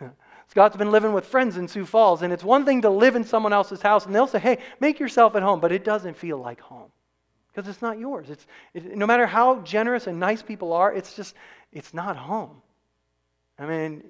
Scott's 0.48 0.76
been 0.76 0.92
living 0.92 1.12
with 1.12 1.26
friends 1.26 1.56
in 1.56 1.68
Sioux 1.68 1.84
Falls, 1.84 2.22
and 2.22 2.32
it's 2.32 2.44
one 2.44 2.64
thing 2.64 2.82
to 2.82 2.90
live 2.90 3.16
in 3.16 3.24
someone 3.24 3.52
else's 3.52 3.82
house, 3.82 4.06
and 4.06 4.14
they'll 4.14 4.26
say, 4.26 4.38
hey, 4.38 4.58
make 4.80 5.00
yourself 5.00 5.34
at 5.34 5.42
home, 5.42 5.60
but 5.60 5.72
it 5.72 5.84
doesn't 5.84 6.16
feel 6.16 6.38
like 6.38 6.60
home 6.60 6.90
because 7.56 7.68
it's 7.70 7.80
not 7.80 7.98
yours. 7.98 8.28
It's, 8.28 8.46
it, 8.74 8.96
no 8.96 9.06
matter 9.06 9.26
how 9.26 9.60
generous 9.60 10.06
and 10.06 10.20
nice 10.20 10.42
people 10.42 10.74
are, 10.74 10.92
it's 10.92 11.16
just, 11.16 11.34
it's 11.72 11.94
not 11.94 12.16
home. 12.16 12.60
I 13.58 13.66
mean, 13.66 14.02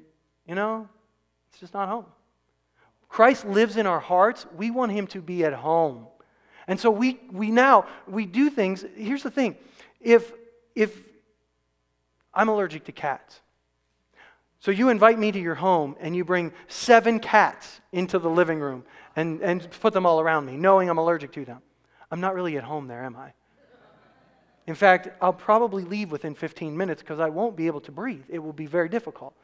you 0.47 0.55
know, 0.55 0.89
it's 1.51 1.61
just 1.61 1.75
not 1.75 1.89
home. 1.89 2.07
Christ 3.09 3.47
lives 3.47 3.77
in 3.77 3.87
our 3.87 4.01
hearts. 4.01 4.47
We 4.57 4.71
want 4.71 4.93
him 4.93 5.07
to 5.09 5.21
be 5.21 5.45
at 5.45 5.53
home. 5.53 6.07
And 6.69 6.79
so 6.79 6.91
we, 6.91 7.21
we 7.31 7.51
now, 7.51 7.87
we 8.07 8.27
do 8.27 8.51
things. 8.51 8.85
Here's 8.97 9.23
the 9.23 9.31
thing. 9.31 9.57
If, 10.01 10.33
if 10.75 10.97
I'm 12.35 12.49
allergic 12.49 12.85
to 12.85 12.93
cats, 12.93 13.41
so 14.59 14.71
you 14.73 14.89
invite 14.89 15.19
me 15.19 15.31
to 15.31 15.39
your 15.39 15.55
home 15.55 15.97
and 16.01 16.17
you 16.17 16.25
bring 16.25 16.53
seven 16.67 17.21
cats 17.21 17.81
into 17.93 18.19
the 18.19 18.29
living 18.29 18.59
room 18.59 18.85
and, 19.15 19.41
and 19.41 19.71
put 19.81 19.93
them 19.93 20.05
all 20.07 20.21
around 20.21 20.45
me, 20.45 20.57
knowing 20.57 20.91
I'm 20.91 20.99
allergic 20.99 21.33
to 21.33 21.45
them. 21.45 21.63
I'm 22.11 22.21
not 22.21 22.35
really 22.35 22.57
at 22.57 22.65
home 22.65 22.89
there, 22.89 23.05
am 23.05 23.17
I? 23.17 23.33
In 24.67 24.75
fact, 24.75 25.09
I'll 25.21 25.33
probably 25.33 25.85
leave 25.85 26.11
within 26.11 26.35
15 26.35 26.77
minutes 26.77 27.01
because 27.01 27.21
I 27.21 27.29
won't 27.29 27.57
be 27.57 27.67
able 27.67 27.81
to 27.83 27.93
breathe. 27.93 28.25
It 28.29 28.41
will 28.41 28.53
be 28.53 28.67
very 28.67 28.89
difficult. 28.89 29.35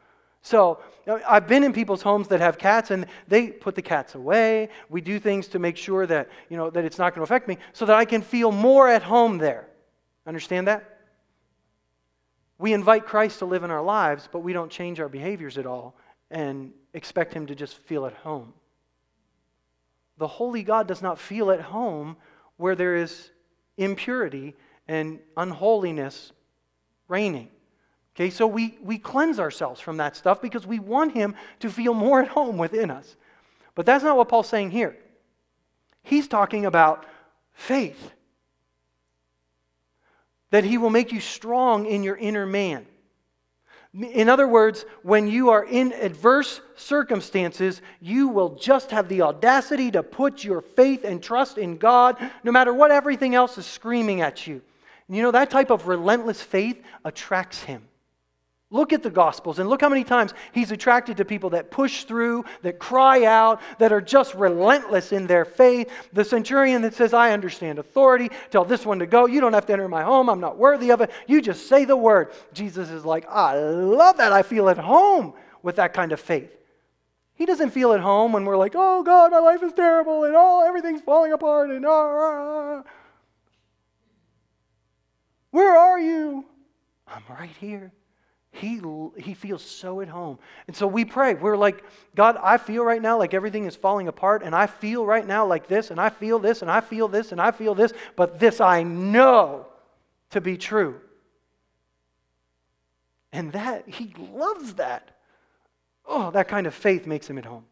So 0.41 0.79
uh, 1.07 1.19
I've 1.27 1.47
been 1.47 1.63
in 1.63 1.71
people's 1.71 2.01
homes 2.01 2.27
that 2.27 2.41
have 2.41 2.57
cats, 2.57 2.91
and 2.91 3.05
they 3.29 3.47
put 3.47 3.75
the 3.75 3.81
cats 3.81 4.15
away. 4.15 4.69
We 4.89 4.99
do 4.99 5.17
things 5.17 5.47
to 5.49 5.59
make 5.59 5.77
sure 5.77 6.05
that 6.05 6.29
you 6.49 6.57
know 6.57 6.69
that 6.69 6.83
it's 6.83 6.97
not 6.97 7.15
going 7.15 7.21
to 7.21 7.23
affect 7.23 7.47
me, 7.47 7.57
so 7.71 7.85
that 7.85 7.95
I 7.95 8.03
can 8.03 8.21
feel 8.21 8.51
more 8.51 8.89
at 8.89 9.01
home 9.01 9.37
there. 9.37 9.67
Understand 10.27 10.67
that? 10.67 10.99
We 12.57 12.73
invite 12.73 13.05
Christ 13.05 13.39
to 13.39 13.45
live 13.45 13.63
in 13.63 13.71
our 13.71 13.81
lives, 13.81 14.27
but 14.31 14.39
we 14.39 14.51
don't 14.51 14.69
change 14.69 14.99
our 14.99 15.09
behaviors 15.09 15.57
at 15.57 15.65
all 15.65 15.95
and 16.29 16.73
expect 16.93 17.33
Him 17.33 17.45
to 17.47 17.55
just 17.55 17.77
feel 17.77 18.05
at 18.05 18.13
home. 18.13 18.53
The 20.17 20.27
Holy 20.27 20.63
God 20.63 20.87
does 20.87 21.01
not 21.01 21.19
feel 21.19 21.51
at 21.51 21.61
home 21.61 22.17
where 22.57 22.75
there 22.75 22.97
is 22.97 23.31
impurity 23.77 24.55
and 24.87 25.19
unholiness 25.37 26.31
reigning. 27.07 27.49
Okay, 28.15 28.29
so 28.29 28.45
we, 28.45 28.77
we 28.81 28.99
cleanse 28.99 29.39
ourselves 29.39 29.81
from 29.81 29.97
that 29.97 30.15
stuff 30.15 30.41
because 30.41 30.67
we 30.67 30.79
want 30.79 31.13
Him 31.13 31.35
to 31.61 31.69
feel 31.69 31.93
more 31.93 32.21
at 32.21 32.27
home 32.27 32.57
within 32.57 32.91
us. 32.91 33.15
But 33.75 33.85
that's 33.85 34.03
not 34.03 34.17
what 34.17 34.29
Paul's 34.29 34.49
saying 34.49 34.71
here. 34.71 34.95
He's 36.03 36.27
talking 36.27 36.65
about 36.65 37.05
faith. 37.53 38.11
That 40.51 40.63
He 40.63 40.77
will 40.77 40.91
make 40.91 41.11
you 41.11 41.19
strong 41.19 41.87
in 41.87 42.03
your 42.03 42.15
inner 42.15 42.45
man. 42.45 42.85
In 43.95 44.27
other 44.27 44.47
words, 44.47 44.85
when 45.03 45.27
you 45.27 45.49
are 45.49 45.63
in 45.63 45.93
adverse 45.93 46.61
circumstances, 46.75 47.81
you 47.99 48.27
will 48.27 48.55
just 48.55 48.89
have 48.89 49.07
the 49.07 49.21
audacity 49.21 49.91
to 49.91 50.01
put 50.01 50.43
your 50.43 50.61
faith 50.61 51.03
and 51.03 51.21
trust 51.21 51.59
in 51.59 51.77
God 51.77 52.17
no 52.43 52.51
matter 52.51 52.73
what 52.73 52.89
everything 52.89 53.35
else 53.35 53.57
is 53.59 53.67
screaming 53.67 54.21
at 54.21 54.47
you. 54.47 54.63
And 55.07 55.17
you 55.17 55.23
know, 55.23 55.31
that 55.31 55.49
type 55.49 55.69
of 55.69 55.87
relentless 55.87 56.41
faith 56.41 56.81
attracts 57.03 57.63
him. 57.63 57.87
Look 58.73 58.91
at 58.91 59.03
the 59.03 59.11
Gospels 59.11 59.59
and 59.59 59.69
look 59.69 59.81
how 59.81 59.89
many 59.89 60.03
times 60.03 60.33
he's 60.51 60.71
attracted 60.71 61.17
to 61.17 61.25
people 61.25 61.51
that 61.51 61.69
push 61.69 62.05
through, 62.05 62.43
that 62.63 62.79
cry 62.79 63.23
out, 63.23 63.61
that 63.77 63.93
are 63.93 64.01
just 64.01 64.33
relentless 64.33 65.11
in 65.11 65.27
their 65.27 65.45
faith. 65.45 65.91
The 66.11 66.25
centurion 66.25 66.81
that 66.81 66.95
says, 66.95 67.13
I 67.13 67.33
understand 67.33 67.77
authority, 67.77 68.31
tell 68.49 68.65
this 68.65 68.83
one 68.83 68.97
to 68.97 69.05
go. 69.05 69.27
You 69.27 69.41
don't 69.41 69.53
have 69.53 69.67
to 69.67 69.73
enter 69.73 69.87
my 69.87 70.01
home. 70.01 70.27
I'm 70.27 70.39
not 70.39 70.57
worthy 70.57 70.91
of 70.91 71.01
it. 71.01 71.11
You 71.27 71.39
just 71.39 71.67
say 71.67 71.85
the 71.85 71.95
word. 71.95 72.31
Jesus 72.51 72.89
is 72.89 73.05
like, 73.05 73.29
I 73.29 73.59
love 73.59 74.17
that. 74.17 74.33
I 74.33 74.41
feel 74.41 74.67
at 74.69 74.79
home 74.79 75.33
with 75.61 75.75
that 75.75 75.93
kind 75.93 76.11
of 76.11 76.19
faith. 76.19 76.51
He 77.35 77.45
doesn't 77.45 77.69
feel 77.69 77.93
at 77.93 77.99
home 77.99 78.31
when 78.31 78.43
we're 78.43 78.57
like, 78.57 78.73
oh 78.75 79.03
God, 79.03 79.31
my 79.31 79.39
life 79.39 79.61
is 79.61 79.73
terrible 79.73 80.23
and 80.23 80.33
oh, 80.35 80.65
everything's 80.67 81.01
falling 81.01 81.31
apart 81.31 81.69
and 81.69 81.85
oh. 81.87 82.83
Where 85.53 85.77
are 85.77 85.99
you? 85.99 86.45
I'm 87.07 87.21
right 87.29 87.51
here. 87.61 87.91
He, 88.49 88.81
he 89.17 89.35
feels 89.35 89.61
so 89.61 90.01
at 90.01 90.07
home. 90.07 90.39
And 90.65 90.75
so 90.75 90.87
we 90.87 91.05
pray. 91.05 91.35
We're 91.35 91.55
like, 91.55 91.83
God, 92.15 92.39
I 92.41 92.57
feel 92.57 92.83
right 92.83 93.01
now 93.01 93.19
like 93.19 93.35
everything 93.35 93.65
is 93.65 93.75
falling 93.75 94.07
apart, 94.07 94.41
and 94.41 94.55
I 94.55 94.65
feel 94.65 95.05
right 95.05 95.25
now 95.25 95.45
like 95.45 95.67
this, 95.67 95.91
and 95.91 96.01
I 96.01 96.09
feel 96.09 96.39
this, 96.39 96.63
and 96.63 96.71
I 96.71 96.81
feel 96.81 97.07
this, 97.07 97.31
and 97.31 97.39
I 97.39 97.51
feel 97.51 97.75
this, 97.75 97.93
but 98.15 98.39
this 98.39 98.59
I 98.59 98.81
know 98.81 99.67
to 100.31 100.41
be 100.41 100.57
true. 100.57 100.99
And 103.31 103.51
that, 103.51 103.87
he 103.87 104.11
loves 104.33 104.73
that. 104.75 105.11
Oh, 106.03 106.31
that 106.31 106.47
kind 106.47 106.65
of 106.65 106.73
faith 106.73 107.05
makes 107.05 107.29
him 107.29 107.37
at 107.37 107.45
home. 107.45 107.65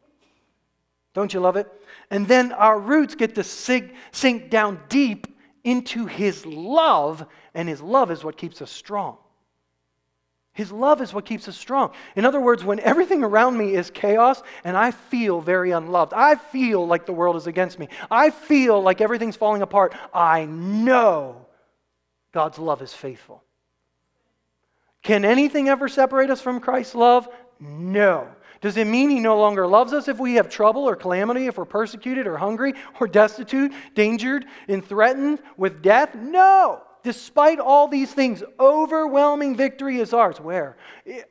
Don't 1.16 1.34
you 1.34 1.40
love 1.40 1.56
it? 1.56 1.68
And 2.12 2.28
then 2.28 2.52
our 2.52 2.80
roots 2.80 3.16
get 3.16 3.34
to 3.36 3.44
sink, 3.44 3.96
sink 4.12 4.52
down 4.52 4.82
deep 4.88 5.26
into 5.64 6.06
his 6.06 6.46
love, 6.46 7.26
and 7.54 7.68
his 7.68 7.82
love 7.82 8.12
is 8.12 8.24
what 8.24 8.38
keeps 8.38 8.62
us 8.62 8.72
strong. 8.72 9.18
His 10.54 10.72
love 10.72 11.02
is 11.02 11.14
what 11.14 11.26
keeps 11.26 11.48
us 11.48 11.56
strong. 11.56 11.92
In 12.16 12.26
other 12.26 12.42
words, 12.42 12.64
when 12.64 12.82
everything 12.82 13.24
around 13.24 13.58
me 13.58 13.74
is 13.74 13.90
chaos 13.90 14.44
and 14.66 14.76
I 14.76 14.92
feel 14.92 15.40
very 15.40 15.72
unloved, 15.72 16.14
I 16.14 16.36
feel 16.36 16.86
like 16.86 17.06
the 17.06 17.14
world 17.14 17.38
is 17.38 17.48
against 17.48 17.80
me, 17.80 17.88
I 18.10 18.32
feel 18.32 18.82
like 18.82 19.00
everything's 19.00 19.38
falling 19.38 19.62
apart, 19.62 19.96
I 20.14 20.46
know 20.46 21.46
God's 22.34 22.60
love 22.60 22.82
is 22.82 22.94
faithful. 22.94 23.44
Can 25.04 25.26
anything 25.26 25.70
ever 25.70 25.88
separate 25.88 26.30
us 26.30 26.42
from 26.42 26.60
Christ's 26.60 26.96
love? 26.96 27.30
No. 27.60 28.28
Does 28.60 28.78
it 28.78 28.86
mean 28.86 29.10
he 29.10 29.20
no 29.20 29.40
longer 29.40 29.66
loves 29.66 29.94
us 29.94 30.08
if 30.08 30.20
we 30.20 30.36
have 30.36 30.48
trouble 30.48 30.88
or 30.88 30.96
calamity, 30.96 31.48
if 31.48 31.58
we're 31.58 31.66
persecuted 31.66 32.28
or 32.28 32.38
hungry 32.38 32.74
or 33.00 33.08
destitute, 33.08 33.72
endangered, 33.88 34.46
and 34.68 34.86
threatened 34.86 35.40
with 35.58 35.82
death? 35.82 36.14
No. 36.14 36.84
Despite 37.04 37.60
all 37.60 37.88
these 37.88 38.14
things, 38.14 38.44
overwhelming 38.60 39.56
victory 39.56 40.00
is 40.00 40.14
ours. 40.14 40.40
Where? 40.40 40.78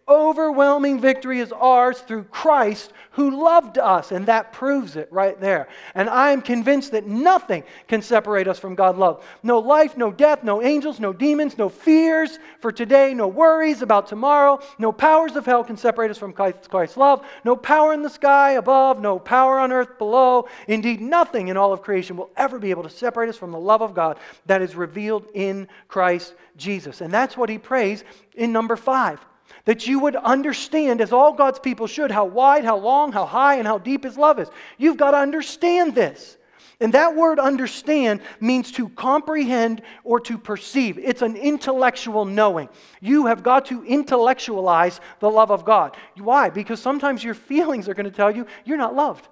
Overwhelming 0.09 1.01
victory 1.01 1.39
is 1.39 1.53
ours 1.53 2.01
through 2.01 2.25
Christ 2.25 2.93
who 3.13 3.43
loved 3.43 3.79
us, 3.79 4.11
and 4.11 4.27
that 4.27 4.53
proves 4.53 4.97
it 4.97 5.09
right 5.13 5.41
there. 5.41 5.69
And 5.95 6.09
I 6.09 6.33
am 6.33 6.43
convinced 6.43 6.91
that 6.93 7.07
nothing 7.07 7.63
can 7.87 8.03
separate 8.03 8.49
us 8.49 8.59
from 8.59 8.75
God's 8.75 8.99
love. 8.99 9.25
No 9.45 9.61
life, 9.61 9.97
no 9.97 10.11
death, 10.11 10.43
no 10.43 10.61
angels, 10.61 10.99
no 10.99 11.13
demons, 11.13 11.57
no 11.57 11.69
fears 11.69 12.39
for 12.61 12.73
today, 12.73 13.15
no 13.15 13.29
worries 13.29 13.83
about 13.83 14.09
tomorrow, 14.09 14.61
no 14.79 14.91
powers 14.91 15.37
of 15.37 15.47
hell 15.47 15.63
can 15.63 15.77
separate 15.77 16.11
us 16.11 16.19
from 16.19 16.33
Christ's 16.33 16.97
love, 16.97 17.25
no 17.45 17.55
power 17.55 17.93
in 17.93 18.03
the 18.03 18.11
sky 18.11 18.53
above, 18.53 19.01
no 19.01 19.19
power 19.19 19.61
on 19.61 19.71
earth 19.71 19.99
below. 19.99 20.49
Indeed, 20.67 21.01
nothing 21.01 21.49
in 21.49 21.57
all 21.57 21.73
of 21.73 21.83
creation 21.83 22.17
will 22.17 22.31
ever 22.37 22.59
be 22.59 22.71
able 22.71 22.83
to 22.83 22.91
separate 22.91 23.29
us 23.29 23.37
from 23.37 23.53
the 23.53 23.59
love 23.59 23.83
of 23.83 23.95
God 23.95 24.19
that 24.47 24.63
is 24.63 24.75
revealed 24.75 25.27
in 25.35 25.60
Christ 25.89 26.35
Jesus. 26.57 27.01
And 27.01 27.13
that's 27.13 27.37
what 27.37 27.49
he 27.49 27.59
prays 27.59 28.05
in 28.35 28.53
number 28.53 28.77
five. 28.77 29.21
That 29.65 29.87
you 29.87 29.99
would 30.01 30.17
understand, 30.17 31.01
as 31.01 31.13
all 31.13 31.33
God's 31.33 31.59
people 31.59 31.87
should, 31.87 32.11
how 32.11 32.25
wide, 32.25 32.65
how 32.65 32.77
long, 32.77 33.13
how 33.13 33.27
high, 33.27 33.57
and 33.57 33.67
how 33.67 33.79
deep 33.79 34.05
His 34.05 34.17
love 34.17 34.39
is. 34.39 34.49
You've 34.79 34.97
got 34.97 35.11
to 35.11 35.19
understand 35.19 35.95
this. 35.95 36.37
And 36.81 36.95
that 36.95 37.15
word 37.15 37.39
understand 37.39 38.23
means 38.41 38.73
to 38.73 38.89
comprehend 38.89 39.83
or 40.03 40.19
to 40.21 40.39
perceive. 40.39 40.99
It's 40.99 41.21
an 41.21 41.37
intellectual 41.37 42.25
knowing. 42.25 42.71
You 43.03 43.27
have 43.27 43.43
got 43.43 43.67
to 43.67 43.85
intellectualize 43.85 44.99
the 45.19 45.31
love 45.31 45.51
of 45.51 45.67
God. 45.67 45.95
Why? 46.17 46.49
Because 46.49 46.81
sometimes 46.81 47.23
your 47.23 47.35
feelings 47.35 47.87
are 47.87 47.95
going 47.95 48.11
to 48.11 48.11
tell 48.11 48.31
you 48.31 48.47
you're 48.65 48.79
not 48.79 48.95
loved. 48.95 49.29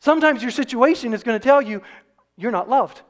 Sometimes 0.00 0.42
your 0.42 0.50
situation 0.50 1.14
is 1.14 1.22
going 1.22 1.38
to 1.38 1.44
tell 1.44 1.62
you 1.62 1.80
you're 2.36 2.50
not 2.50 2.68
loved. 2.68 3.02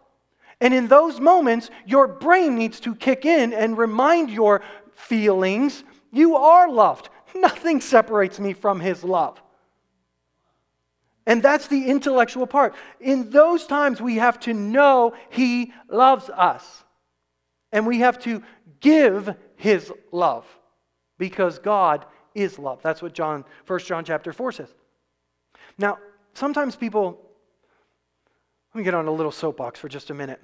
And 0.60 0.72
in 0.72 0.88
those 0.88 1.20
moments, 1.20 1.70
your 1.86 2.06
brain 2.06 2.56
needs 2.56 2.80
to 2.80 2.94
kick 2.94 3.24
in 3.24 3.52
and 3.52 3.76
remind 3.76 4.30
your 4.30 4.62
feelings 4.94 5.84
you 6.12 6.36
are 6.36 6.70
loved. 6.70 7.10
Nothing 7.34 7.80
separates 7.80 8.40
me 8.40 8.54
from 8.54 8.80
His 8.80 9.04
love. 9.04 9.40
And 11.26 11.42
that's 11.42 11.66
the 11.66 11.86
intellectual 11.86 12.46
part. 12.46 12.74
In 13.00 13.30
those 13.30 13.66
times, 13.66 14.00
we 14.00 14.16
have 14.16 14.38
to 14.40 14.54
know 14.54 15.14
He 15.30 15.72
loves 15.88 16.30
us. 16.30 16.84
And 17.72 17.86
we 17.86 17.98
have 17.98 18.18
to 18.20 18.42
give 18.80 19.34
His 19.56 19.92
love 20.12 20.46
because 21.18 21.58
God 21.58 22.06
is 22.34 22.58
love. 22.58 22.80
That's 22.82 23.02
what 23.02 23.12
John, 23.12 23.44
1 23.66 23.78
John 23.80 24.04
chapter 24.04 24.32
4 24.32 24.52
says. 24.52 24.74
Now, 25.76 25.98
sometimes 26.34 26.76
people 26.76 27.25
let 28.76 28.80
me 28.80 28.84
get 28.84 28.92
on 28.92 29.08
a 29.08 29.10
little 29.10 29.32
soapbox 29.32 29.80
for 29.80 29.88
just 29.88 30.10
a 30.10 30.14
minute. 30.14 30.38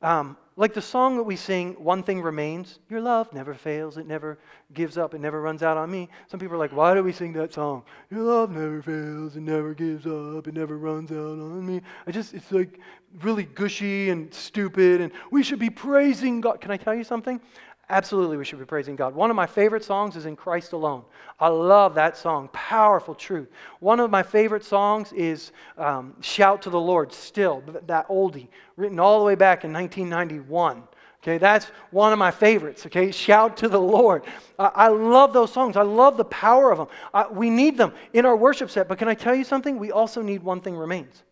Um, 0.00 0.38
like 0.56 0.72
the 0.72 0.80
song 0.80 1.18
that 1.18 1.24
we 1.24 1.36
sing, 1.36 1.74
One 1.74 2.02
Thing 2.02 2.22
Remains, 2.22 2.78
Your 2.88 3.02
love 3.02 3.30
never 3.34 3.52
fails, 3.52 3.98
it 3.98 4.06
never 4.06 4.38
gives 4.72 4.96
up, 4.96 5.12
it 5.12 5.20
never 5.20 5.42
runs 5.42 5.62
out 5.62 5.76
on 5.76 5.90
me. 5.90 6.08
Some 6.26 6.40
people 6.40 6.54
are 6.54 6.58
like, 6.58 6.72
Why 6.72 6.94
do 6.94 7.02
we 7.02 7.12
sing 7.12 7.34
that 7.34 7.52
song? 7.52 7.82
Your 8.10 8.22
love 8.22 8.50
never 8.50 8.80
fails, 8.80 9.36
it 9.36 9.42
never 9.42 9.74
gives 9.74 10.06
up, 10.06 10.48
it 10.48 10.54
never 10.54 10.78
runs 10.78 11.12
out 11.12 11.38
on 11.38 11.66
me. 11.66 11.82
I 12.06 12.12
just, 12.12 12.32
it's 12.32 12.50
like 12.50 12.80
really 13.20 13.44
gushy 13.44 14.08
and 14.08 14.32
stupid, 14.32 15.02
and 15.02 15.12
we 15.30 15.42
should 15.42 15.58
be 15.58 15.68
praising 15.68 16.40
God. 16.40 16.62
Can 16.62 16.70
I 16.70 16.78
tell 16.78 16.94
you 16.94 17.04
something? 17.04 17.42
Absolutely, 17.88 18.36
we 18.36 18.44
should 18.44 18.58
be 18.58 18.64
praising 18.64 18.96
God. 18.96 19.14
One 19.14 19.30
of 19.30 19.36
my 19.36 19.46
favorite 19.46 19.84
songs 19.84 20.16
is 20.16 20.26
In 20.26 20.34
Christ 20.34 20.72
Alone. 20.72 21.04
I 21.38 21.48
love 21.48 21.94
that 21.94 22.16
song. 22.16 22.48
Powerful 22.52 23.14
truth. 23.14 23.48
One 23.78 24.00
of 24.00 24.10
my 24.10 24.24
favorite 24.24 24.64
songs 24.64 25.12
is 25.12 25.52
um, 25.78 26.14
Shout 26.20 26.62
to 26.62 26.70
the 26.70 26.80
Lord, 26.80 27.12
Still, 27.12 27.62
that 27.86 28.08
oldie, 28.08 28.48
written 28.76 28.98
all 28.98 29.20
the 29.20 29.24
way 29.24 29.36
back 29.36 29.62
in 29.62 29.72
1991. 29.72 30.82
Okay, 31.22 31.38
that's 31.38 31.66
one 31.92 32.12
of 32.12 32.18
my 32.18 32.30
favorites. 32.32 32.86
Okay, 32.86 33.12
shout 33.12 33.56
to 33.58 33.68
the 33.68 33.80
Lord. 33.80 34.24
Uh, 34.58 34.70
I 34.74 34.88
love 34.88 35.32
those 35.32 35.52
songs. 35.52 35.76
I 35.76 35.82
love 35.82 36.16
the 36.16 36.24
power 36.24 36.72
of 36.72 36.78
them. 36.78 36.88
Uh, 37.14 37.26
we 37.30 37.50
need 37.50 37.76
them 37.76 37.92
in 38.12 38.26
our 38.26 38.36
worship 38.36 38.70
set. 38.70 38.88
But 38.88 38.98
can 38.98 39.08
I 39.08 39.14
tell 39.14 39.34
you 39.34 39.44
something? 39.44 39.78
We 39.78 39.92
also 39.92 40.22
need 40.22 40.42
one 40.42 40.60
thing 40.60 40.76
remains 40.76 41.22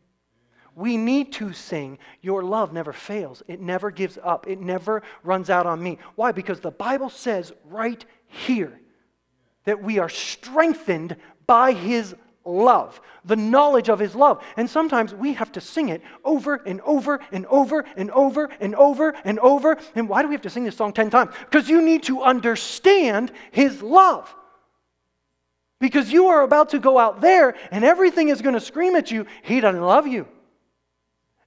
we 0.77 0.97
need 0.97 1.33
to 1.35 1.53
sing, 1.53 1.99
Your 2.21 2.43
love 2.43 2.73
never 2.73 2.93
fails. 2.93 3.43
It 3.47 3.61
never 3.61 3.91
gives 3.91 4.19
up. 4.23 4.47
It 4.49 4.61
never 4.61 5.03
runs 5.23 5.51
out 5.51 5.67
on 5.67 5.83
me. 5.83 5.99
Why? 6.17 6.33
Because 6.33 6.61
the 6.61 6.71
Bible 6.71 7.11
says 7.11 7.53
right 7.67 8.05
here 8.27 8.81
that 9.65 9.83
we 9.83 9.99
are 9.99 10.09
strengthened 10.09 11.17
by 11.47 11.73
His 11.73 12.15
love, 12.45 13.01
the 13.25 13.37
knowledge 13.37 13.89
of 13.89 13.99
His 13.99 14.15
love. 14.15 14.43
And 14.57 14.69
sometimes 14.69 15.15
we 15.15 15.35
have 15.35 15.53
to 15.53 15.61
sing 15.61 15.91
it 15.91 16.03
over 16.25 16.57
and 16.67 16.81
over 16.83 17.21
and 17.31 17.47
over 17.47 17.85
and 17.97 18.11
over 18.11 18.51
and 18.61 18.75
over 18.75 19.15
and 19.25 19.39
over. 19.39 19.79
And 19.95 20.09
why 20.09 20.23
do 20.23 20.29
we 20.29 20.35
have 20.35 20.43
to 20.43 20.51
sing 20.51 20.65
this 20.65 20.77
song 20.77 20.93
10 20.93 21.11
times? 21.11 21.35
Because 21.41 21.69
you 21.69 21.83
need 21.83 22.03
to 22.05 22.23
understand 22.23 23.33
His 23.53 23.81
love. 23.81 24.35
Because 25.81 26.11
you 26.11 26.29
are 26.29 26.43
about 26.43 26.71
to 26.71 26.79
go 26.79 26.99
out 26.99 27.21
there 27.21 27.55
and 27.71 27.85
everything 27.85 28.29
is 28.29 28.41
going 28.43 28.55
to 28.55 28.61
scream 28.61 28.97
at 28.97 29.11
you, 29.11 29.27
He 29.43 29.61
doesn't 29.61 29.83
love 29.83 30.07
you. 30.07 30.27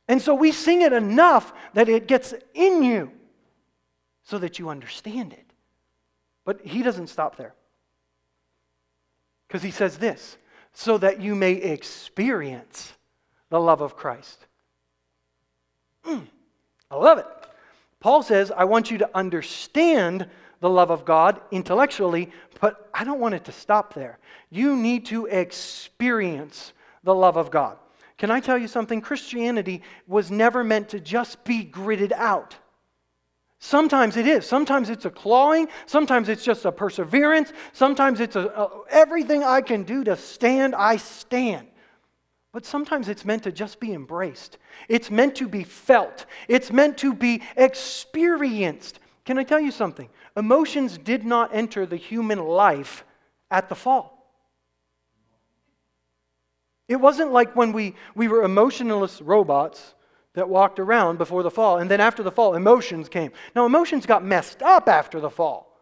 And 0.07 0.21
so 0.21 0.33
we 0.33 0.51
sing 0.51 0.81
it 0.81 0.93
enough 0.93 1.53
that 1.73 1.89
it 1.89 2.07
gets 2.07 2.33
in 2.53 2.83
you 2.83 3.11
so 4.23 4.37
that 4.37 4.59
you 4.59 4.69
understand 4.69 5.33
it. 5.33 5.45
But 6.45 6.61
he 6.65 6.81
doesn't 6.81 7.07
stop 7.07 7.35
there. 7.35 7.53
Because 9.47 9.63
he 9.63 9.71
says 9.71 9.97
this 9.97 10.37
so 10.73 10.97
that 10.99 11.21
you 11.21 11.35
may 11.35 11.53
experience 11.53 12.93
the 13.49 13.59
love 13.59 13.81
of 13.81 13.95
Christ. 13.95 14.45
Mm, 16.05 16.27
I 16.91 16.95
love 16.95 17.17
it. 17.17 17.25
Paul 17.99 18.21
says, 18.21 18.51
I 18.51 18.65
want 18.65 18.91
you 18.91 18.97
to 18.99 19.09
understand 19.15 20.27
the 20.59 20.69
love 20.69 20.91
of 20.91 21.03
God 21.03 21.41
intellectually, 21.51 22.31
but 22.59 22.89
I 22.93 23.03
don't 23.03 23.19
want 23.19 23.35
it 23.35 23.45
to 23.45 23.51
stop 23.51 23.93
there. 23.93 24.19
You 24.49 24.75
need 24.75 25.05
to 25.07 25.25
experience 25.25 26.73
the 27.03 27.15
love 27.15 27.37
of 27.37 27.51
God. 27.51 27.77
Can 28.17 28.32
I 28.32 28.39
tell 28.39 28.58
you 28.58 28.67
something? 28.67 28.99
Christianity 29.01 29.84
was 30.08 30.32
never 30.32 30.63
meant 30.63 30.89
to 30.89 30.99
just 30.99 31.43
be 31.43 31.63
gritted 31.63 32.13
out. 32.13 32.56
Sometimes 33.60 34.17
it 34.17 34.27
is. 34.27 34.45
Sometimes 34.45 34.89
it's 34.89 35.06
a 35.06 35.10
clawing. 35.10 35.67
Sometimes 35.86 36.30
it's 36.30 36.43
just 36.43 36.65
a 36.65 36.71
perseverance. 36.71 37.53
Sometimes 37.73 38.19
it's 38.19 38.36
a, 38.36 38.47
a, 38.47 38.69
everything 38.89 39.43
I 39.43 39.62
can 39.62 39.84
do 39.84 40.03
to 40.03 40.15
stand, 40.15 40.75
I 40.75 40.97
stand. 40.97 41.67
But 42.53 42.65
sometimes 42.65 43.08
it's 43.08 43.25
meant 43.25 43.43
to 43.43 43.51
just 43.51 43.80
be 43.80 43.93
embraced. 43.93 44.58
It's 44.88 45.12
meant 45.12 45.36
to 45.36 45.47
be 45.47 45.63
felt. 45.63 46.25
It's 46.47 46.71
meant 46.71 46.97
to 46.99 47.13
be 47.13 47.41
experienced. 47.56 48.99
Can 49.25 49.38
I 49.38 49.43
tell 49.43 49.60
you 49.60 49.71
something? 49.71 50.10
Emotions 50.36 50.97
did 50.97 51.25
not 51.25 51.53
enter 51.53 51.86
the 51.86 51.97
human 51.97 52.39
life 52.39 53.03
at 53.51 53.69
the 53.69 53.75
fall. 53.75 54.16
It 56.88 56.97
wasn't 56.97 57.34
like 57.34 57.56
when 57.56 57.73
we, 57.73 57.95
we 58.15 58.28
were 58.28 58.43
emotionless 58.43 59.21
robots 59.21 59.93
that 60.34 60.47
walked 60.47 60.80
around 60.80 61.17
before 61.17 61.43
the 61.43 61.52
fall, 61.52 61.80
and 61.80 61.89
then 61.89 62.00
after 62.00 62.23
the 62.23 62.32
fall, 62.32 62.54
emotions 62.54 63.10
came. 63.10 63.32
Now, 63.56 63.65
emotions 63.65 64.06
got 64.06 64.23
messed 64.23 64.62
up 64.62 64.88
after 64.88 65.19
the 65.19 65.30
fall. 65.30 65.78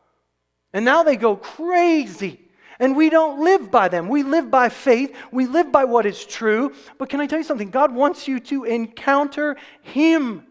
And 0.73 0.83
now 0.85 1.03
they 1.03 1.15
go 1.15 1.35
crazy. 1.35 2.41
And 2.79 2.95
we 2.95 3.09
don't 3.09 3.41
live 3.43 3.71
by 3.71 3.87
them. 3.87 4.09
We 4.09 4.23
live 4.23 4.51
by 4.51 4.69
faith. 4.69 5.15
We 5.31 5.45
live 5.45 5.71
by 5.71 5.85
what 5.85 6.05
is 6.05 6.25
true. 6.25 6.73
But 6.97 7.09
can 7.09 7.21
I 7.21 7.27
tell 7.27 7.37
you 7.37 7.45
something? 7.45 7.69
God 7.69 7.93
wants 7.93 8.27
you 8.27 8.39
to 8.41 8.65
encounter 8.65 9.55
Him. 9.81 10.45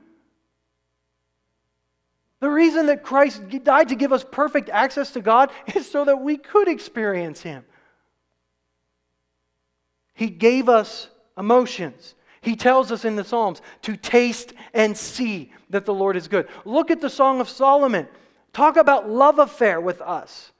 The 2.40 2.48
reason 2.48 2.86
that 2.86 3.02
Christ 3.02 3.42
died 3.64 3.88
to 3.88 3.94
give 3.94 4.12
us 4.12 4.24
perfect 4.30 4.68
access 4.68 5.12
to 5.12 5.20
God 5.20 5.50
is 5.74 5.90
so 5.90 6.04
that 6.04 6.20
we 6.20 6.36
could 6.36 6.68
experience 6.68 7.42
Him. 7.42 7.64
He 10.14 10.28
gave 10.28 10.68
us 10.68 11.08
emotions. 11.36 12.14
He 12.40 12.56
tells 12.56 12.92
us 12.92 13.04
in 13.04 13.16
the 13.16 13.24
Psalms 13.24 13.60
to 13.82 13.96
taste 13.96 14.52
and 14.72 14.96
see 14.96 15.52
that 15.70 15.86
the 15.86 15.94
Lord 15.94 16.16
is 16.16 16.28
good. 16.28 16.48
Look 16.64 16.90
at 16.90 17.00
the 17.00 17.10
Song 17.10 17.40
of 17.40 17.48
Solomon. 17.48 18.06
Talk 18.52 18.76
about 18.76 19.08
love 19.10 19.38
affair 19.38 19.80
with 19.80 20.00
us. 20.00 20.52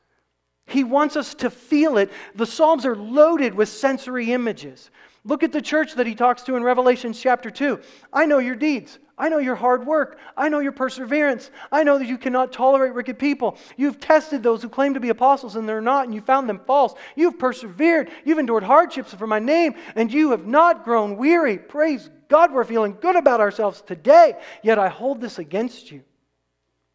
He 0.67 0.83
wants 0.83 1.14
us 1.14 1.35
to 1.37 1.51
feel 1.51 1.99
it. 1.99 2.11
The 2.35 2.47
Psalms 2.47 2.87
are 2.87 2.97
loaded 2.97 3.55
with 3.55 3.69
sensory 3.69 4.33
images. 4.33 4.90
Look 5.25 5.43
at 5.43 5.53
the 5.53 5.62
church 5.62 5.95
that 5.95 6.07
he 6.07 6.14
talks 6.14 6.43
to 6.43 6.57
in 6.57 6.62
Revelation 6.62 7.12
chapter 7.12 7.51
2. 7.51 7.81
I 8.12 8.27
know 8.27 8.38
your 8.38 8.57
deeds. 8.57 8.99
I 9.16 9.29
know 9.29 9.38
your 9.38 9.55
hard 9.55 9.87
work. 9.87 10.18
I 10.37 10.48
know 10.48 10.59
your 10.59 10.72
perseverance. 10.72 11.50
I 11.70 11.85
know 11.85 11.98
that 11.98 12.09
you 12.09 12.18
cannot 12.18 12.53
tolerate 12.53 12.94
wicked 12.94 13.18
people. 13.18 13.57
You've 13.77 14.00
tested 14.00 14.42
those 14.42 14.61
who 14.62 14.68
claim 14.68 14.94
to 14.94 15.00
be 15.00 15.11
apostles 15.11 15.55
and 15.55 15.68
they're 15.68 15.81
not, 15.81 16.07
and 16.07 16.14
you 16.14 16.20
found 16.20 16.48
them 16.48 16.61
false. 16.66 16.94
You've 17.14 17.38
persevered. 17.38 18.11
You've 18.24 18.38
endured 18.38 18.64
hardships 18.64 19.14
for 19.14 19.27
my 19.27 19.38
name, 19.38 19.74
and 19.94 20.12
you 20.12 20.33
have 20.33 20.46
not 20.46 20.85
grown 20.85 21.16
weary. 21.16 21.59
Praise 21.59 22.11
God, 22.29 22.53
we're 22.53 22.64
feeling 22.64 22.96
good 23.00 23.14
about 23.14 23.40
ourselves 23.40 23.83
today. 23.83 24.35
Yet 24.62 24.79
I 24.79 24.88
hold 24.88 25.20
this 25.20 25.38
against 25.38 25.92
you. 25.92 26.03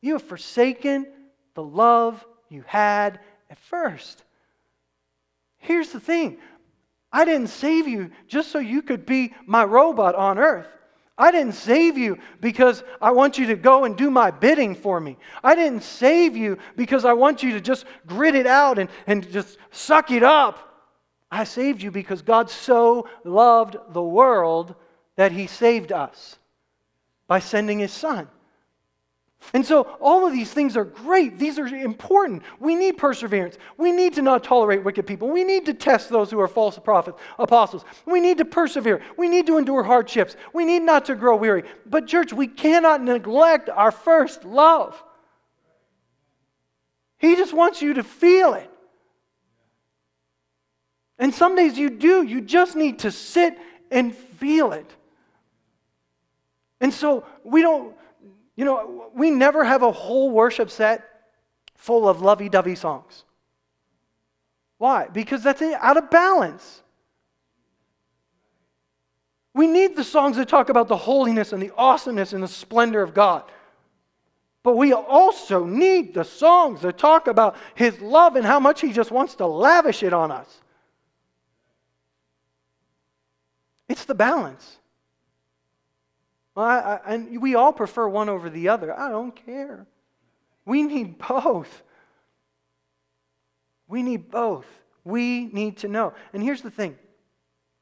You 0.01 0.13
have 0.13 0.23
forsaken 0.23 1.07
the 1.53 1.63
love 1.63 2.25
you 2.49 2.63
had 2.67 3.19
at 3.49 3.59
first. 3.59 4.23
Here's 5.57 5.91
the 5.91 5.99
thing 5.99 6.37
I 7.11 7.23
didn't 7.23 7.47
save 7.47 7.87
you 7.87 8.11
just 8.27 8.51
so 8.51 8.59
you 8.59 8.81
could 8.81 9.05
be 9.05 9.33
my 9.45 9.63
robot 9.63 10.15
on 10.15 10.37
earth. 10.37 10.67
I 11.19 11.31
didn't 11.31 11.53
save 11.53 11.97
you 11.97 12.17
because 12.39 12.81
I 13.01 13.11
want 13.11 13.37
you 13.37 13.47
to 13.47 13.55
go 13.55 13.83
and 13.83 13.97
do 13.97 14.09
my 14.09 14.31
bidding 14.31 14.73
for 14.73 15.01
me. 15.01 15.17
I 15.43 15.53
didn't 15.53 15.83
save 15.83 16.37
you 16.37 16.57
because 16.77 17.03
I 17.03 17.11
want 17.11 17.43
you 17.43 17.51
to 17.51 17.61
just 17.61 17.85
grit 18.07 18.35
it 18.35 18.47
out 18.47 18.79
and, 18.79 18.89
and 19.05 19.29
just 19.29 19.57
suck 19.69 20.11
it 20.11 20.23
up. 20.23 20.65
I 21.29 21.43
saved 21.43 21.81
you 21.81 21.91
because 21.91 22.21
God 22.21 22.49
so 22.49 23.07
loved 23.25 23.75
the 23.89 24.01
world 24.01 24.75
that 25.17 25.33
he 25.33 25.45
saved 25.45 25.91
us 25.91 26.39
by 27.27 27.39
sending 27.39 27.79
his 27.79 27.91
son. 27.91 28.29
And 29.53 29.65
so, 29.65 29.83
all 29.99 30.27
of 30.27 30.33
these 30.33 30.51
things 30.51 30.77
are 30.77 30.83
great. 30.85 31.39
These 31.39 31.57
are 31.57 31.65
important. 31.65 32.43
We 32.59 32.75
need 32.75 32.97
perseverance. 32.97 33.57
We 33.77 33.91
need 33.91 34.13
to 34.15 34.21
not 34.21 34.43
tolerate 34.43 34.83
wicked 34.83 35.07
people. 35.07 35.29
We 35.29 35.43
need 35.43 35.65
to 35.65 35.73
test 35.73 36.09
those 36.09 36.29
who 36.29 36.39
are 36.39 36.47
false 36.47 36.77
prophets, 36.77 37.17
apostles. 37.39 37.83
We 38.05 38.19
need 38.19 38.37
to 38.39 38.45
persevere. 38.45 39.01
We 39.17 39.27
need 39.27 39.47
to 39.47 39.57
endure 39.57 39.81
hardships. 39.81 40.35
We 40.53 40.65
need 40.65 40.83
not 40.83 41.05
to 41.05 41.15
grow 41.15 41.35
weary. 41.35 41.63
But, 41.85 42.05
church, 42.05 42.31
we 42.31 42.47
cannot 42.47 43.01
neglect 43.01 43.69
our 43.69 43.91
first 43.91 44.43
love. 44.45 45.01
He 47.17 47.35
just 47.35 47.53
wants 47.53 47.81
you 47.81 47.95
to 47.95 48.03
feel 48.03 48.53
it. 48.53 48.69
And 51.17 51.33
some 51.33 51.55
days 51.55 51.77
you 51.77 51.89
do. 51.89 52.21
You 52.21 52.41
just 52.41 52.75
need 52.75 52.99
to 52.99 53.11
sit 53.11 53.57
and 53.89 54.13
feel 54.13 54.73
it. 54.73 54.89
And 56.79 56.93
so, 56.93 57.25
we 57.43 57.61
don't 57.61 57.95
you 58.59 58.65
know, 58.65 59.09
we 59.15 59.31
never 59.31 59.63
have 59.63 59.83
a 59.83 59.91
whole 59.91 60.31
worship 60.31 60.69
set 60.69 61.07
full 61.75 62.09
of 62.09 62.21
lovey 62.21 62.49
dovey 62.49 62.75
songs. 62.75 63.23
Why? 64.77 65.07
Because 65.07 65.43
that's 65.43 65.61
out 65.61 65.95
of 65.95 66.09
balance. 66.09 66.83
We 69.53 69.65
need 69.65 69.95
the 69.95 70.03
songs 70.03 70.35
that 70.35 70.49
talk 70.49 70.67
about 70.67 70.89
the 70.89 70.97
holiness 70.97 71.53
and 71.53 71.61
the 71.61 71.71
awesomeness 71.77 72.33
and 72.33 72.43
the 72.43 72.49
splendor 72.49 73.01
of 73.01 73.13
God. 73.13 73.49
But 74.61 74.75
we 74.75 74.91
also 74.91 75.63
need 75.63 76.13
the 76.13 76.25
songs 76.25 76.81
that 76.81 76.97
talk 76.97 77.29
about 77.29 77.55
His 77.75 78.01
love 78.01 78.35
and 78.35 78.45
how 78.45 78.59
much 78.59 78.81
He 78.81 78.91
just 78.91 79.09
wants 79.09 79.35
to 79.35 79.45
lavish 79.45 80.03
it 80.03 80.11
on 80.11 80.31
us. 80.31 80.59
It's 83.87 84.03
the 84.03 84.15
balance. 84.15 84.79
Well, 86.59 86.67
I, 86.67 86.99
I, 87.05 87.13
and 87.13 87.41
we 87.41 87.55
all 87.55 87.71
prefer 87.71 88.05
one 88.05 88.27
over 88.27 88.49
the 88.49 88.67
other. 88.67 88.93
I 88.93 89.07
don't 89.07 89.33
care. 89.33 89.87
We 90.65 90.83
need 90.83 91.17
both. 91.17 91.83
We 93.87 94.03
need 94.03 94.29
both. 94.29 94.65
We 95.05 95.45
need 95.45 95.77
to 95.77 95.87
know. 95.87 96.11
And 96.33 96.43
here's 96.43 96.61
the 96.61 96.69
thing 96.69 96.97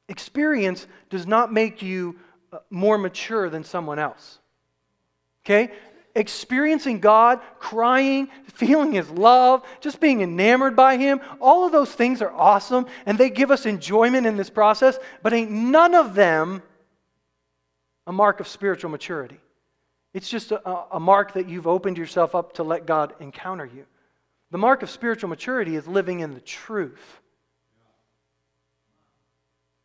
experience 0.08 0.86
does 1.10 1.26
not 1.26 1.52
make 1.52 1.82
you 1.82 2.18
uh, 2.54 2.60
more 2.70 3.00
mature 3.00 3.50
than 3.50 3.64
someone 3.64 3.98
else. 3.98 4.38
Okay? 5.44 5.72
experiencing 6.14 7.00
God, 7.00 7.42
crying, 7.60 8.28
feeling 8.46 8.92
His 8.92 9.10
love, 9.10 9.64
just 9.82 10.00
being 10.00 10.22
enamored 10.22 10.76
by 10.76 10.98
Him, 10.98 11.20
all 11.40 11.66
of 11.66 11.72
those 11.72 11.92
things 11.92 12.22
are 12.22 12.32
awesome 12.32 12.86
and 13.08 13.18
they 13.18 13.32
give 13.32 13.50
us 13.50 13.66
enjoyment 13.66 14.28
in 14.28 14.36
this 14.36 14.50
process, 14.52 15.00
but 15.24 15.34
ain't 15.34 15.52
none 15.52 15.96
of 15.96 16.14
them 16.14 16.62
a 18.08 18.12
mark 18.12 18.40
of 18.40 18.48
spiritual 18.48 18.90
maturity. 18.90 19.40
It's 20.14 20.30
just 20.30 20.52
a, 20.52 20.96
a 20.96 21.00
mark 21.00 21.34
that 21.34 21.48
you've 21.48 21.68
opened 21.68 21.98
yourself 21.98 22.34
up 22.34 22.54
to 22.54 22.64
let 22.64 22.88
God 22.88 23.14
encounter 23.20 23.66
you. 23.66 23.86
The 24.50 24.58
mark 24.58 24.82
of 24.82 24.90
spiritual 24.90 25.30
maturity 25.30 25.76
is 25.76 25.88
living 25.88 26.22
in 26.22 26.34
the 26.34 26.40
truth. 26.40 27.22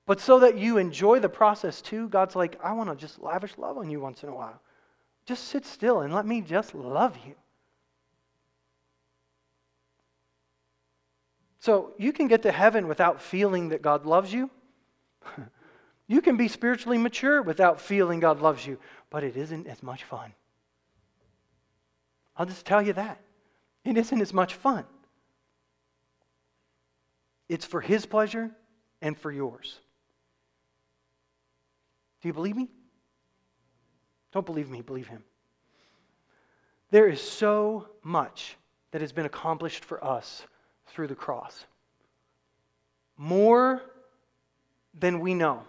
But 0.07 0.21
so 0.21 0.39
that 0.39 0.57
you 0.57 0.79
enjoy 0.79 1.19
the 1.19 1.29
process 1.29 1.83
too, 1.83 2.09
God's 2.09 2.37
like, 2.37 2.59
I 2.63 2.73
want 2.73 2.91
to 2.91 2.97
just 2.97 3.21
lavish 3.21 3.59
love 3.59 3.77
on 3.77 3.91
you 3.91 4.01
once 4.01 4.23
in 4.23 4.29
a 4.29 4.35
while. 4.35 4.61
Just 5.27 5.49
sit 5.49 5.67
still 5.67 6.01
and 6.01 6.15
let 6.15 6.25
me 6.25 6.41
just 6.41 6.75
love 6.75 7.17
you. 7.27 7.35
So 11.59 11.93
you 11.99 12.13
can 12.13 12.29
get 12.29 12.43
to 12.43 12.53
heaven 12.53 12.89
without 12.89 13.21
feeling 13.21 13.69
that 13.71 13.83
God 13.83 14.07
loves 14.07 14.33
you. 14.33 14.51
you 16.09 16.21
can 16.21 16.37
be 16.37 16.49
spiritually 16.49 16.99
mature 16.99 17.43
without 17.43 17.81
feeling 17.81 18.21
God 18.21 18.41
loves 18.41 18.67
you, 18.67 18.79
but 19.11 19.25
it 19.25 19.37
isn't 19.37 19.67
as 19.67 19.83
much 19.83 20.05
fun. 20.05 20.33
I'll 22.37 22.47
just 22.47 22.67
tell 22.67 22.83
you 22.83 22.93
that. 22.95 23.21
It 23.85 23.97
isn't 23.97 24.21
as 24.21 24.33
much 24.33 24.55
fun. 24.55 24.85
It's 27.49 27.65
for 27.67 27.81
His 27.81 28.07
pleasure 28.07 28.51
and 29.01 29.19
for 29.19 29.31
yours. 29.31 29.81
Do 32.21 32.29
you 32.29 32.33
believe 32.33 32.57
me? 32.57 32.69
Don't 34.33 34.47
believe 34.47 34.71
me, 34.71 34.81
believe 34.81 35.09
Him. 35.09 35.25
There 36.91 37.09
is 37.09 37.21
so 37.21 37.89
much 38.03 38.57
that 38.93 39.01
has 39.01 39.13
been 39.13 39.27
accomplished 39.27 39.85
for 39.85 40.03
us 40.05 40.45
through 40.87 41.09
the 41.09 41.15
cross. 41.15 41.67
More 43.17 43.83
than 44.95 45.21
we 45.21 45.35
know. 45.35 45.63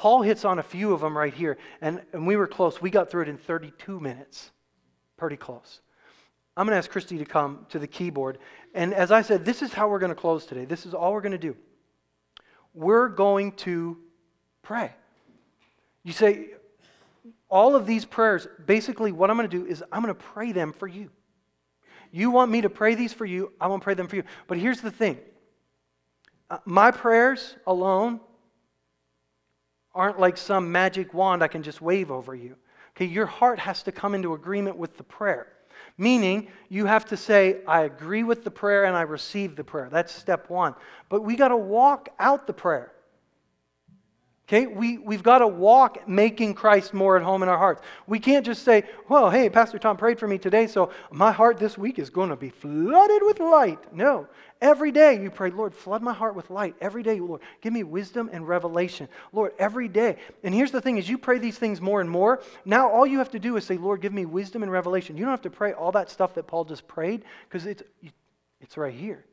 Paul 0.00 0.22
hits 0.22 0.46
on 0.46 0.58
a 0.58 0.62
few 0.62 0.94
of 0.94 1.02
them 1.02 1.14
right 1.14 1.34
here, 1.34 1.58
and, 1.82 2.00
and 2.14 2.26
we 2.26 2.34
were 2.34 2.46
close. 2.46 2.80
We 2.80 2.88
got 2.88 3.10
through 3.10 3.24
it 3.24 3.28
in 3.28 3.36
32 3.36 4.00
minutes. 4.00 4.50
Pretty 5.18 5.36
close. 5.36 5.82
I'm 6.56 6.64
going 6.64 6.72
to 6.72 6.78
ask 6.78 6.90
Christy 6.90 7.18
to 7.18 7.26
come 7.26 7.66
to 7.68 7.78
the 7.78 7.86
keyboard. 7.86 8.38
And 8.74 8.94
as 8.94 9.12
I 9.12 9.20
said, 9.20 9.44
this 9.44 9.60
is 9.60 9.74
how 9.74 9.90
we're 9.90 9.98
going 9.98 10.08
to 10.08 10.18
close 10.18 10.46
today. 10.46 10.64
This 10.64 10.86
is 10.86 10.94
all 10.94 11.12
we're 11.12 11.20
going 11.20 11.32
to 11.32 11.38
do. 11.38 11.54
We're 12.72 13.10
going 13.10 13.52
to 13.56 13.98
pray. 14.62 14.90
You 16.02 16.14
say, 16.14 16.46
all 17.50 17.76
of 17.76 17.84
these 17.84 18.06
prayers, 18.06 18.48
basically, 18.64 19.12
what 19.12 19.28
I'm 19.28 19.36
going 19.36 19.50
to 19.50 19.54
do 19.54 19.66
is 19.66 19.84
I'm 19.92 20.00
going 20.00 20.14
to 20.14 20.18
pray 20.18 20.52
them 20.52 20.72
for 20.72 20.88
you. 20.88 21.10
You 22.10 22.30
want 22.30 22.50
me 22.50 22.62
to 22.62 22.70
pray 22.70 22.94
these 22.94 23.12
for 23.12 23.26
you, 23.26 23.52
I 23.60 23.66
won't 23.66 23.82
pray 23.82 23.92
them 23.92 24.08
for 24.08 24.16
you. 24.16 24.24
But 24.46 24.56
here's 24.56 24.80
the 24.80 24.90
thing 24.90 25.18
uh, 26.48 26.56
my 26.64 26.90
prayers 26.90 27.54
alone 27.66 28.20
aren't 29.94 30.20
like 30.20 30.36
some 30.36 30.70
magic 30.70 31.14
wand 31.14 31.42
I 31.42 31.48
can 31.48 31.62
just 31.62 31.80
wave 31.80 32.10
over 32.10 32.34
you. 32.34 32.56
Okay, 32.96 33.06
your 33.06 33.26
heart 33.26 33.58
has 33.58 33.82
to 33.84 33.92
come 33.92 34.14
into 34.14 34.34
agreement 34.34 34.76
with 34.76 34.96
the 34.96 35.02
prayer. 35.02 35.48
Meaning, 35.98 36.48
you 36.68 36.86
have 36.86 37.04
to 37.06 37.16
say, 37.16 37.58
I 37.66 37.82
agree 37.82 38.22
with 38.22 38.44
the 38.44 38.50
prayer 38.50 38.84
and 38.84 38.96
I 38.96 39.02
receive 39.02 39.56
the 39.56 39.64
prayer. 39.64 39.88
That's 39.90 40.12
step 40.12 40.48
one. 40.48 40.74
But 41.08 41.22
we 41.22 41.36
got 41.36 41.48
to 41.48 41.56
walk 41.56 42.08
out 42.18 42.46
the 42.46 42.52
prayer. 42.52 42.92
Okay, 44.50 44.66
we, 44.66 44.98
we've 44.98 45.22
got 45.22 45.38
to 45.38 45.46
walk 45.46 46.08
making 46.08 46.54
Christ 46.54 46.92
more 46.92 47.16
at 47.16 47.22
home 47.22 47.44
in 47.44 47.48
our 47.48 47.56
hearts. 47.56 47.82
We 48.08 48.18
can't 48.18 48.44
just 48.44 48.64
say, 48.64 48.82
well, 49.08 49.30
hey, 49.30 49.48
Pastor 49.48 49.78
Tom 49.78 49.96
prayed 49.96 50.18
for 50.18 50.26
me 50.26 50.38
today, 50.38 50.66
so 50.66 50.90
my 51.12 51.30
heart 51.30 51.58
this 51.58 51.78
week 51.78 52.00
is 52.00 52.10
going 52.10 52.30
to 52.30 52.36
be 52.36 52.48
flooded 52.48 53.22
with 53.22 53.38
light. 53.38 53.78
No. 53.94 54.26
Every 54.60 54.90
day 54.90 55.22
you 55.22 55.30
pray, 55.30 55.50
Lord, 55.50 55.72
flood 55.72 56.02
my 56.02 56.12
heart 56.12 56.34
with 56.34 56.50
light. 56.50 56.74
Every 56.80 57.04
day, 57.04 57.20
Lord, 57.20 57.42
give 57.60 57.72
me 57.72 57.84
wisdom 57.84 58.28
and 58.32 58.48
revelation. 58.48 59.08
Lord, 59.32 59.52
every 59.56 59.86
day. 59.86 60.16
And 60.42 60.52
here's 60.52 60.72
the 60.72 60.80
thing 60.80 60.98
as 60.98 61.08
you 61.08 61.16
pray 61.16 61.38
these 61.38 61.56
things 61.56 61.80
more 61.80 62.00
and 62.00 62.10
more, 62.10 62.42
now 62.64 62.90
all 62.90 63.06
you 63.06 63.18
have 63.18 63.30
to 63.30 63.38
do 63.38 63.56
is 63.56 63.64
say, 63.64 63.76
Lord, 63.76 64.00
give 64.00 64.12
me 64.12 64.24
wisdom 64.24 64.64
and 64.64 64.72
revelation. 64.72 65.16
You 65.16 65.26
don't 65.26 65.32
have 65.32 65.42
to 65.42 65.50
pray 65.50 65.74
all 65.74 65.92
that 65.92 66.10
stuff 66.10 66.34
that 66.34 66.48
Paul 66.48 66.64
just 66.64 66.88
prayed 66.88 67.22
because 67.48 67.66
it's, 67.66 67.84
it's 68.60 68.76
right 68.76 68.92
here. 68.92 69.24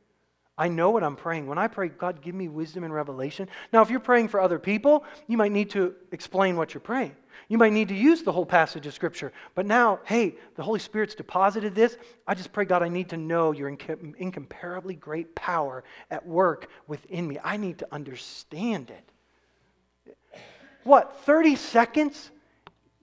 I 0.58 0.66
know 0.66 0.90
what 0.90 1.04
I'm 1.04 1.14
praying. 1.14 1.46
When 1.46 1.56
I 1.56 1.68
pray, 1.68 1.88
God, 1.88 2.20
give 2.20 2.34
me 2.34 2.48
wisdom 2.48 2.82
and 2.82 2.92
revelation. 2.92 3.48
Now, 3.72 3.80
if 3.82 3.90
you're 3.90 4.00
praying 4.00 4.28
for 4.28 4.40
other 4.40 4.58
people, 4.58 5.04
you 5.28 5.36
might 5.36 5.52
need 5.52 5.70
to 5.70 5.94
explain 6.10 6.56
what 6.56 6.74
you're 6.74 6.80
praying. 6.80 7.14
You 7.46 7.56
might 7.56 7.72
need 7.72 7.88
to 7.88 7.94
use 7.94 8.22
the 8.22 8.32
whole 8.32 8.44
passage 8.44 8.84
of 8.86 8.92
Scripture. 8.92 9.32
But 9.54 9.64
now, 9.64 10.00
hey, 10.04 10.34
the 10.56 10.64
Holy 10.64 10.80
Spirit's 10.80 11.14
deposited 11.14 11.76
this. 11.76 11.96
I 12.26 12.34
just 12.34 12.52
pray, 12.52 12.64
God, 12.64 12.82
I 12.82 12.88
need 12.88 13.10
to 13.10 13.16
know 13.16 13.52
your 13.52 13.68
incomparably 13.68 14.94
great 14.94 15.36
power 15.36 15.84
at 16.10 16.26
work 16.26 16.68
within 16.88 17.28
me. 17.28 17.38
I 17.42 17.56
need 17.56 17.78
to 17.78 17.88
understand 17.92 18.90
it. 18.90 20.16
What, 20.82 21.20
30 21.24 21.54
seconds? 21.54 22.30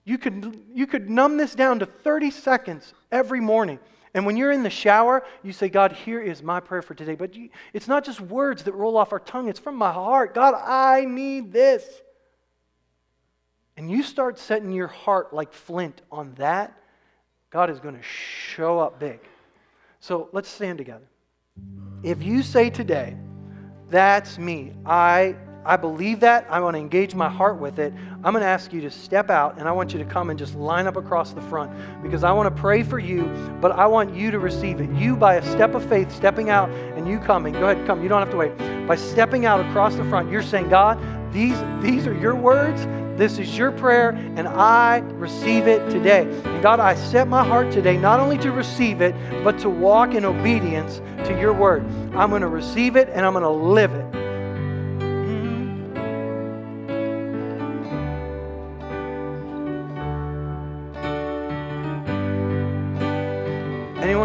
You 0.04 0.18
could, 0.18 0.62
you 0.74 0.86
could 0.86 1.08
numb 1.08 1.38
this 1.38 1.54
down 1.54 1.78
to 1.78 1.86
30 1.86 2.30
seconds 2.30 2.92
every 3.10 3.40
morning. 3.40 3.80
And 4.16 4.24
when 4.24 4.38
you're 4.38 4.50
in 4.50 4.62
the 4.62 4.70
shower, 4.70 5.26
you 5.42 5.52
say, 5.52 5.68
God, 5.68 5.92
here 5.92 6.22
is 6.22 6.42
my 6.42 6.58
prayer 6.58 6.80
for 6.80 6.94
today. 6.94 7.16
But 7.16 7.34
you, 7.36 7.50
it's 7.74 7.86
not 7.86 8.02
just 8.02 8.18
words 8.18 8.62
that 8.62 8.72
roll 8.72 8.96
off 8.96 9.12
our 9.12 9.20
tongue, 9.20 9.50
it's 9.50 9.60
from 9.60 9.76
my 9.76 9.92
heart. 9.92 10.34
God, 10.34 10.54
I 10.54 11.04
need 11.04 11.52
this. 11.52 11.84
And 13.76 13.90
you 13.90 14.02
start 14.02 14.38
setting 14.38 14.72
your 14.72 14.86
heart 14.86 15.34
like 15.34 15.52
flint 15.52 16.00
on 16.10 16.32
that, 16.36 16.80
God 17.50 17.68
is 17.68 17.78
going 17.78 17.94
to 17.94 18.02
show 18.02 18.78
up 18.78 18.98
big. 18.98 19.20
So 20.00 20.30
let's 20.32 20.48
stand 20.48 20.78
together. 20.78 21.04
If 22.02 22.22
you 22.22 22.42
say 22.42 22.70
today, 22.70 23.18
that's 23.90 24.38
me, 24.38 24.72
I 24.86 25.36
I 25.66 25.76
believe 25.76 26.20
that. 26.20 26.46
I 26.48 26.60
want 26.60 26.74
to 26.74 26.78
engage 26.78 27.14
my 27.14 27.28
heart 27.28 27.58
with 27.58 27.78
it. 27.78 27.92
I'm 28.24 28.32
going 28.32 28.42
to 28.42 28.48
ask 28.48 28.72
you 28.72 28.80
to 28.82 28.90
step 28.90 29.30
out 29.30 29.58
and 29.58 29.68
I 29.68 29.72
want 29.72 29.92
you 29.92 29.98
to 29.98 30.04
come 30.04 30.30
and 30.30 30.38
just 30.38 30.54
line 30.54 30.86
up 30.86 30.96
across 30.96 31.32
the 31.32 31.42
front 31.42 31.72
because 32.02 32.24
I 32.24 32.32
want 32.32 32.54
to 32.54 32.60
pray 32.60 32.82
for 32.82 32.98
you, 32.98 33.24
but 33.60 33.72
I 33.72 33.86
want 33.86 34.14
you 34.14 34.30
to 34.30 34.38
receive 34.38 34.80
it. 34.80 34.88
You, 34.90 35.16
by 35.16 35.34
a 35.34 35.52
step 35.52 35.74
of 35.74 35.84
faith, 35.88 36.14
stepping 36.14 36.50
out 36.50 36.70
and 36.70 37.08
you 37.08 37.18
coming. 37.18 37.52
Go 37.52 37.68
ahead, 37.68 37.86
come. 37.86 38.02
You 38.02 38.08
don't 38.08 38.20
have 38.20 38.30
to 38.30 38.36
wait. 38.36 38.56
By 38.86 38.96
stepping 38.96 39.44
out 39.44 39.60
across 39.60 39.96
the 39.96 40.04
front, 40.04 40.30
you're 40.30 40.42
saying, 40.42 40.68
God, 40.68 40.98
these, 41.32 41.58
these 41.82 42.06
are 42.06 42.14
your 42.14 42.34
words. 42.34 42.86
This 43.18 43.38
is 43.38 43.56
your 43.56 43.72
prayer, 43.72 44.10
and 44.10 44.46
I 44.46 44.98
receive 45.14 45.66
it 45.66 45.88
today. 45.90 46.22
And 46.22 46.62
God, 46.62 46.80
I 46.80 46.94
set 46.94 47.28
my 47.28 47.42
heart 47.42 47.72
today 47.72 47.96
not 47.96 48.20
only 48.20 48.36
to 48.38 48.52
receive 48.52 49.00
it, 49.00 49.14
but 49.42 49.58
to 49.60 49.70
walk 49.70 50.14
in 50.14 50.26
obedience 50.26 50.98
to 51.26 51.38
your 51.40 51.54
word. 51.54 51.82
I'm 52.14 52.28
going 52.28 52.42
to 52.42 52.48
receive 52.48 52.94
it 52.96 53.08
and 53.08 53.24
I'm 53.24 53.32
going 53.32 53.42
to 53.42 53.48
live 53.48 53.92
it. 53.94 54.05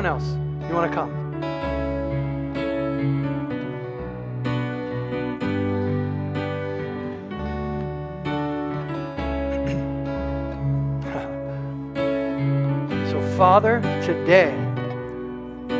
Anyone 0.03 0.19
else? 0.19 0.31
You 0.67 0.73
want 0.73 0.91
to 0.91 0.97
come? 0.97 1.11
so, 13.11 13.37
Father, 13.37 13.79
today 14.03 14.55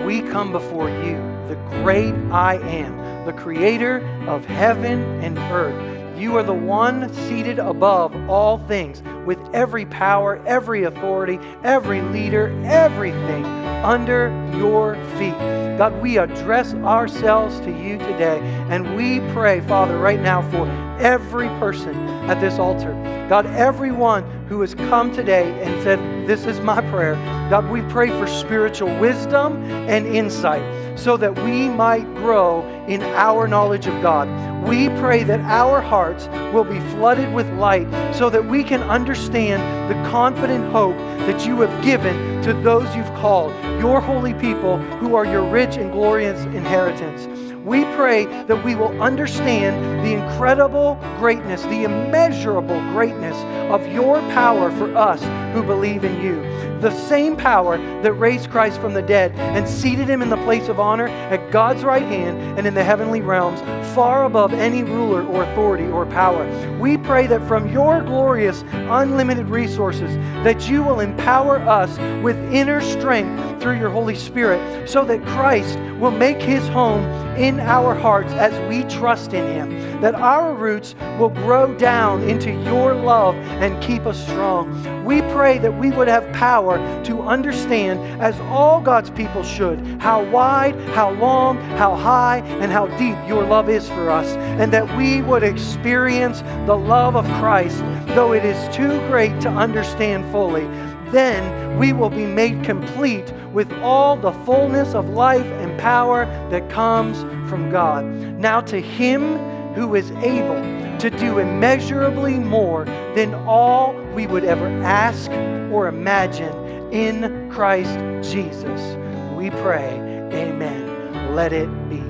we 0.06 0.22
come 0.22 0.52
before 0.52 0.90
you, 0.90 1.18
the 1.48 1.56
great 1.82 2.14
I 2.32 2.58
am, 2.58 3.26
the 3.26 3.34
creator 3.34 4.06
of 4.28 4.46
heaven 4.46 5.02
and 5.24 5.36
earth. 5.52 6.20
You 6.20 6.38
are 6.38 6.44
the 6.44 6.54
one 6.54 7.12
seated 7.28 7.58
above 7.58 8.14
all 8.30 8.60
things, 8.68 9.02
with 9.26 9.40
every 9.52 9.88
power, 9.88 10.40
every 10.46 10.84
authority, 10.84 11.40
every 11.64 12.02
leader, 12.02 12.54
everything 12.68 13.61
under 13.84 14.30
your 14.56 14.96
feet. 15.18 15.38
God, 15.78 16.00
we 16.02 16.18
address 16.18 16.74
ourselves 16.76 17.60
to 17.62 17.72
you 17.72 17.98
today 17.98 18.40
and 18.72 18.96
we 18.96 19.20
pray, 19.34 19.60
Father, 19.60 19.98
right 19.98 20.22
now 20.22 20.42
for 20.50 20.66
every 20.98 21.50
person 21.60 21.94
at 22.30 22.40
this 22.40 22.58
altar. 22.58 22.94
God, 23.28 23.46
everyone 23.48 24.24
who 24.48 24.62
has 24.62 24.74
come 24.74 25.14
today 25.14 25.62
and 25.62 25.84
said, 25.84 26.00
This 26.26 26.46
is 26.46 26.62
my 26.62 26.80
prayer. 26.90 27.16
God, 27.50 27.70
we 27.70 27.82
pray 27.92 28.08
for 28.08 28.28
spiritual 28.28 28.98
wisdom 28.98 29.62
and 29.90 30.08
insight 30.08 30.98
so 30.98 31.18
that 31.18 31.38
we 31.44 31.68
might 31.68 32.06
grow 32.16 32.62
in 32.88 33.02
our 33.02 33.46
knowledge 33.46 33.88
of 33.88 34.02
God. 34.02 34.30
We 34.66 34.88
pray 35.02 35.24
that 35.24 35.42
our 35.42 35.82
hearts 35.82 36.28
will 36.54 36.64
be 36.64 36.80
flooded 36.92 37.34
with 37.34 37.52
light 37.56 37.90
so 38.16 38.30
that 38.30 38.46
we 38.46 38.64
can 38.64 38.82
understand 38.84 39.62
the 39.92 40.10
confident 40.10 40.72
hope 40.72 40.96
that 41.28 41.46
you 41.46 41.60
have 41.60 41.84
given 41.84 42.42
to 42.44 42.54
those 42.54 42.96
you've 42.96 43.14
called, 43.16 43.52
your 43.82 44.00
holy 44.00 44.34
people 44.36 44.78
who 45.00 45.16
are 45.16 45.26
your 45.26 45.44
rich 45.44 45.76
and 45.76 45.92
glorious 45.92 46.40
inheritance. 46.56 47.51
We 47.66 47.84
pray 47.96 48.26
that 48.26 48.66
we 48.66 48.74
will 48.74 49.00
understand 49.02 50.04
the 50.04 50.14
incredible 50.14 50.96
greatness, 51.20 51.62
the 51.64 51.84
immeasurable 51.84 52.80
greatness 52.92 53.38
of 53.72 53.86
your 53.94 54.20
power 54.32 54.72
for 54.72 54.96
us 54.98 55.22
who 55.54 55.64
believe 55.64 56.04
in 56.04 56.22
you. 56.22 56.42
The 56.82 56.92
same 56.92 57.36
power 57.36 57.78
that 58.02 58.14
raised 58.14 58.50
Christ 58.50 58.82
from 58.82 58.94
the 58.94 59.02
dead 59.02 59.34
and 59.36 59.68
seated 59.68 60.10
him 60.10 60.22
in 60.22 60.30
the 60.30 60.38
place 60.38 60.68
of 60.68 60.80
honor 60.80 61.08
at 61.08 61.52
God's 61.52 61.84
right 61.84 62.02
hand 62.02 62.58
and 62.58 62.66
in 62.66 62.74
the 62.74 62.84
heavenly 62.84 63.22
realms, 63.22 63.60
far 63.94 64.26
above 64.26 64.54
any 64.54 64.84
ruler 64.84 65.24
or 65.24 65.44
authority 65.44 65.88
or 65.88 66.06
power. 66.06 66.48
We 66.80 66.98
pray 66.98 67.28
that 67.28 67.48
from 67.48 67.72
your 67.72 68.02
glorious, 68.02 68.64
unlimited 68.72 69.48
resources, 69.48 70.16
that 70.44 70.70
you 70.70 70.82
will 70.82 71.02
empower 71.02 71.58
us 71.60 71.98
with 72.24 72.38
inner 72.54 72.82
strength 72.82 73.62
through 73.62 73.78
your 73.78 73.92
Holy 73.92 74.16
Spirit, 74.16 74.90
so 74.90 75.06
that 75.06 75.24
Christ 75.28 75.78
will 76.00 76.12
make 76.12 76.42
his 76.42 76.68
home 76.70 77.04
in 77.38 77.60
our 77.60 77.94
hearts 77.94 78.34
as 78.34 78.52
we 78.68 78.84
trust 78.86 79.34
in 79.34 79.46
him, 79.46 80.02
that 80.02 80.16
our 80.16 80.56
roots 80.56 80.96
will 81.20 81.30
grow 81.30 81.76
down 81.76 82.24
into 82.24 82.52
your 82.64 82.96
love 82.96 83.36
and 83.36 83.82
keep 83.84 84.08
us 84.08 84.20
strong. 84.24 85.06
We 85.06 85.22
pray 85.42 85.58
that 85.58 85.76
we 85.80 85.90
would 85.90 86.08
have 86.08 86.32
power 86.34 86.78
to 87.04 87.20
understand, 87.24 88.00
as 88.22 88.40
all 88.42 88.80
God's 88.80 89.10
people 89.10 89.42
should, 89.42 89.80
how 90.00 90.24
wide, 90.30 90.76
how 90.90 91.10
long, 91.14 91.58
how 91.80 91.96
high, 91.96 92.42
and 92.62 92.72
how 92.72 92.86
deep 92.96 93.18
your 93.28 93.44
love 93.44 93.68
is 93.68 93.90
for 93.90 94.12
us, 94.12 94.28
and 94.62 94.72
that 94.72 94.96
we 94.96 95.24
would 95.24 95.42
experience 95.42 96.42
the 96.68 96.76
love 96.76 97.16
of 97.16 97.26
Christ, 97.40 97.80
though 98.14 98.34
it 98.34 98.46
is 98.46 98.76
too 98.76 99.00
great 99.08 99.42
to 99.42 99.50
understand 99.50 100.32
fully 100.32 100.68
then 101.12 101.78
we 101.78 101.92
will 101.92 102.10
be 102.10 102.26
made 102.26 102.64
complete 102.64 103.34
with 103.52 103.70
all 103.82 104.16
the 104.16 104.32
fullness 104.46 104.94
of 104.94 105.10
life 105.10 105.46
and 105.46 105.78
power 105.78 106.24
that 106.50 106.70
comes 106.70 107.20
from 107.50 107.70
God. 107.70 108.06
Now, 108.06 108.62
to 108.62 108.80
Him 108.80 109.38
who 109.74 109.96
is 109.96 110.10
able 110.12 110.81
to 111.02 111.10
do 111.10 111.40
immeasurably 111.40 112.36
more 112.36 112.86
than 113.16 113.34
all 113.48 113.96
we 114.14 114.28
would 114.28 114.44
ever 114.44 114.68
ask 114.84 115.32
or 115.72 115.88
imagine 115.88 116.54
in 116.94 117.50
Christ 117.50 117.98
Jesus, 118.32 118.98
we 119.36 119.50
pray, 119.50 119.90
Amen. 120.32 121.36
Let 121.36 121.54
it 121.54 121.68
be. 121.90 122.04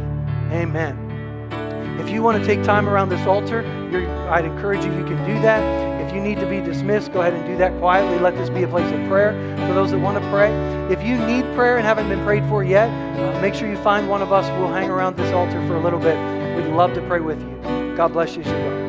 Amen. 0.53 0.97
If 2.01 2.09
you 2.09 2.21
want 2.21 2.41
to 2.41 2.45
take 2.45 2.63
time 2.63 2.89
around 2.89 3.07
this 3.07 3.25
altar, 3.25 3.63
I'd 4.29 4.43
encourage 4.43 4.83
you, 4.83 4.91
you 4.91 5.05
can 5.05 5.25
do 5.25 5.41
that. 5.41 6.05
If 6.05 6.13
you 6.13 6.19
need 6.19 6.39
to 6.39 6.45
be 6.45 6.59
dismissed, 6.59 7.13
go 7.13 7.21
ahead 7.21 7.33
and 7.33 7.45
do 7.45 7.55
that 7.57 7.77
quietly. 7.79 8.19
Let 8.19 8.35
this 8.35 8.49
be 8.49 8.63
a 8.63 8.67
place 8.67 8.91
of 8.91 9.07
prayer 9.07 9.31
for 9.67 9.73
those 9.73 9.91
that 9.91 9.99
want 9.99 10.21
to 10.21 10.29
pray. 10.29 10.51
If 10.91 11.01
you 11.01 11.17
need 11.25 11.43
prayer 11.55 11.77
and 11.77 11.85
haven't 11.85 12.09
been 12.09 12.25
prayed 12.25 12.43
for 12.49 12.61
yet, 12.61 12.89
uh, 12.89 13.39
make 13.39 13.53
sure 13.53 13.69
you 13.69 13.77
find 13.77 14.09
one 14.09 14.21
of 14.21 14.33
us. 14.33 14.49
We'll 14.59 14.73
hang 14.73 14.89
around 14.89 15.15
this 15.15 15.31
altar 15.33 15.65
for 15.65 15.77
a 15.77 15.81
little 15.81 15.99
bit. 15.99 16.17
We'd 16.57 16.75
love 16.75 16.93
to 16.95 17.01
pray 17.03 17.21
with 17.21 17.39
you. 17.39 17.95
God 17.95 18.11
bless 18.11 18.35
you 18.35 18.41
as 18.41 18.47
you 18.47 18.53
go. 18.53 18.80